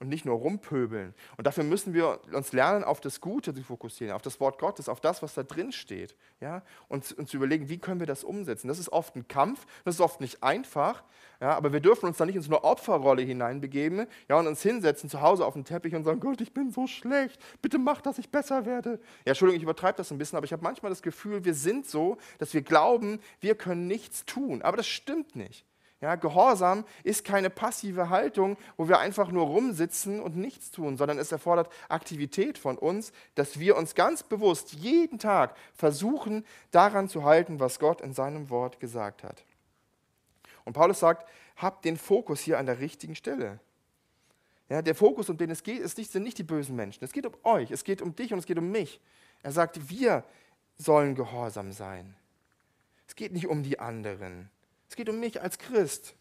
und 0.00 0.08
nicht 0.08 0.24
nur 0.24 0.36
rumpöbeln. 0.36 1.14
Und 1.36 1.46
dafür 1.46 1.62
müssen 1.62 1.92
wir 1.92 2.20
uns 2.32 2.52
lernen, 2.52 2.84
auf 2.84 3.00
das 3.00 3.20
Gute 3.20 3.54
zu 3.54 3.62
fokussieren, 3.62 4.14
auf 4.14 4.22
das 4.22 4.40
Wort 4.40 4.58
Gottes, 4.58 4.88
auf 4.88 5.00
das, 5.00 5.22
was 5.22 5.34
da 5.34 5.42
drin 5.42 5.72
steht. 5.72 6.16
Ja? 6.40 6.62
Und 6.88 7.12
uns 7.12 7.30
zu 7.30 7.36
überlegen, 7.36 7.68
wie 7.68 7.78
können 7.78 8.00
wir 8.00 8.06
das 8.06 8.24
umsetzen. 8.24 8.68
Das 8.68 8.78
ist 8.78 8.90
oft 8.90 9.14
ein 9.14 9.28
Kampf, 9.28 9.66
das 9.84 9.96
ist 9.96 10.00
oft 10.00 10.22
nicht 10.22 10.42
einfach, 10.42 11.04
ja? 11.38 11.54
aber 11.54 11.74
wir 11.74 11.80
dürfen 11.80 12.06
uns 12.06 12.16
da 12.16 12.24
nicht 12.24 12.36
in 12.36 12.42
so 12.42 12.50
eine 12.50 12.64
Opferrolle 12.64 13.22
hineinbegeben 13.22 14.06
ja? 14.28 14.38
und 14.38 14.46
uns 14.46 14.62
hinsetzen 14.62 15.10
zu 15.10 15.20
Hause 15.20 15.44
auf 15.44 15.52
den 15.52 15.66
Teppich 15.66 15.94
und 15.94 16.04
sagen, 16.04 16.18
Gott, 16.18 16.40
ich 16.40 16.54
bin 16.54 16.70
so 16.70 16.86
schlecht, 16.86 17.38
bitte 17.60 17.78
mach, 17.78 18.00
dass 18.00 18.18
ich 18.18 18.30
besser 18.30 18.64
werde. 18.64 19.00
Ja, 19.26 19.32
Entschuldigung, 19.32 19.58
ich 19.58 19.64
übertreibe 19.64 19.98
das 19.98 20.10
ein 20.10 20.18
bisschen, 20.18 20.38
aber 20.38 20.46
ich 20.46 20.52
habe 20.54 20.62
manchmal 20.62 20.90
das 20.90 21.02
Gefühl, 21.02 21.44
wir 21.44 21.54
sind 21.54 21.86
so, 21.86 22.16
dass 22.38 22.54
wir 22.54 22.62
glauben, 22.62 23.20
wir 23.40 23.54
können 23.54 23.86
nichts 23.86 24.24
tun. 24.24 24.62
Aber 24.62 24.78
das 24.78 24.86
stimmt 24.86 25.36
nicht. 25.36 25.66
Ja, 26.00 26.14
Gehorsam 26.14 26.84
ist 27.04 27.24
keine 27.24 27.50
passive 27.50 28.08
Haltung, 28.08 28.56
wo 28.78 28.88
wir 28.88 29.00
einfach 29.00 29.30
nur 29.30 29.44
rumsitzen 29.46 30.20
und 30.20 30.34
nichts 30.34 30.70
tun, 30.70 30.96
sondern 30.96 31.18
es 31.18 31.30
erfordert 31.30 31.70
Aktivität 31.90 32.56
von 32.56 32.78
uns, 32.78 33.12
dass 33.34 33.58
wir 33.58 33.76
uns 33.76 33.94
ganz 33.94 34.22
bewusst 34.22 34.72
jeden 34.72 35.18
Tag 35.18 35.54
versuchen, 35.74 36.46
daran 36.70 37.10
zu 37.10 37.24
halten, 37.24 37.60
was 37.60 37.78
Gott 37.78 38.00
in 38.00 38.14
seinem 38.14 38.48
Wort 38.48 38.80
gesagt 38.80 39.24
hat. 39.24 39.44
Und 40.64 40.72
Paulus 40.72 41.00
sagt, 41.00 41.28
habt 41.56 41.84
den 41.84 41.98
Fokus 41.98 42.40
hier 42.40 42.58
an 42.58 42.64
der 42.64 42.80
richtigen 42.80 43.14
Stelle. 43.14 43.60
Ja, 44.70 44.80
der 44.80 44.94
Fokus, 44.94 45.28
um 45.28 45.36
den 45.36 45.50
es 45.50 45.62
geht, 45.62 45.80
ist 45.80 45.98
nicht, 45.98 46.12
sind 46.12 46.22
nicht 46.22 46.38
die 46.38 46.44
bösen 46.44 46.76
Menschen. 46.76 47.04
Es 47.04 47.12
geht 47.12 47.26
um 47.26 47.34
euch, 47.42 47.70
es 47.70 47.84
geht 47.84 48.00
um 48.00 48.16
dich 48.16 48.32
und 48.32 48.38
es 48.38 48.46
geht 48.46 48.58
um 48.58 48.70
mich. 48.70 49.00
Er 49.42 49.52
sagt, 49.52 49.90
wir 49.90 50.24
sollen 50.78 51.14
gehorsam 51.14 51.72
sein. 51.72 52.14
Es 53.06 53.16
geht 53.16 53.32
nicht 53.32 53.48
um 53.48 53.62
die 53.62 53.78
anderen 53.78 54.48
Es 54.90 54.96
geht 54.96 55.08
um 55.08 55.20
mich 55.20 55.40
als 55.40 55.56
Christ. 55.56 56.16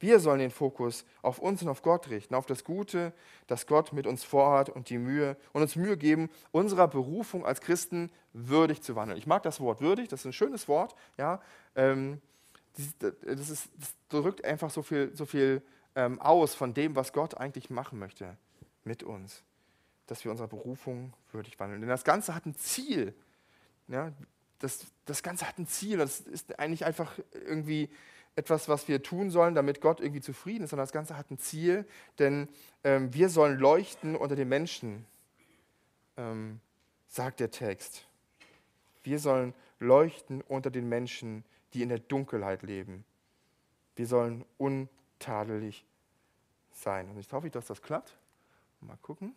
Wir 0.00 0.20
sollen 0.20 0.38
den 0.38 0.50
Fokus 0.50 1.06
auf 1.22 1.38
uns 1.38 1.62
und 1.62 1.68
auf 1.68 1.80
Gott 1.80 2.10
richten, 2.10 2.34
auf 2.34 2.44
das 2.44 2.62
Gute, 2.62 3.14
das 3.46 3.66
Gott 3.66 3.94
mit 3.94 4.06
uns 4.06 4.22
vorhat 4.22 4.68
und 4.68 4.90
die 4.90 4.98
Mühe 4.98 5.34
und 5.54 5.62
uns 5.62 5.76
Mühe 5.76 5.96
geben, 5.96 6.28
unserer 6.52 6.88
Berufung 6.88 7.44
als 7.46 7.62
Christen 7.62 8.10
würdig 8.34 8.82
zu 8.82 8.96
wandeln. 8.96 9.18
Ich 9.18 9.26
mag 9.26 9.42
das 9.42 9.60
Wort 9.60 9.80
würdig, 9.80 10.08
das 10.08 10.20
ist 10.20 10.26
ein 10.26 10.32
schönes 10.34 10.68
Wort. 10.68 10.94
Ja, 11.16 11.40
ähm, 11.74 12.20
das, 12.76 13.48
ist, 13.48 13.70
das, 13.78 13.94
drückt 14.10 14.44
einfach 14.44 14.68
so 14.68 14.82
viel, 14.82 15.16
so 15.16 15.24
viel 15.24 15.62
ähm, 15.94 16.20
aus 16.20 16.54
von 16.54 16.74
dem, 16.74 16.96
was 16.96 17.14
Gott 17.14 17.38
eigentlich 17.38 17.70
machen 17.70 17.98
möchte 17.98 18.36
mit 18.84 19.02
uns, 19.02 19.42
dass 20.06 20.22
wir 20.22 20.30
unserer 20.30 20.48
Berufung 20.48 21.14
würdig 21.32 21.58
wandeln. 21.58 21.80
Denn 21.80 21.88
das 21.88 22.04
Ganze 22.04 22.34
hat 22.34 22.44
ein 22.44 22.56
Ziel. 22.56 23.14
Ja, 23.88 24.12
das, 24.60 24.86
das 25.06 25.22
Ganze 25.22 25.48
hat 25.48 25.58
ein 25.58 25.66
Ziel. 25.66 25.98
Das 25.98 26.20
ist 26.20 26.58
eigentlich 26.58 26.84
einfach 26.84 27.18
irgendwie 27.32 27.90
etwas, 28.36 28.68
was 28.68 28.86
wir 28.88 29.02
tun 29.02 29.30
sollen, 29.30 29.54
damit 29.54 29.80
Gott 29.80 30.00
irgendwie 30.00 30.20
zufrieden 30.20 30.64
ist, 30.64 30.70
sondern 30.70 30.84
das 30.84 30.92
Ganze 30.92 31.16
hat 31.16 31.30
ein 31.30 31.38
Ziel, 31.38 31.86
denn 32.18 32.48
ähm, 32.84 33.12
wir 33.12 33.28
sollen 33.28 33.58
leuchten 33.58 34.14
unter 34.14 34.36
den 34.36 34.48
Menschen, 34.48 35.04
ähm, 36.16 36.60
sagt 37.08 37.40
der 37.40 37.50
Text. 37.50 38.06
Wir 39.02 39.18
sollen 39.18 39.52
leuchten 39.80 40.42
unter 40.42 40.70
den 40.70 40.88
Menschen, 40.88 41.44
die 41.74 41.82
in 41.82 41.88
der 41.88 41.98
Dunkelheit 41.98 42.62
leben. 42.62 43.04
Wir 43.96 44.06
sollen 44.06 44.44
untadelig 44.58 45.84
sein. 46.72 47.10
Und 47.10 47.18
ich 47.18 47.30
hoffe, 47.32 47.50
dass 47.50 47.66
das 47.66 47.82
klappt. 47.82 48.16
Mal 48.80 48.96
gucken. 49.02 49.34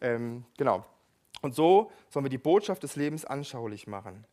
Ähm, 0.00 0.44
genau. 0.56 0.86
Und 1.42 1.54
so 1.54 1.90
sollen 2.08 2.24
wir 2.24 2.30
die 2.30 2.38
Botschaft 2.38 2.82
des 2.84 2.96
Lebens 2.96 3.24
anschaulich 3.24 3.86
machen, 3.86 4.24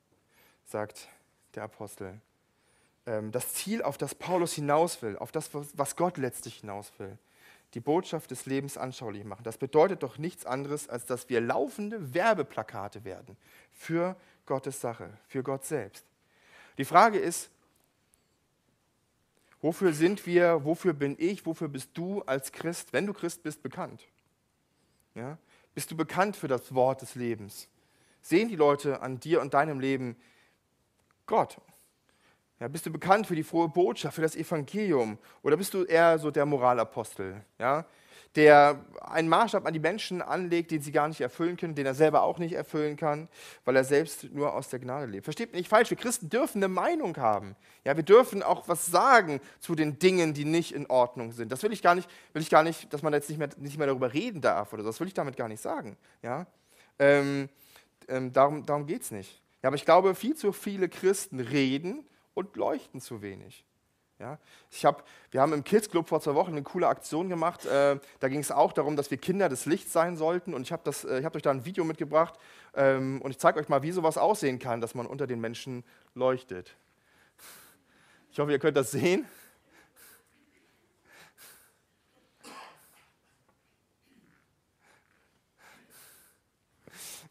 sagt 0.65 1.09
der 1.55 1.63
Apostel. 1.63 2.21
Ähm, 3.05 3.31
das 3.31 3.53
Ziel, 3.53 3.81
auf 3.81 3.97
das 3.97 4.15
Paulus 4.15 4.53
hinaus 4.53 5.01
will, 5.01 5.17
auf 5.17 5.31
das, 5.31 5.49
was 5.53 5.95
Gott 5.95 6.17
letztlich 6.17 6.59
hinaus 6.61 6.91
will. 6.99 7.17
Die 7.73 7.79
Botschaft 7.79 8.31
des 8.31 8.45
Lebens 8.45 8.77
anschaulich 8.77 9.23
machen. 9.23 9.43
Das 9.43 9.57
bedeutet 9.57 10.03
doch 10.03 10.17
nichts 10.17 10.45
anderes, 10.45 10.87
als 10.87 11.05
dass 11.05 11.29
wir 11.29 11.41
laufende 11.41 12.13
Werbeplakate 12.13 13.03
werden 13.03 13.35
für 13.71 14.15
Gottes 14.45 14.79
Sache, 14.79 15.09
für 15.27 15.43
Gott 15.43 15.65
selbst. 15.65 16.05
Die 16.77 16.85
Frage 16.85 17.19
ist, 17.19 17.49
wofür 19.61 19.93
sind 19.93 20.25
wir, 20.25 20.63
wofür 20.63 20.93
bin 20.93 21.15
ich, 21.19 21.45
wofür 21.45 21.67
bist 21.67 21.89
du 21.95 22.21
als 22.23 22.51
Christ, 22.51 22.93
wenn 22.93 23.05
du 23.05 23.13
Christ 23.13 23.43
bist, 23.43 23.61
bekannt? 23.61 24.07
Ja? 25.15 25.37
Bist 25.75 25.91
du 25.91 25.97
bekannt 25.97 26.35
für 26.35 26.47
das 26.47 26.73
Wort 26.73 27.01
des 27.01 27.15
Lebens? 27.15 27.67
Sehen 28.21 28.49
die 28.49 28.55
Leute 28.55 29.01
an 29.01 29.19
dir 29.19 29.41
und 29.41 29.53
deinem 29.53 29.79
Leben 29.79 30.15
Gott 31.25 31.57
ja, 32.59 32.67
bist 32.67 32.85
du 32.85 32.91
bekannt 32.91 33.25
für 33.25 33.35
die 33.35 33.43
frohe 33.43 33.69
Botschaft, 33.69 34.15
für 34.15 34.21
das 34.21 34.35
Evangelium? 34.35 35.17
Oder 35.43 35.55
bist 35.55 35.73
du 35.73 35.83
eher 35.85 36.19
so 36.19 36.29
der 36.29 36.45
Moralapostel, 36.45 37.41
ja, 37.57 37.85
der 38.35 38.85
einen 39.01 39.27
Maßstab 39.27 39.65
an 39.65 39.73
die 39.73 39.79
Menschen 39.79 40.21
anlegt, 40.21 40.71
den 40.71 40.81
sie 40.81 40.91
gar 40.91 41.07
nicht 41.07 41.21
erfüllen 41.21 41.57
können, 41.57 41.73
den 41.73 41.85
er 41.85 41.95
selber 41.95 42.21
auch 42.21 42.37
nicht 42.37 42.53
erfüllen 42.53 42.95
kann, 42.95 43.27
weil 43.65 43.75
er 43.75 43.83
selbst 43.83 44.31
nur 44.31 44.53
aus 44.53 44.69
der 44.69 44.79
Gnade 44.79 45.07
lebt? 45.07 45.25
Versteht 45.25 45.51
mich 45.51 45.61
nicht 45.61 45.69
falsch, 45.69 45.89
wir 45.89 45.97
Christen 45.97 46.29
dürfen 46.29 46.59
eine 46.59 46.67
Meinung 46.67 47.17
haben. 47.17 47.55
Ja, 47.85 47.95
wir 47.95 48.03
dürfen 48.03 48.43
auch 48.43 48.67
was 48.67 48.85
sagen 48.85 49.41
zu 49.59 49.73
den 49.73 49.97
Dingen, 49.97 50.33
die 50.33 50.45
nicht 50.45 50.73
in 50.73 50.85
Ordnung 50.87 51.31
sind. 51.31 51.51
Das 51.51 51.63
will 51.63 51.73
ich 51.73 51.81
gar 51.81 51.95
nicht, 51.95 52.09
will 52.33 52.41
ich 52.41 52.49
gar 52.49 52.63
nicht 52.63 52.93
dass 52.93 53.01
man 53.01 53.13
jetzt 53.13 53.29
nicht 53.29 53.39
mehr, 53.39 53.49
nicht 53.57 53.77
mehr 53.77 53.87
darüber 53.87 54.13
reden 54.13 54.41
darf 54.41 54.73
oder 54.73 54.83
so. 54.83 54.89
Das 54.89 54.99
will 54.99 55.07
ich 55.07 55.13
damit 55.13 55.35
gar 55.35 55.47
nicht 55.47 55.61
sagen. 55.61 55.97
Ja? 56.21 56.45
Ähm, 56.99 57.49
ähm, 58.07 58.31
darum 58.31 58.65
darum 58.65 58.85
geht 58.85 59.01
es 59.01 59.11
nicht. 59.11 59.41
Ja, 59.61 59.67
aber 59.67 59.75
ich 59.75 59.85
glaube, 59.85 60.15
viel 60.15 60.35
zu 60.35 60.51
viele 60.53 60.87
Christen 60.87 61.39
reden 61.39 62.05
und 62.33 62.55
leuchten 62.55 63.01
zu 63.01 63.21
wenig. 63.21 63.65
Ja, 64.19 64.37
ich 64.69 64.83
hab, 64.83 65.07
wir 65.31 65.39
haben 65.39 65.53
im 65.53 65.63
Kids 65.63 65.89
Club 65.89 66.09
vor 66.09 66.19
zwei 66.19 66.35
Wochen 66.35 66.51
eine 66.51 66.61
coole 66.61 66.89
Aktion 66.89 67.29
gemacht. 67.29 67.65
Äh, 67.65 67.99
da 68.19 68.27
ging 68.27 68.41
es 68.41 68.51
auch 68.51 68.73
darum, 68.73 68.97
dass 68.97 69.09
wir 69.11 69.17
Kinder 69.17 69.47
des 69.47 69.65
Lichts 69.65 69.93
sein 69.93 70.17
sollten. 70.17 70.53
Und 70.53 70.63
ich 70.63 70.73
habe 70.73 70.91
äh, 71.07 71.23
hab 71.23 71.37
euch 71.37 71.41
da 71.41 71.51
ein 71.51 71.63
Video 71.63 71.85
mitgebracht. 71.85 72.33
Ähm, 72.75 73.21
und 73.21 73.31
ich 73.31 73.37
zeige 73.37 73.59
euch 73.61 73.69
mal, 73.69 73.81
wie 73.81 73.93
sowas 73.93 74.17
aussehen 74.17 74.59
kann, 74.59 74.81
dass 74.81 74.93
man 74.93 75.05
unter 75.05 75.25
den 75.25 75.39
Menschen 75.39 75.85
leuchtet. 76.15 76.75
Ich 78.33 78.39
hoffe, 78.39 78.51
ihr 78.51 78.59
könnt 78.59 78.75
das 78.75 78.91
sehen. 78.91 79.25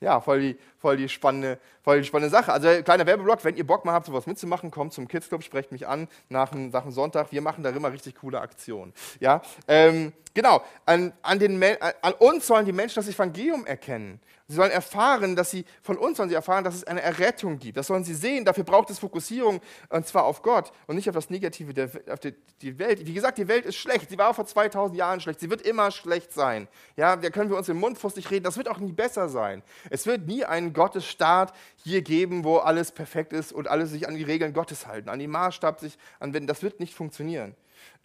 Ja, 0.00 0.20
voll 0.20 0.40
die, 0.40 0.58
voll 0.78 0.96
die, 0.96 1.08
spannende, 1.08 1.58
voll 1.82 2.00
die 2.00 2.06
spannende 2.06 2.30
Sache. 2.30 2.52
Also 2.52 2.82
kleiner 2.82 3.06
Werbeblock, 3.06 3.44
wenn 3.44 3.56
ihr 3.56 3.66
Bock 3.66 3.84
mal 3.84 3.92
habt, 3.92 4.06
sowas 4.06 4.26
mitzumachen, 4.26 4.70
kommt 4.70 4.92
zum 4.92 5.08
Kids 5.08 5.28
Club, 5.28 5.42
sprecht 5.42 5.72
mich 5.72 5.86
an 5.86 6.08
nach 6.28 6.50
dem, 6.50 6.70
nach 6.70 6.82
dem 6.82 6.92
Sonntag. 6.92 7.32
Wir 7.32 7.42
machen 7.42 7.62
da 7.62 7.70
immer 7.70 7.92
richtig 7.92 8.16
coole 8.16 8.40
Aktionen. 8.40 8.92
Ja, 9.20 9.42
ähm, 9.66 10.12
genau, 10.34 10.62
an, 10.86 11.12
an, 11.22 11.38
den, 11.38 11.62
an 11.62 12.12
uns 12.14 12.46
sollen 12.46 12.64
die 12.64 12.72
Menschen 12.72 12.96
das 12.96 13.08
Evangelium 13.08 13.66
erkennen. 13.66 14.20
Sie 14.50 14.54
sollen 14.54 14.70
erfahren, 14.70 15.36
dass 15.36 15.50
sie, 15.50 15.66
von 15.82 15.98
uns 15.98 16.16
sollen 16.16 16.30
sie 16.30 16.34
erfahren, 16.34 16.64
dass 16.64 16.74
es 16.74 16.84
eine 16.84 17.02
Errettung 17.02 17.58
gibt. 17.58 17.76
Das 17.76 17.86
sollen 17.86 18.02
sie 18.02 18.14
sehen. 18.14 18.46
Dafür 18.46 18.64
braucht 18.64 18.88
es 18.88 18.98
Fokussierung, 18.98 19.60
und 19.90 20.06
zwar 20.06 20.24
auf 20.24 20.40
Gott 20.40 20.72
und 20.86 20.96
nicht 20.96 21.06
auf 21.06 21.14
das 21.14 21.28
Negative 21.28 21.74
der 21.74 21.90
auf 22.10 22.18
die, 22.20 22.34
die 22.62 22.78
Welt. 22.78 23.06
Wie 23.06 23.12
gesagt, 23.12 23.36
die 23.36 23.46
Welt 23.46 23.66
ist 23.66 23.76
schlecht. 23.76 24.08
Sie 24.08 24.16
war 24.16 24.32
vor 24.32 24.46
2000 24.46 24.96
Jahren 24.96 25.20
schlecht. 25.20 25.40
Sie 25.40 25.50
wird 25.50 25.60
immer 25.60 25.90
schlecht 25.90 26.32
sein. 26.32 26.66
Ja, 26.96 27.16
da 27.16 27.28
können 27.28 27.50
wir 27.50 27.58
uns 27.58 27.68
im 27.68 27.78
Mund 27.78 27.98
fusstig 27.98 28.30
reden. 28.30 28.44
Das 28.44 28.56
wird 28.56 28.68
auch 28.68 28.78
nie 28.78 28.92
besser 28.92 29.28
sein. 29.28 29.62
Es 29.90 30.06
wird 30.06 30.26
nie 30.26 30.46
einen 30.46 30.72
Gottesstaat 30.72 31.52
hier 31.84 32.00
geben, 32.00 32.42
wo 32.42 32.56
alles 32.56 32.90
perfekt 32.90 33.34
ist 33.34 33.52
und 33.52 33.68
alle 33.68 33.86
sich 33.86 34.08
an 34.08 34.14
die 34.14 34.22
Regeln 34.22 34.54
Gottes 34.54 34.86
halten, 34.86 35.10
an 35.10 35.18
die 35.18 35.26
Maßstab 35.26 35.78
sich 35.78 35.98
anwenden. 36.20 36.46
Das 36.46 36.62
wird 36.62 36.80
nicht 36.80 36.94
funktionieren. 36.94 37.54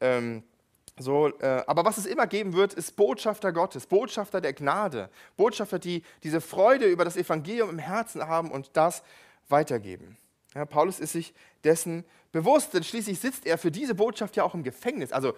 Ähm, 0.01 0.43
so, 0.99 1.27
äh, 1.39 1.63
aber 1.65 1.85
was 1.85 1.97
es 1.97 2.05
immer 2.05 2.27
geben 2.27 2.53
wird, 2.53 2.73
ist 2.73 2.95
Botschafter 2.95 3.51
Gottes, 3.51 3.87
Botschafter 3.87 4.41
der 4.41 4.53
Gnade, 4.53 5.09
Botschafter, 5.37 5.79
die 5.79 6.03
diese 6.21 6.39
Freude 6.39 6.85
über 6.85 7.03
das 7.03 7.17
Evangelium 7.17 7.69
im 7.69 7.79
Herzen 7.79 8.27
haben 8.27 8.51
und 8.51 8.69
das 8.73 9.01
weitergeben. 9.49 10.17
Ja, 10.53 10.65
Paulus 10.65 10.99
ist 10.99 11.13
sich 11.13 11.33
dessen 11.63 12.05
bewusst, 12.31 12.73
denn 12.73 12.83
schließlich 12.83 13.19
sitzt 13.19 13.45
er 13.47 13.57
für 13.57 13.71
diese 13.71 13.95
Botschaft 13.95 14.35
ja 14.35 14.43
auch 14.43 14.53
im 14.53 14.63
Gefängnis. 14.63 15.11
Also 15.11 15.33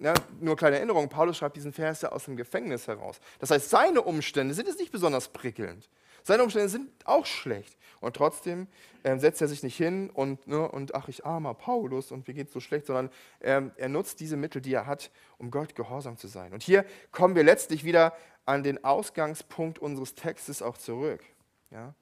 ja, 0.00 0.14
nur 0.40 0.56
kleine 0.56 0.76
Erinnerung, 0.76 1.08
Paulus 1.08 1.36
schreibt 1.36 1.56
diesen 1.56 1.72
Vers 1.72 2.02
ja 2.02 2.10
aus 2.10 2.24
dem 2.24 2.36
Gefängnis 2.36 2.88
heraus. 2.88 3.20
Das 3.38 3.50
heißt, 3.50 3.70
seine 3.70 4.02
Umstände 4.02 4.54
sind 4.54 4.66
jetzt 4.66 4.80
nicht 4.80 4.92
besonders 4.92 5.28
prickelnd. 5.28 5.88
Seine 6.24 6.42
Umstände 6.42 6.68
sind 6.68 6.90
auch 7.04 7.26
schlecht. 7.26 7.76
Und 8.00 8.16
trotzdem 8.16 8.66
äh, 9.02 9.16
setzt 9.18 9.40
er 9.40 9.48
sich 9.48 9.62
nicht 9.62 9.76
hin 9.76 10.10
und, 10.10 10.46
ne, 10.46 10.68
und 10.68 10.94
ach, 10.94 11.08
ich 11.08 11.24
armer 11.24 11.54
Paulus 11.54 12.12
und 12.12 12.26
mir 12.28 12.34
geht 12.34 12.50
so 12.50 12.60
schlecht, 12.60 12.86
sondern 12.86 13.10
ähm, 13.40 13.72
er 13.76 13.88
nutzt 13.88 14.20
diese 14.20 14.36
Mittel, 14.36 14.60
die 14.60 14.74
er 14.74 14.86
hat, 14.86 15.10
um 15.38 15.50
Gott 15.50 15.74
gehorsam 15.74 16.18
zu 16.18 16.26
sein. 16.26 16.52
Und 16.52 16.62
hier 16.62 16.84
kommen 17.12 17.34
wir 17.34 17.44
letztlich 17.44 17.84
wieder 17.84 18.14
an 18.44 18.62
den 18.62 18.84
Ausgangspunkt 18.84 19.78
unseres 19.78 20.14
Textes 20.14 20.60
auch 20.60 20.76
zurück. 20.76 21.22
Ja? 21.70 21.94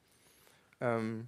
Ähm, 0.81 1.27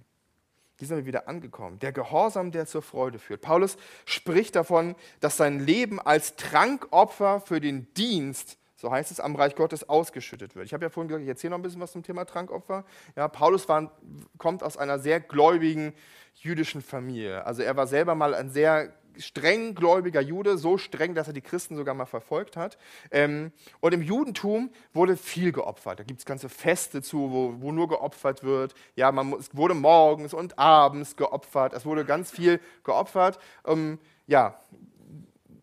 hier 0.78 0.88
sind 0.88 0.98
wir 0.98 1.06
wieder 1.06 1.26
angekommen. 1.26 1.78
Der 1.78 1.92
Gehorsam, 1.92 2.52
der 2.52 2.66
zur 2.66 2.82
Freude 2.82 3.18
führt. 3.18 3.40
Paulus 3.40 3.78
spricht 4.04 4.56
davon, 4.56 4.94
dass 5.20 5.38
sein 5.38 5.60
Leben 5.60 5.98
als 5.98 6.36
Trankopfer 6.36 7.40
für 7.40 7.60
den 7.60 7.92
Dienst 7.94 8.58
so 8.76 8.90
heißt 8.90 9.10
es, 9.10 9.20
am 9.20 9.34
Reich 9.36 9.56
Gottes 9.56 9.88
ausgeschüttet 9.88 10.54
wird. 10.54 10.66
Ich 10.66 10.74
habe 10.74 10.84
ja 10.84 10.90
vorhin 10.90 11.08
gesagt, 11.08 11.22
ich 11.22 11.28
erzähle 11.28 11.52
noch 11.52 11.58
ein 11.58 11.62
bisschen 11.62 11.80
was 11.80 11.92
zum 11.92 12.02
Thema 12.02 12.24
Trankopfer. 12.24 12.84
Ja, 13.16 13.28
Paulus 13.28 13.68
war, 13.68 13.90
kommt 14.38 14.62
aus 14.62 14.76
einer 14.76 14.98
sehr 14.98 15.20
gläubigen 15.20 15.94
jüdischen 16.34 16.82
Familie. 16.82 17.44
Also 17.46 17.62
er 17.62 17.76
war 17.76 17.86
selber 17.86 18.14
mal 18.14 18.34
ein 18.34 18.50
sehr 18.50 18.92
streng 19.18 19.74
gläubiger 19.74 20.20
Jude, 20.20 20.58
so 20.58 20.76
streng, 20.76 21.14
dass 21.14 21.26
er 21.26 21.32
die 21.32 21.40
Christen 21.40 21.74
sogar 21.74 21.94
mal 21.94 22.04
verfolgt 22.04 22.58
hat. 22.58 22.76
Ähm, 23.10 23.50
und 23.80 23.94
im 23.94 24.02
Judentum 24.02 24.70
wurde 24.92 25.16
viel 25.16 25.52
geopfert. 25.52 26.00
Da 26.00 26.04
gibt 26.04 26.20
es 26.20 26.26
ganze 26.26 26.50
Feste 26.50 27.00
zu, 27.00 27.32
wo, 27.32 27.54
wo, 27.62 27.72
nur 27.72 27.88
geopfert 27.88 28.44
wird. 28.44 28.74
Ja, 28.94 29.10
man, 29.12 29.32
es 29.32 29.56
wurde 29.56 29.72
morgens 29.72 30.34
und 30.34 30.58
abends 30.58 31.16
geopfert. 31.16 31.72
Es 31.72 31.86
wurde 31.86 32.04
ganz 32.04 32.30
viel 32.30 32.60
geopfert, 32.84 33.38
um, 33.62 33.98
ja, 34.26 34.60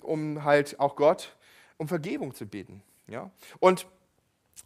um 0.02 0.44
halt 0.44 0.80
auch 0.80 0.96
Gott 0.96 1.36
um 1.78 1.88
Vergebung 1.88 2.34
zu 2.34 2.46
beten. 2.46 2.82
Ja? 3.14 3.30
Und 3.60 3.88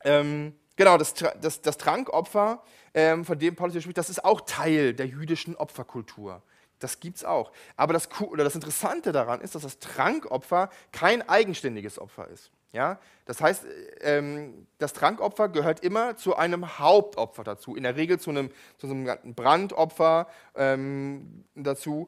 ähm, 0.03 0.53
genau, 0.77 0.97
das, 0.97 1.13
das, 1.13 1.61
das 1.61 1.77
Trankopfer, 1.77 2.63
ähm, 2.93 3.25
von 3.25 3.37
dem 3.37 3.55
Paulus 3.55 3.73
hier 3.73 3.81
spricht, 3.81 3.97
das 3.97 4.09
ist 4.09 4.23
auch 4.23 4.41
Teil 4.41 4.93
der 4.93 5.05
jüdischen 5.05 5.55
Opferkultur. 5.55 6.41
Das 6.79 6.99
gibt 6.99 7.17
es 7.17 7.25
auch. 7.25 7.51
Aber 7.75 7.93
das, 7.93 8.09
oder 8.21 8.43
das 8.43 8.55
Interessante 8.55 9.11
daran 9.11 9.41
ist, 9.41 9.55
dass 9.55 9.63
das 9.63 9.79
Trankopfer 9.79 10.69
kein 10.91 11.27
eigenständiges 11.27 11.99
Opfer 11.99 12.27
ist. 12.27 12.51
Ja? 12.71 12.99
Das 13.25 13.41
heißt, 13.41 13.65
ähm, 14.01 14.67
das 14.77 14.93
Trankopfer 14.93 15.49
gehört 15.49 15.81
immer 15.81 16.15
zu 16.15 16.35
einem 16.35 16.79
Hauptopfer 16.79 17.43
dazu, 17.43 17.75
in 17.75 17.83
der 17.83 17.95
Regel 17.95 18.19
zu 18.19 18.29
einem, 18.29 18.51
zu 18.77 18.87
einem 18.87 19.35
Brandopfer 19.35 20.27
ähm, 20.55 21.43
dazu 21.55 22.07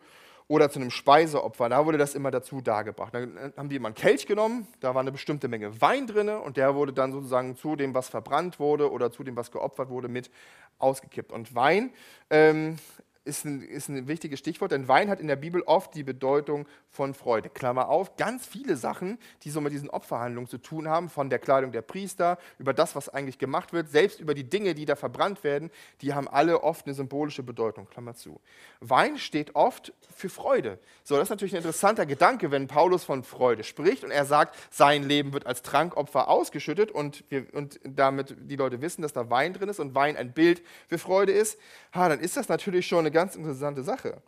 oder 0.50 0.70
zu 0.70 0.80
einem 0.80 0.89
Speiseopfer. 0.89 1.70
Da 1.70 1.86
wurde 1.86 2.00
das 2.00 2.16
immer 2.16 2.32
dazu 2.32 2.60
dargebracht. 2.60 3.14
Dann 3.14 3.54
haben 3.56 3.70
die 3.70 3.76
immer 3.76 3.89
einen 3.89 3.95
Kelch 3.95 4.26
genommen, 4.26 4.68
da 4.80 4.95
war 4.95 5.02
eine 5.02 5.12
bestimmte 5.12 5.47
Menge 5.47 5.80
Wein 5.80 6.08
drin 6.08 6.28
und 6.28 6.58
der 6.58 6.76
wurde 6.76 6.91
dann 6.91 7.12
sozusagen 7.12 7.56
zu 7.56 7.76
dem, 7.76 7.93
was 7.93 8.10
verbrannt 8.10 8.60
wurde 8.60 8.91
oder 8.91 9.12
zu 9.12 9.24
dem, 9.24 9.36
was 9.36 9.52
geopfert 9.52 9.89
wurde, 9.89 10.10
mit 10.10 10.32
ausgekippt. 10.80 11.32
Und 11.32 11.54
Wein 11.54 11.91
ähm, 12.32 12.78
ist 13.26 13.45
ein, 13.45 13.61
ist 13.61 13.89
ein 13.89 14.07
wichtiges 14.07 14.39
Stichwort, 14.39 14.72
denn 14.72 14.88
Wein 14.88 15.09
hat 15.09 15.20
in 15.20 15.28
der 15.28 15.36
Bibel 15.36 15.61
oft 15.63 15.93
die 15.93 16.03
Bedeutung 16.03 16.67
von 16.89 17.13
Freude. 17.13 17.49
Klammer 17.49 17.89
auf, 17.89 18.15
ganz 18.15 18.45
viele 18.45 18.76
Sachen, 18.78 19.20
die 19.43 19.49
so 19.49 19.61
mit 19.61 19.74
diesen 19.74 19.89
Opferhandlungen 19.89 20.49
zu 20.49 20.57
tun 20.57 20.88
haben, 20.88 21.09
von 21.09 21.30
der 21.30 21.39
Kleidung 21.39 21.72
der 21.72 21.82
Priester, 21.82 22.38
über 22.57 22.74
das, 22.74 22.95
was 22.95 23.09
eigentlich 23.09 23.38
gemacht 23.38 23.74
wird, 23.74 23.89
selbst 23.89 24.20
über 24.20 24.34
die 24.34 24.49
Dinge, 24.49 24.74
die 24.74 24.86
da 24.86 24.95
verbrannt 24.95 25.43
werden, 25.43 25.70
die 26.01 26.13
haben 26.13 26.28
alle 26.28 26.63
oft 26.63 26.86
eine 26.86 26.95
symbolische 26.95 27.43
Bedeutung. 27.43 27.88
Klammer 27.89 28.15
zu. 28.15 28.39
Wein 28.80 29.17
steht 29.17 29.55
oft 29.55 29.93
für 30.15 30.30
Freude. 30.30 30.80
So, 31.03 31.15
das 31.15 31.24
ist 31.24 31.30
natürlich 31.30 31.53
ein 31.53 31.57
interessanter 31.57 32.05
Gedanke, 32.05 32.51
wenn 32.51 32.67
Paulus 32.67 33.03
von 33.03 33.24
Freude 33.24 33.63
spricht 33.63 34.03
und 34.03 34.11
er 34.11 34.26
sagt, 34.26 34.55
sein 34.72 35.03
Leben 35.03 35.34
wird 35.34 35.45
als 35.45 35.61
Trankopfer 35.61 36.30
ausgeschüttet 36.30 36.91
und, 36.91 37.24
wir, 37.30 37.45
und 37.53 37.80
damit 37.84 38.36
die 38.39 38.55
Leute 38.55 38.82
wissen, 38.82 39.01
dass 39.01 39.13
da 39.13 39.30
Wein 39.30 39.53
drin 39.53 39.70
ist 39.70 39.80
und 39.80 39.95
Wein 39.95 40.17
ein 40.17 40.34
Bild 40.34 40.61
für 40.88 40.97
Freude 40.97 41.32
ist, 41.32 41.59
ha, 41.93 42.09
dann 42.09 42.20
ist 42.20 42.38
das 42.38 42.47
natürlich 42.47 42.88
schon 42.88 42.99
eine 42.99 43.09
ganz 43.12 43.36
interessante 43.36 43.84
Sache. 43.84 44.22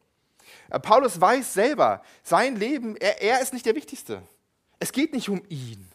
Äh, 0.70 0.80
Paulus 0.80 1.20
weiß 1.20 1.54
selber, 1.54 2.02
sein 2.24 2.56
Leben, 2.56 2.96
er, 2.98 3.22
er 3.22 3.42
ist 3.42 3.54
nicht 3.54 3.66
der 3.66 3.76
Wichtigste. 3.76 4.22
Es 4.80 4.92
geht 4.92 5.14
nicht 5.14 5.30
um 5.30 5.44
ihn. 5.50 5.88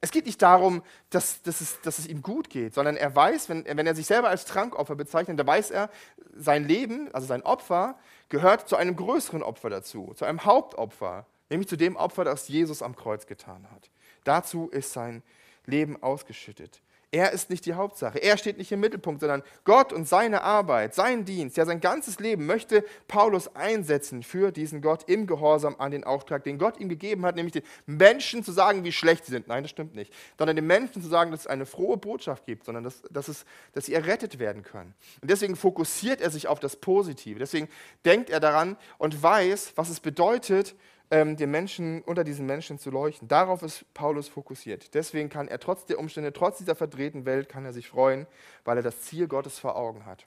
Es 0.00 0.12
geht 0.12 0.26
nicht 0.26 0.40
darum, 0.42 0.82
dass, 1.10 1.42
dass, 1.42 1.60
es, 1.60 1.80
dass 1.80 1.98
es 1.98 2.06
ihm 2.06 2.22
gut 2.22 2.50
geht, 2.50 2.74
sondern 2.74 2.96
er 2.96 3.14
weiß, 3.14 3.48
wenn, 3.48 3.64
wenn 3.64 3.86
er 3.86 3.96
sich 3.96 4.06
selber 4.06 4.28
als 4.28 4.44
Trankopfer 4.44 4.94
bezeichnet, 4.94 5.38
dann 5.38 5.46
weiß 5.46 5.72
er, 5.72 5.90
sein 6.36 6.68
Leben, 6.68 7.12
also 7.12 7.26
sein 7.26 7.42
Opfer, 7.42 7.98
gehört 8.28 8.68
zu 8.68 8.76
einem 8.76 8.94
größeren 8.94 9.42
Opfer 9.42 9.70
dazu, 9.70 10.12
zu 10.14 10.24
einem 10.24 10.44
Hauptopfer, 10.44 11.26
nämlich 11.50 11.68
zu 11.68 11.76
dem 11.76 11.96
Opfer, 11.96 12.24
das 12.24 12.46
Jesus 12.46 12.82
am 12.82 12.94
Kreuz 12.94 13.26
getan 13.26 13.66
hat. 13.72 13.90
Dazu 14.22 14.68
ist 14.68 14.92
sein 14.92 15.22
Leben 15.66 16.00
ausgeschüttet. 16.00 16.80
Er 17.10 17.32
ist 17.32 17.48
nicht 17.48 17.64
die 17.64 17.72
Hauptsache. 17.72 18.18
Er 18.18 18.36
steht 18.36 18.58
nicht 18.58 18.70
im 18.70 18.80
Mittelpunkt, 18.80 19.20
sondern 19.20 19.42
Gott 19.64 19.94
und 19.94 20.06
seine 20.06 20.42
Arbeit, 20.42 20.94
sein 20.94 21.24
Dienst, 21.24 21.56
ja 21.56 21.64
sein 21.64 21.80
ganzes 21.80 22.20
Leben 22.20 22.44
möchte 22.44 22.84
Paulus 23.06 23.54
einsetzen 23.56 24.22
für 24.22 24.52
diesen 24.52 24.82
Gott 24.82 25.08
im 25.08 25.26
Gehorsam 25.26 25.76
an 25.78 25.90
den 25.90 26.04
Auftrag, 26.04 26.44
den 26.44 26.58
Gott 26.58 26.78
ihm 26.78 26.90
gegeben 26.90 27.24
hat, 27.24 27.34
nämlich 27.34 27.54
den 27.54 27.62
Menschen 27.86 28.44
zu 28.44 28.52
sagen, 28.52 28.84
wie 28.84 28.92
schlecht 28.92 29.24
sie 29.24 29.32
sind. 29.32 29.48
Nein, 29.48 29.62
das 29.64 29.70
stimmt 29.70 29.94
nicht. 29.94 30.12
Sondern 30.36 30.56
den 30.56 30.66
Menschen 30.66 31.00
zu 31.00 31.08
sagen, 31.08 31.30
dass 31.30 31.40
es 31.40 31.46
eine 31.46 31.64
frohe 31.64 31.96
Botschaft 31.96 32.44
gibt, 32.44 32.66
sondern 32.66 32.84
dass, 32.84 33.00
dass, 33.10 33.28
es, 33.28 33.46
dass 33.72 33.86
sie 33.86 33.94
errettet 33.94 34.38
werden 34.38 34.62
können. 34.62 34.94
Und 35.22 35.30
deswegen 35.30 35.56
fokussiert 35.56 36.20
er 36.20 36.30
sich 36.30 36.46
auf 36.46 36.60
das 36.60 36.76
Positive. 36.76 37.38
Deswegen 37.38 37.68
denkt 38.04 38.28
er 38.28 38.40
daran 38.40 38.76
und 38.98 39.22
weiß, 39.22 39.72
was 39.76 39.88
es 39.88 40.00
bedeutet, 40.00 40.74
ähm, 41.10 41.36
den 41.36 41.50
Menschen, 41.50 42.02
unter 42.02 42.24
diesen 42.24 42.46
Menschen 42.46 42.78
zu 42.78 42.90
leuchten. 42.90 43.28
Darauf 43.28 43.62
ist 43.62 43.84
Paulus 43.94 44.28
fokussiert. 44.28 44.94
Deswegen 44.94 45.28
kann 45.28 45.48
er 45.48 45.60
trotz 45.60 45.84
der 45.86 45.98
Umstände, 45.98 46.32
trotz 46.32 46.58
dieser 46.58 46.74
verdrehten 46.74 47.24
Welt, 47.24 47.48
kann 47.48 47.64
er 47.64 47.72
sich 47.72 47.88
freuen, 47.88 48.26
weil 48.64 48.76
er 48.76 48.82
das 48.82 49.02
Ziel 49.02 49.28
Gottes 49.28 49.58
vor 49.58 49.76
Augen 49.76 50.06
hat. 50.06 50.24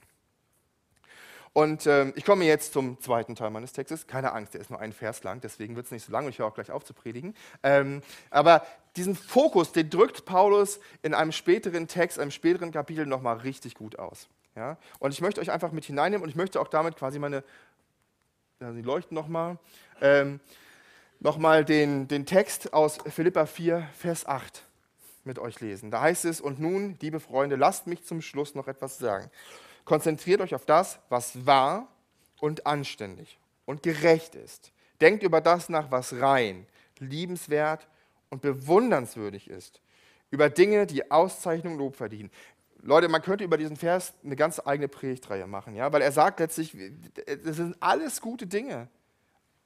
Und 1.54 1.86
ähm, 1.86 2.14
ich 2.16 2.24
komme 2.24 2.46
jetzt 2.46 2.72
zum 2.72 3.00
zweiten 3.02 3.36
Teil 3.36 3.50
meines 3.50 3.74
Textes. 3.74 4.08
Keine 4.08 4.32
Angst, 4.32 4.54
der 4.54 4.62
ist 4.62 4.70
nur 4.70 4.80
ein 4.80 4.94
Vers 4.94 5.24
lang, 5.24 5.42
deswegen 5.42 5.76
wird 5.76 5.86
es 5.86 5.92
nicht 5.92 6.06
so 6.06 6.12
lang 6.12 6.26
und 6.26 6.32
ich 6.32 6.40
höre 6.40 6.48
auch 6.48 6.54
gleich 6.54 6.72
auf 6.72 6.86
zu 6.86 6.94
predigen. 6.94 7.36
Ähm, 7.62 8.02
aber 8.30 8.66
diesen 8.96 9.16
Fokus, 9.16 9.74
den 9.74 9.90
drückt 9.90 10.24
Paulus 10.26 10.80
in 11.02 11.14
einem 11.14 11.34
späteren 11.34 11.88
Text, 11.88 12.20
einem 12.20 12.32
späteren 12.32 12.72
Kapitel 12.72 13.06
nochmal 13.06 13.38
richtig 13.38 13.76
gut 13.76 14.00
aus. 14.00 14.30
Ja? 14.56 14.78
Und 15.00 15.14
ich 15.14 15.20
möchte 15.20 15.42
euch 15.42 15.52
einfach 15.52 15.74
mit 15.74 15.84
hineinnehmen 15.84 16.24
und 16.24 16.30
ich 16.30 16.36
möchte 16.36 16.60
auch 16.62 16.70
damit 16.70 16.96
quasi 16.96 17.20
meine, 17.20 17.44
ja, 18.62 18.72
sie 18.72 18.82
leuchten 18.82 19.16
nochmal, 19.16 19.58
ähm, 20.00 20.40
nochmal 21.22 21.64
den, 21.64 22.08
den 22.08 22.26
Text 22.26 22.74
aus 22.74 22.98
Philippa 23.06 23.46
4, 23.46 23.88
Vers 23.98 24.26
8 24.26 24.66
mit 25.24 25.40
euch 25.40 25.60
lesen. 25.62 25.92
Da 25.92 26.02
heißt 26.02 26.26
es, 26.26 26.42
und 26.42 26.60
nun, 26.60 26.98
liebe 27.00 27.20
Freunde, 27.20 27.56
lasst 27.56 27.88
mich 27.88 28.04
zum 28.04 28.22
Schluss 28.22 28.56
noch 28.56 28.68
etwas 28.68 28.98
sagen. 28.98 29.30
Konzentriert 29.86 30.42
euch 30.42 30.56
auf 30.56 30.66
das, 30.66 31.00
was 31.10 31.46
wahr 31.46 31.88
und 32.40 32.66
anständig 32.66 33.40
und 33.66 33.84
gerecht 33.84 34.36
ist. 34.36 34.72
Denkt 35.00 35.24
über 35.24 35.42
das 35.42 35.70
nach, 35.70 35.92
was 35.92 36.20
rein, 36.20 36.66
liebenswert 36.98 37.88
und 38.30 38.42
bewundernswürdig 38.42 39.50
ist. 39.50 39.80
Über 40.32 40.50
Dinge, 40.50 40.88
die 40.88 41.12
Auszeichnung 41.12 41.78
Lob 41.78 41.96
verdienen. 41.96 42.32
Leute, 42.82 43.10
man 43.10 43.22
könnte 43.22 43.44
über 43.44 43.58
diesen 43.58 43.76
Vers 43.76 44.14
eine 44.24 44.36
ganz 44.36 44.60
eigene 44.64 44.88
Predigtreihe 44.88 45.46
machen, 45.46 45.76
ja? 45.76 45.92
weil 45.94 46.02
er 46.02 46.12
sagt 46.12 46.40
letztlich, 46.40 46.76
das 47.44 47.58
sind 47.58 47.76
alles 47.80 48.22
gute 48.22 48.48
Dinge. 48.48 48.88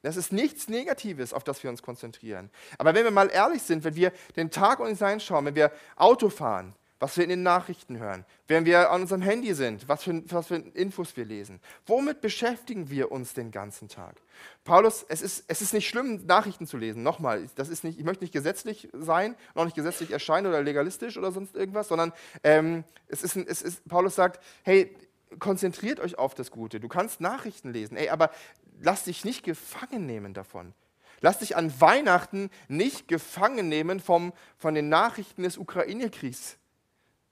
Das 0.06 0.18
ist 0.18 0.32
nichts 0.32 0.68
Negatives, 0.68 1.34
auf 1.34 1.44
das 1.44 1.64
wir 1.64 1.70
uns 1.72 1.82
konzentrieren. 1.82 2.52
Aber 2.78 2.94
wenn 2.94 3.06
wir 3.06 3.12
mal 3.12 3.32
ehrlich 3.32 3.64
sind, 3.64 3.84
wenn 3.84 3.96
wir 3.96 4.12
den 4.36 4.52
Tag 4.52 4.80
uns 4.80 5.02
einschauen, 5.02 5.46
wenn 5.46 5.56
wir 5.56 5.72
Auto 5.96 6.30
fahren, 6.30 6.76
was 7.00 7.18
wir 7.18 7.24
in 7.24 7.32
den 7.32 7.42
Nachrichten 7.42 7.98
hören, 7.98 8.24
wenn 8.48 8.66
wir 8.66 8.92
an 8.92 9.02
unserem 9.02 9.24
Handy 9.24 9.56
sind, 9.56 9.90
was 9.90 10.04
für, 10.04 10.22
was 10.32 10.46
für 10.46 10.58
Infos 10.58 11.18
wir 11.18 11.26
lesen, 11.26 11.60
womit 11.88 12.22
beschäftigen 12.22 12.92
wir 12.92 13.12
uns 13.12 13.34
den 13.34 13.50
ganzen 13.50 13.90
Tag? 13.90 14.22
Paulus, 14.64 15.04
es 15.10 15.24
ist, 15.24 15.46
es 15.48 15.64
ist 15.64 15.74
nicht 15.74 15.90
schlimm, 15.90 16.24
Nachrichten 16.28 16.68
zu 16.68 16.78
lesen. 16.78 17.02
Nochmal, 17.02 17.50
das 17.56 17.70
ist 17.70 17.84
nicht, 17.84 17.98
ich 17.98 18.06
möchte 18.06 18.24
nicht 18.24 18.34
gesetzlich 18.34 18.90
sein, 18.94 19.36
noch 19.56 19.66
nicht 19.66 19.76
gesetzlich 19.76 20.12
erscheinen 20.12 20.46
oder 20.46 20.62
legalistisch 20.62 21.18
oder 21.18 21.32
sonst 21.32 21.56
irgendwas, 21.56 21.88
sondern 21.88 22.14
ähm, 22.44 22.84
es 23.08 23.24
ist, 23.24 23.38
es 23.38 23.64
ist, 23.64 23.88
Paulus 23.88 24.14
sagt, 24.14 24.40
hey, 24.62 24.96
konzentriert 25.40 26.00
euch 26.00 26.18
auf 26.18 26.36
das 26.36 26.52
Gute. 26.52 26.80
Du 26.80 26.88
kannst 26.88 27.22
Nachrichten 27.22 27.74
lesen, 27.74 27.98
ey, 27.98 28.10
aber 28.10 28.30
lass 28.82 29.06
dich 29.06 29.26
nicht 29.26 29.44
gefangen 29.44 30.06
nehmen 30.06 30.34
davon. 30.34 30.74
Lass 31.22 31.40
dich 31.40 31.56
an 31.56 31.80
Weihnachten 31.80 32.50
nicht 32.68 33.08
gefangen 33.08 33.70
nehmen 33.70 34.00
vom, 34.00 34.34
von 34.58 34.76
den 34.76 34.90
Nachrichten 34.90 35.44
des 35.44 35.58
Ukraine-Kriegs. 35.58 36.58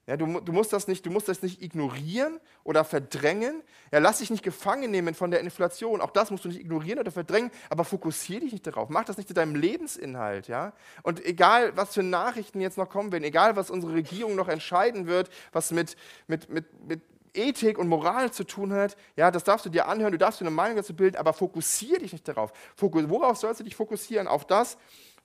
Ja, 0.06 0.18
du, 0.18 0.40
du, 0.40 0.52
musst 0.52 0.72
das 0.74 0.86
nicht, 0.86 1.06
du 1.06 1.10
musst 1.10 1.28
das 1.28 1.40
nicht 1.40 1.62
ignorieren 1.62 2.38
oder 2.62 2.84
verdrängen. 2.84 3.62
Ja, 3.90 4.00
lass 4.00 4.18
dich 4.18 4.28
nicht 4.28 4.42
gefangen 4.42 4.90
nehmen 4.90 5.14
von 5.14 5.30
der 5.30 5.40
Inflation. 5.40 6.02
Auch 6.02 6.10
das 6.10 6.30
musst 6.30 6.44
du 6.44 6.48
nicht 6.48 6.60
ignorieren 6.60 6.98
oder 6.98 7.10
verdrängen, 7.10 7.50
aber 7.70 7.84
fokussiere 7.84 8.40
dich 8.40 8.52
nicht 8.52 8.66
darauf. 8.66 8.90
Mach 8.90 9.04
das 9.04 9.16
nicht 9.16 9.28
zu 9.28 9.34
deinem 9.34 9.54
Lebensinhalt. 9.54 10.46
Ja? 10.46 10.74
Und 11.04 11.24
egal, 11.24 11.74
was 11.76 11.94
für 11.94 12.02
Nachrichten 12.02 12.60
jetzt 12.60 12.76
noch 12.76 12.90
kommen 12.90 13.12
werden, 13.12 13.24
egal, 13.24 13.56
was 13.56 13.70
unsere 13.70 13.94
Regierung 13.94 14.34
noch 14.34 14.48
entscheiden 14.48 15.06
wird, 15.06 15.30
was 15.52 15.70
mit, 15.70 15.96
mit, 16.26 16.50
mit, 16.50 16.66
mit 16.86 17.00
Ethik 17.34 17.78
und 17.78 17.88
Moral 17.88 18.32
zu 18.32 18.44
tun 18.44 18.72
hat, 18.72 18.96
ja, 19.16 19.30
das 19.30 19.44
darfst 19.44 19.66
du 19.66 19.70
dir 19.70 19.86
anhören, 19.88 20.12
du 20.12 20.18
darfst 20.18 20.40
dir 20.40 20.46
eine 20.46 20.54
Meinung 20.54 20.76
dazu 20.76 20.94
bilden, 20.94 21.16
aber 21.16 21.32
fokussiere 21.32 22.00
dich 22.00 22.12
nicht 22.12 22.26
darauf. 22.26 22.52
Fokus, 22.76 23.08
worauf 23.08 23.36
sollst 23.36 23.60
du 23.60 23.64
dich 23.64 23.76
fokussieren? 23.76 24.28
Auf 24.28 24.46
das, 24.46 24.78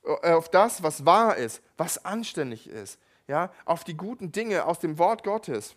äh, 0.04 0.32
auf 0.32 0.50
das, 0.50 0.84
was 0.84 1.06
wahr 1.06 1.38
ist, 1.38 1.62
was 1.78 2.04
anständig 2.04 2.68
ist, 2.68 3.00
ja, 3.28 3.52
auf 3.66 3.84
die 3.84 3.96
guten 3.96 4.32
Dinge 4.32 4.66
aus 4.66 4.80
dem 4.80 4.98
Wort 4.98 5.24
Gottes. 5.24 5.76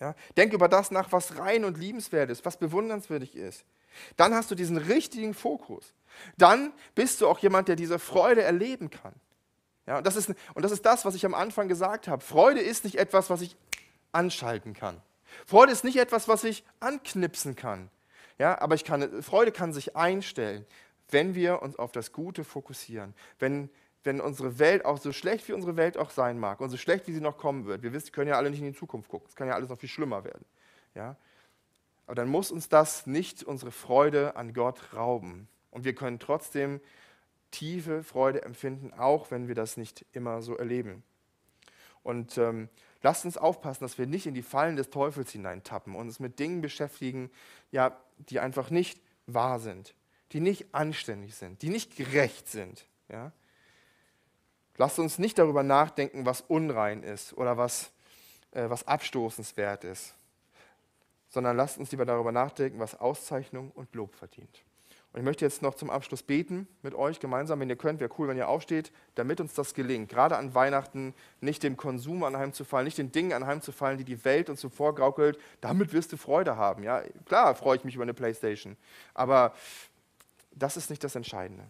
Ja. 0.00 0.14
Denk 0.36 0.52
über 0.52 0.68
das 0.68 0.90
nach, 0.90 1.12
was 1.12 1.38
rein 1.38 1.64
und 1.64 1.78
liebenswert 1.78 2.30
ist, 2.30 2.44
was 2.44 2.56
bewundernswürdig 2.56 3.36
ist. 3.36 3.64
Dann 4.16 4.34
hast 4.34 4.50
du 4.50 4.54
diesen 4.54 4.76
richtigen 4.76 5.34
Fokus. 5.34 5.92
Dann 6.36 6.72
bist 6.94 7.20
du 7.20 7.28
auch 7.28 7.38
jemand, 7.38 7.68
der 7.68 7.76
diese 7.76 7.98
Freude 7.98 8.42
erleben 8.42 8.90
kann. 8.90 9.14
Ja, 9.86 9.98
und, 9.98 10.06
das 10.06 10.16
ist, 10.16 10.30
und 10.54 10.62
das 10.62 10.72
ist 10.72 10.84
das, 10.84 11.04
was 11.04 11.14
ich 11.14 11.26
am 11.26 11.34
Anfang 11.34 11.68
gesagt 11.68 12.08
habe. 12.08 12.22
Freude 12.22 12.60
ist 12.60 12.84
nicht 12.84 12.96
etwas, 12.96 13.30
was 13.30 13.40
ich 13.40 13.56
anschalten 14.12 14.74
kann. 14.74 15.00
Freude 15.46 15.72
ist 15.72 15.84
nicht 15.84 15.96
etwas, 15.96 16.28
was 16.28 16.44
ich 16.44 16.64
anknipsen 16.80 17.56
kann. 17.56 17.90
Ja, 18.38 18.60
aber 18.60 18.76
kann, 18.78 19.22
Freude 19.22 19.52
kann 19.52 19.72
sich 19.72 19.96
einstellen, 19.96 20.66
wenn 21.10 21.34
wir 21.34 21.62
uns 21.62 21.76
auf 21.76 21.92
das 21.92 22.12
Gute 22.12 22.44
fokussieren. 22.44 23.14
Wenn, 23.38 23.70
wenn 24.02 24.20
unsere 24.20 24.58
Welt 24.58 24.84
auch 24.84 24.98
so 24.98 25.12
schlecht 25.12 25.48
wie 25.48 25.52
unsere 25.52 25.76
Welt 25.76 25.96
auch 25.96 26.10
sein 26.10 26.38
mag 26.38 26.60
und 26.60 26.70
so 26.70 26.76
schlecht 26.76 27.06
wie 27.06 27.12
sie 27.12 27.20
noch 27.20 27.38
kommen 27.38 27.66
wird. 27.66 27.82
Wir 27.82 27.92
wissen, 27.92 28.12
können 28.12 28.28
ja 28.28 28.36
alle 28.36 28.50
nicht 28.50 28.60
in 28.60 28.72
die 28.72 28.78
Zukunft 28.78 29.08
gucken. 29.08 29.28
Es 29.28 29.36
kann 29.36 29.48
ja 29.48 29.54
alles 29.54 29.68
noch 29.68 29.78
viel 29.78 29.88
schlimmer 29.88 30.24
werden. 30.24 30.44
Ja? 30.94 31.16
Aber 32.06 32.14
dann 32.14 32.28
muss 32.28 32.50
uns 32.50 32.68
das 32.68 33.06
nicht 33.06 33.42
unsere 33.44 33.70
Freude 33.70 34.36
an 34.36 34.52
Gott 34.52 34.94
rauben. 34.94 35.48
Und 35.70 35.84
wir 35.84 35.94
können 35.94 36.18
trotzdem 36.18 36.80
tiefe 37.50 38.02
Freude 38.02 38.42
empfinden, 38.42 38.92
auch 38.92 39.30
wenn 39.30 39.48
wir 39.48 39.54
das 39.54 39.76
nicht 39.76 40.04
immer 40.12 40.42
so 40.42 40.56
erleben. 40.56 41.02
Und 42.02 42.36
ähm, 42.36 42.68
Lasst 43.04 43.26
uns 43.26 43.36
aufpassen, 43.36 43.84
dass 43.84 43.98
wir 43.98 44.06
nicht 44.06 44.26
in 44.26 44.32
die 44.32 44.40
Fallen 44.40 44.76
des 44.76 44.88
Teufels 44.88 45.30
hineintappen 45.30 45.94
und 45.94 46.06
uns 46.06 46.20
mit 46.20 46.38
Dingen 46.38 46.62
beschäftigen, 46.62 47.30
ja, 47.70 47.94
die 48.30 48.40
einfach 48.40 48.70
nicht 48.70 48.98
wahr 49.26 49.60
sind, 49.60 49.94
die 50.32 50.40
nicht 50.40 50.74
anständig 50.74 51.34
sind, 51.34 51.60
die 51.60 51.68
nicht 51.68 51.96
gerecht 51.96 52.48
sind. 52.48 52.86
Ja? 53.10 53.30
Lasst 54.78 54.98
uns 54.98 55.18
nicht 55.18 55.38
darüber 55.38 55.62
nachdenken, 55.62 56.24
was 56.24 56.40
unrein 56.40 57.02
ist 57.02 57.34
oder 57.34 57.58
was, 57.58 57.90
äh, 58.52 58.70
was 58.70 58.86
abstoßenswert 58.88 59.84
ist, 59.84 60.14
sondern 61.28 61.58
lasst 61.58 61.76
uns 61.76 61.90
lieber 61.90 62.06
darüber 62.06 62.32
nachdenken, 62.32 62.78
was 62.78 62.98
Auszeichnung 62.98 63.70
und 63.72 63.94
Lob 63.94 64.14
verdient. 64.14 64.62
Und 65.14 65.20
ich 65.20 65.24
möchte 65.24 65.44
jetzt 65.44 65.62
noch 65.62 65.76
zum 65.76 65.90
Abschluss 65.90 66.24
beten 66.24 66.66
mit 66.82 66.92
euch 66.92 67.20
gemeinsam, 67.20 67.60
wenn 67.60 67.70
ihr 67.70 67.76
könnt, 67.76 68.00
wäre 68.00 68.10
cool, 68.18 68.26
wenn 68.26 68.36
ihr 68.36 68.48
aufsteht, 68.48 68.90
damit 69.14 69.40
uns 69.40 69.54
das 69.54 69.72
gelingt. 69.72 70.08
Gerade 70.08 70.36
an 70.36 70.56
Weihnachten 70.56 71.14
nicht 71.40 71.62
dem 71.62 71.76
Konsum 71.76 72.24
anheimzufallen, 72.24 72.84
nicht 72.84 72.98
den 72.98 73.12
Dingen 73.12 73.32
anheimzufallen, 73.32 73.96
die 73.96 74.04
die 74.04 74.24
Welt 74.24 74.50
uns 74.50 74.60
so 74.60 74.68
vorgaukelt. 74.68 75.38
Damit 75.60 75.92
wirst 75.92 76.12
du 76.12 76.16
Freude 76.16 76.56
haben. 76.56 76.82
Ja, 76.82 77.00
klar 77.26 77.54
freue 77.54 77.76
ich 77.76 77.84
mich 77.84 77.94
über 77.94 78.02
eine 78.02 78.12
Playstation, 78.12 78.76
aber 79.14 79.54
das 80.50 80.76
ist 80.76 80.90
nicht 80.90 81.04
das 81.04 81.14
Entscheidende. 81.14 81.62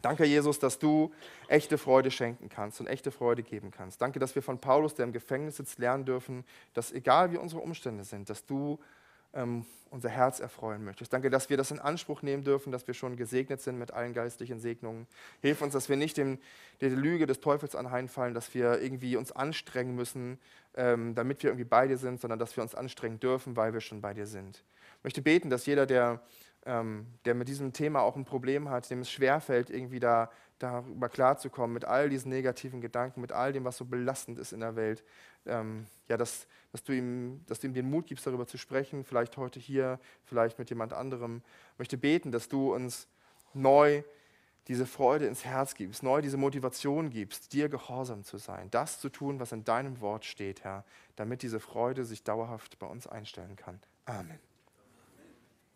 Danke, 0.00 0.24
Jesus, 0.24 0.60
dass 0.60 0.78
du 0.78 1.12
echte 1.48 1.78
Freude 1.78 2.12
schenken 2.12 2.48
kannst 2.48 2.78
und 2.78 2.86
echte 2.86 3.10
Freude 3.10 3.42
geben 3.42 3.72
kannst. 3.72 4.00
Danke, 4.00 4.20
dass 4.20 4.36
wir 4.36 4.42
von 4.42 4.60
Paulus, 4.60 4.94
der 4.94 5.04
im 5.04 5.12
Gefängnis 5.12 5.56
sitzt, 5.56 5.80
lernen 5.80 6.04
dürfen, 6.04 6.44
dass 6.74 6.92
egal 6.92 7.32
wie 7.32 7.38
unsere 7.38 7.60
Umstände 7.60 8.04
sind, 8.04 8.30
dass 8.30 8.46
du 8.46 8.78
ähm, 9.32 9.64
unser 9.90 10.08
Herz 10.08 10.40
erfreuen 10.40 10.84
möchtest. 10.84 11.12
Danke, 11.12 11.30
dass 11.30 11.48
wir 11.50 11.56
das 11.56 11.70
in 11.70 11.78
Anspruch 11.78 12.22
nehmen 12.22 12.44
dürfen, 12.44 12.72
dass 12.72 12.86
wir 12.86 12.94
schon 12.94 13.16
gesegnet 13.16 13.60
sind 13.60 13.78
mit 13.78 13.92
allen 13.92 14.12
geistlichen 14.12 14.60
Segnungen. 14.60 15.06
Hilf 15.40 15.62
uns, 15.62 15.72
dass 15.72 15.88
wir 15.88 15.96
nicht 15.96 16.16
dem, 16.16 16.38
der 16.80 16.90
Lüge 16.90 17.26
des 17.26 17.40
Teufels 17.40 17.74
anheimfallen, 17.74 18.34
dass 18.34 18.54
wir 18.54 18.80
irgendwie 18.80 19.16
uns 19.16 19.32
anstrengen 19.32 19.94
müssen, 19.94 20.38
ähm, 20.74 21.14
damit 21.14 21.42
wir 21.42 21.50
irgendwie 21.50 21.64
bei 21.64 21.86
dir 21.86 21.96
sind, 21.96 22.20
sondern 22.20 22.38
dass 22.38 22.56
wir 22.56 22.62
uns 22.62 22.74
anstrengen 22.74 23.20
dürfen, 23.20 23.56
weil 23.56 23.72
wir 23.72 23.80
schon 23.80 24.00
bei 24.00 24.14
dir 24.14 24.26
sind. 24.26 24.62
Ich 24.98 25.04
möchte 25.04 25.22
beten, 25.22 25.48
dass 25.48 25.66
jeder, 25.66 25.86
der, 25.86 26.20
ähm, 26.66 27.06
der 27.24 27.34
mit 27.34 27.48
diesem 27.48 27.72
Thema 27.72 28.00
auch 28.00 28.16
ein 28.16 28.24
Problem 28.24 28.68
hat, 28.68 28.90
dem 28.90 29.00
es 29.00 29.10
schwerfällt, 29.10 29.70
irgendwie 29.70 30.00
da 30.00 30.30
darüber 30.58 31.08
klarzukommen, 31.08 31.72
mit 31.72 31.84
all 31.84 32.08
diesen 32.08 32.30
negativen 32.30 32.80
Gedanken, 32.80 33.20
mit 33.20 33.32
all 33.32 33.52
dem, 33.52 33.64
was 33.64 33.76
so 33.76 33.84
belastend 33.84 34.38
ist 34.38 34.52
in 34.52 34.60
der 34.60 34.76
Welt. 34.76 35.04
Ähm, 35.48 35.86
ja, 36.08 36.16
dass, 36.16 36.46
dass, 36.72 36.82
du 36.82 36.92
ihm, 36.92 37.44
dass 37.46 37.60
du 37.60 37.66
ihm 37.66 37.74
den 37.74 37.88
Mut 37.90 38.06
gibst, 38.06 38.26
darüber 38.26 38.46
zu 38.46 38.58
sprechen, 38.58 39.04
vielleicht 39.04 39.36
heute 39.36 39.60
hier, 39.60 39.98
vielleicht 40.24 40.58
mit 40.58 40.70
jemand 40.70 40.92
anderem. 40.92 41.42
Ich 41.74 41.78
möchte 41.78 41.98
beten, 41.98 42.32
dass 42.32 42.48
du 42.48 42.74
uns 42.74 43.08
neu 43.54 44.02
diese 44.68 44.86
Freude 44.86 45.26
ins 45.26 45.44
Herz 45.44 45.74
gibst, 45.74 46.02
neu 46.02 46.20
diese 46.20 46.36
Motivation 46.36 47.10
gibst, 47.10 47.52
dir 47.54 47.68
gehorsam 47.68 48.22
zu 48.22 48.36
sein, 48.36 48.70
das 48.70 49.00
zu 49.00 49.08
tun, 49.08 49.40
was 49.40 49.52
in 49.52 49.64
deinem 49.64 50.00
Wort 50.00 50.26
steht, 50.26 50.62
Herr, 50.62 50.84
damit 51.16 51.42
diese 51.42 51.58
Freude 51.58 52.04
sich 52.04 52.22
dauerhaft 52.22 52.78
bei 52.78 52.86
uns 52.86 53.06
einstellen 53.06 53.56
kann. 53.56 53.80
Amen. 54.04 54.38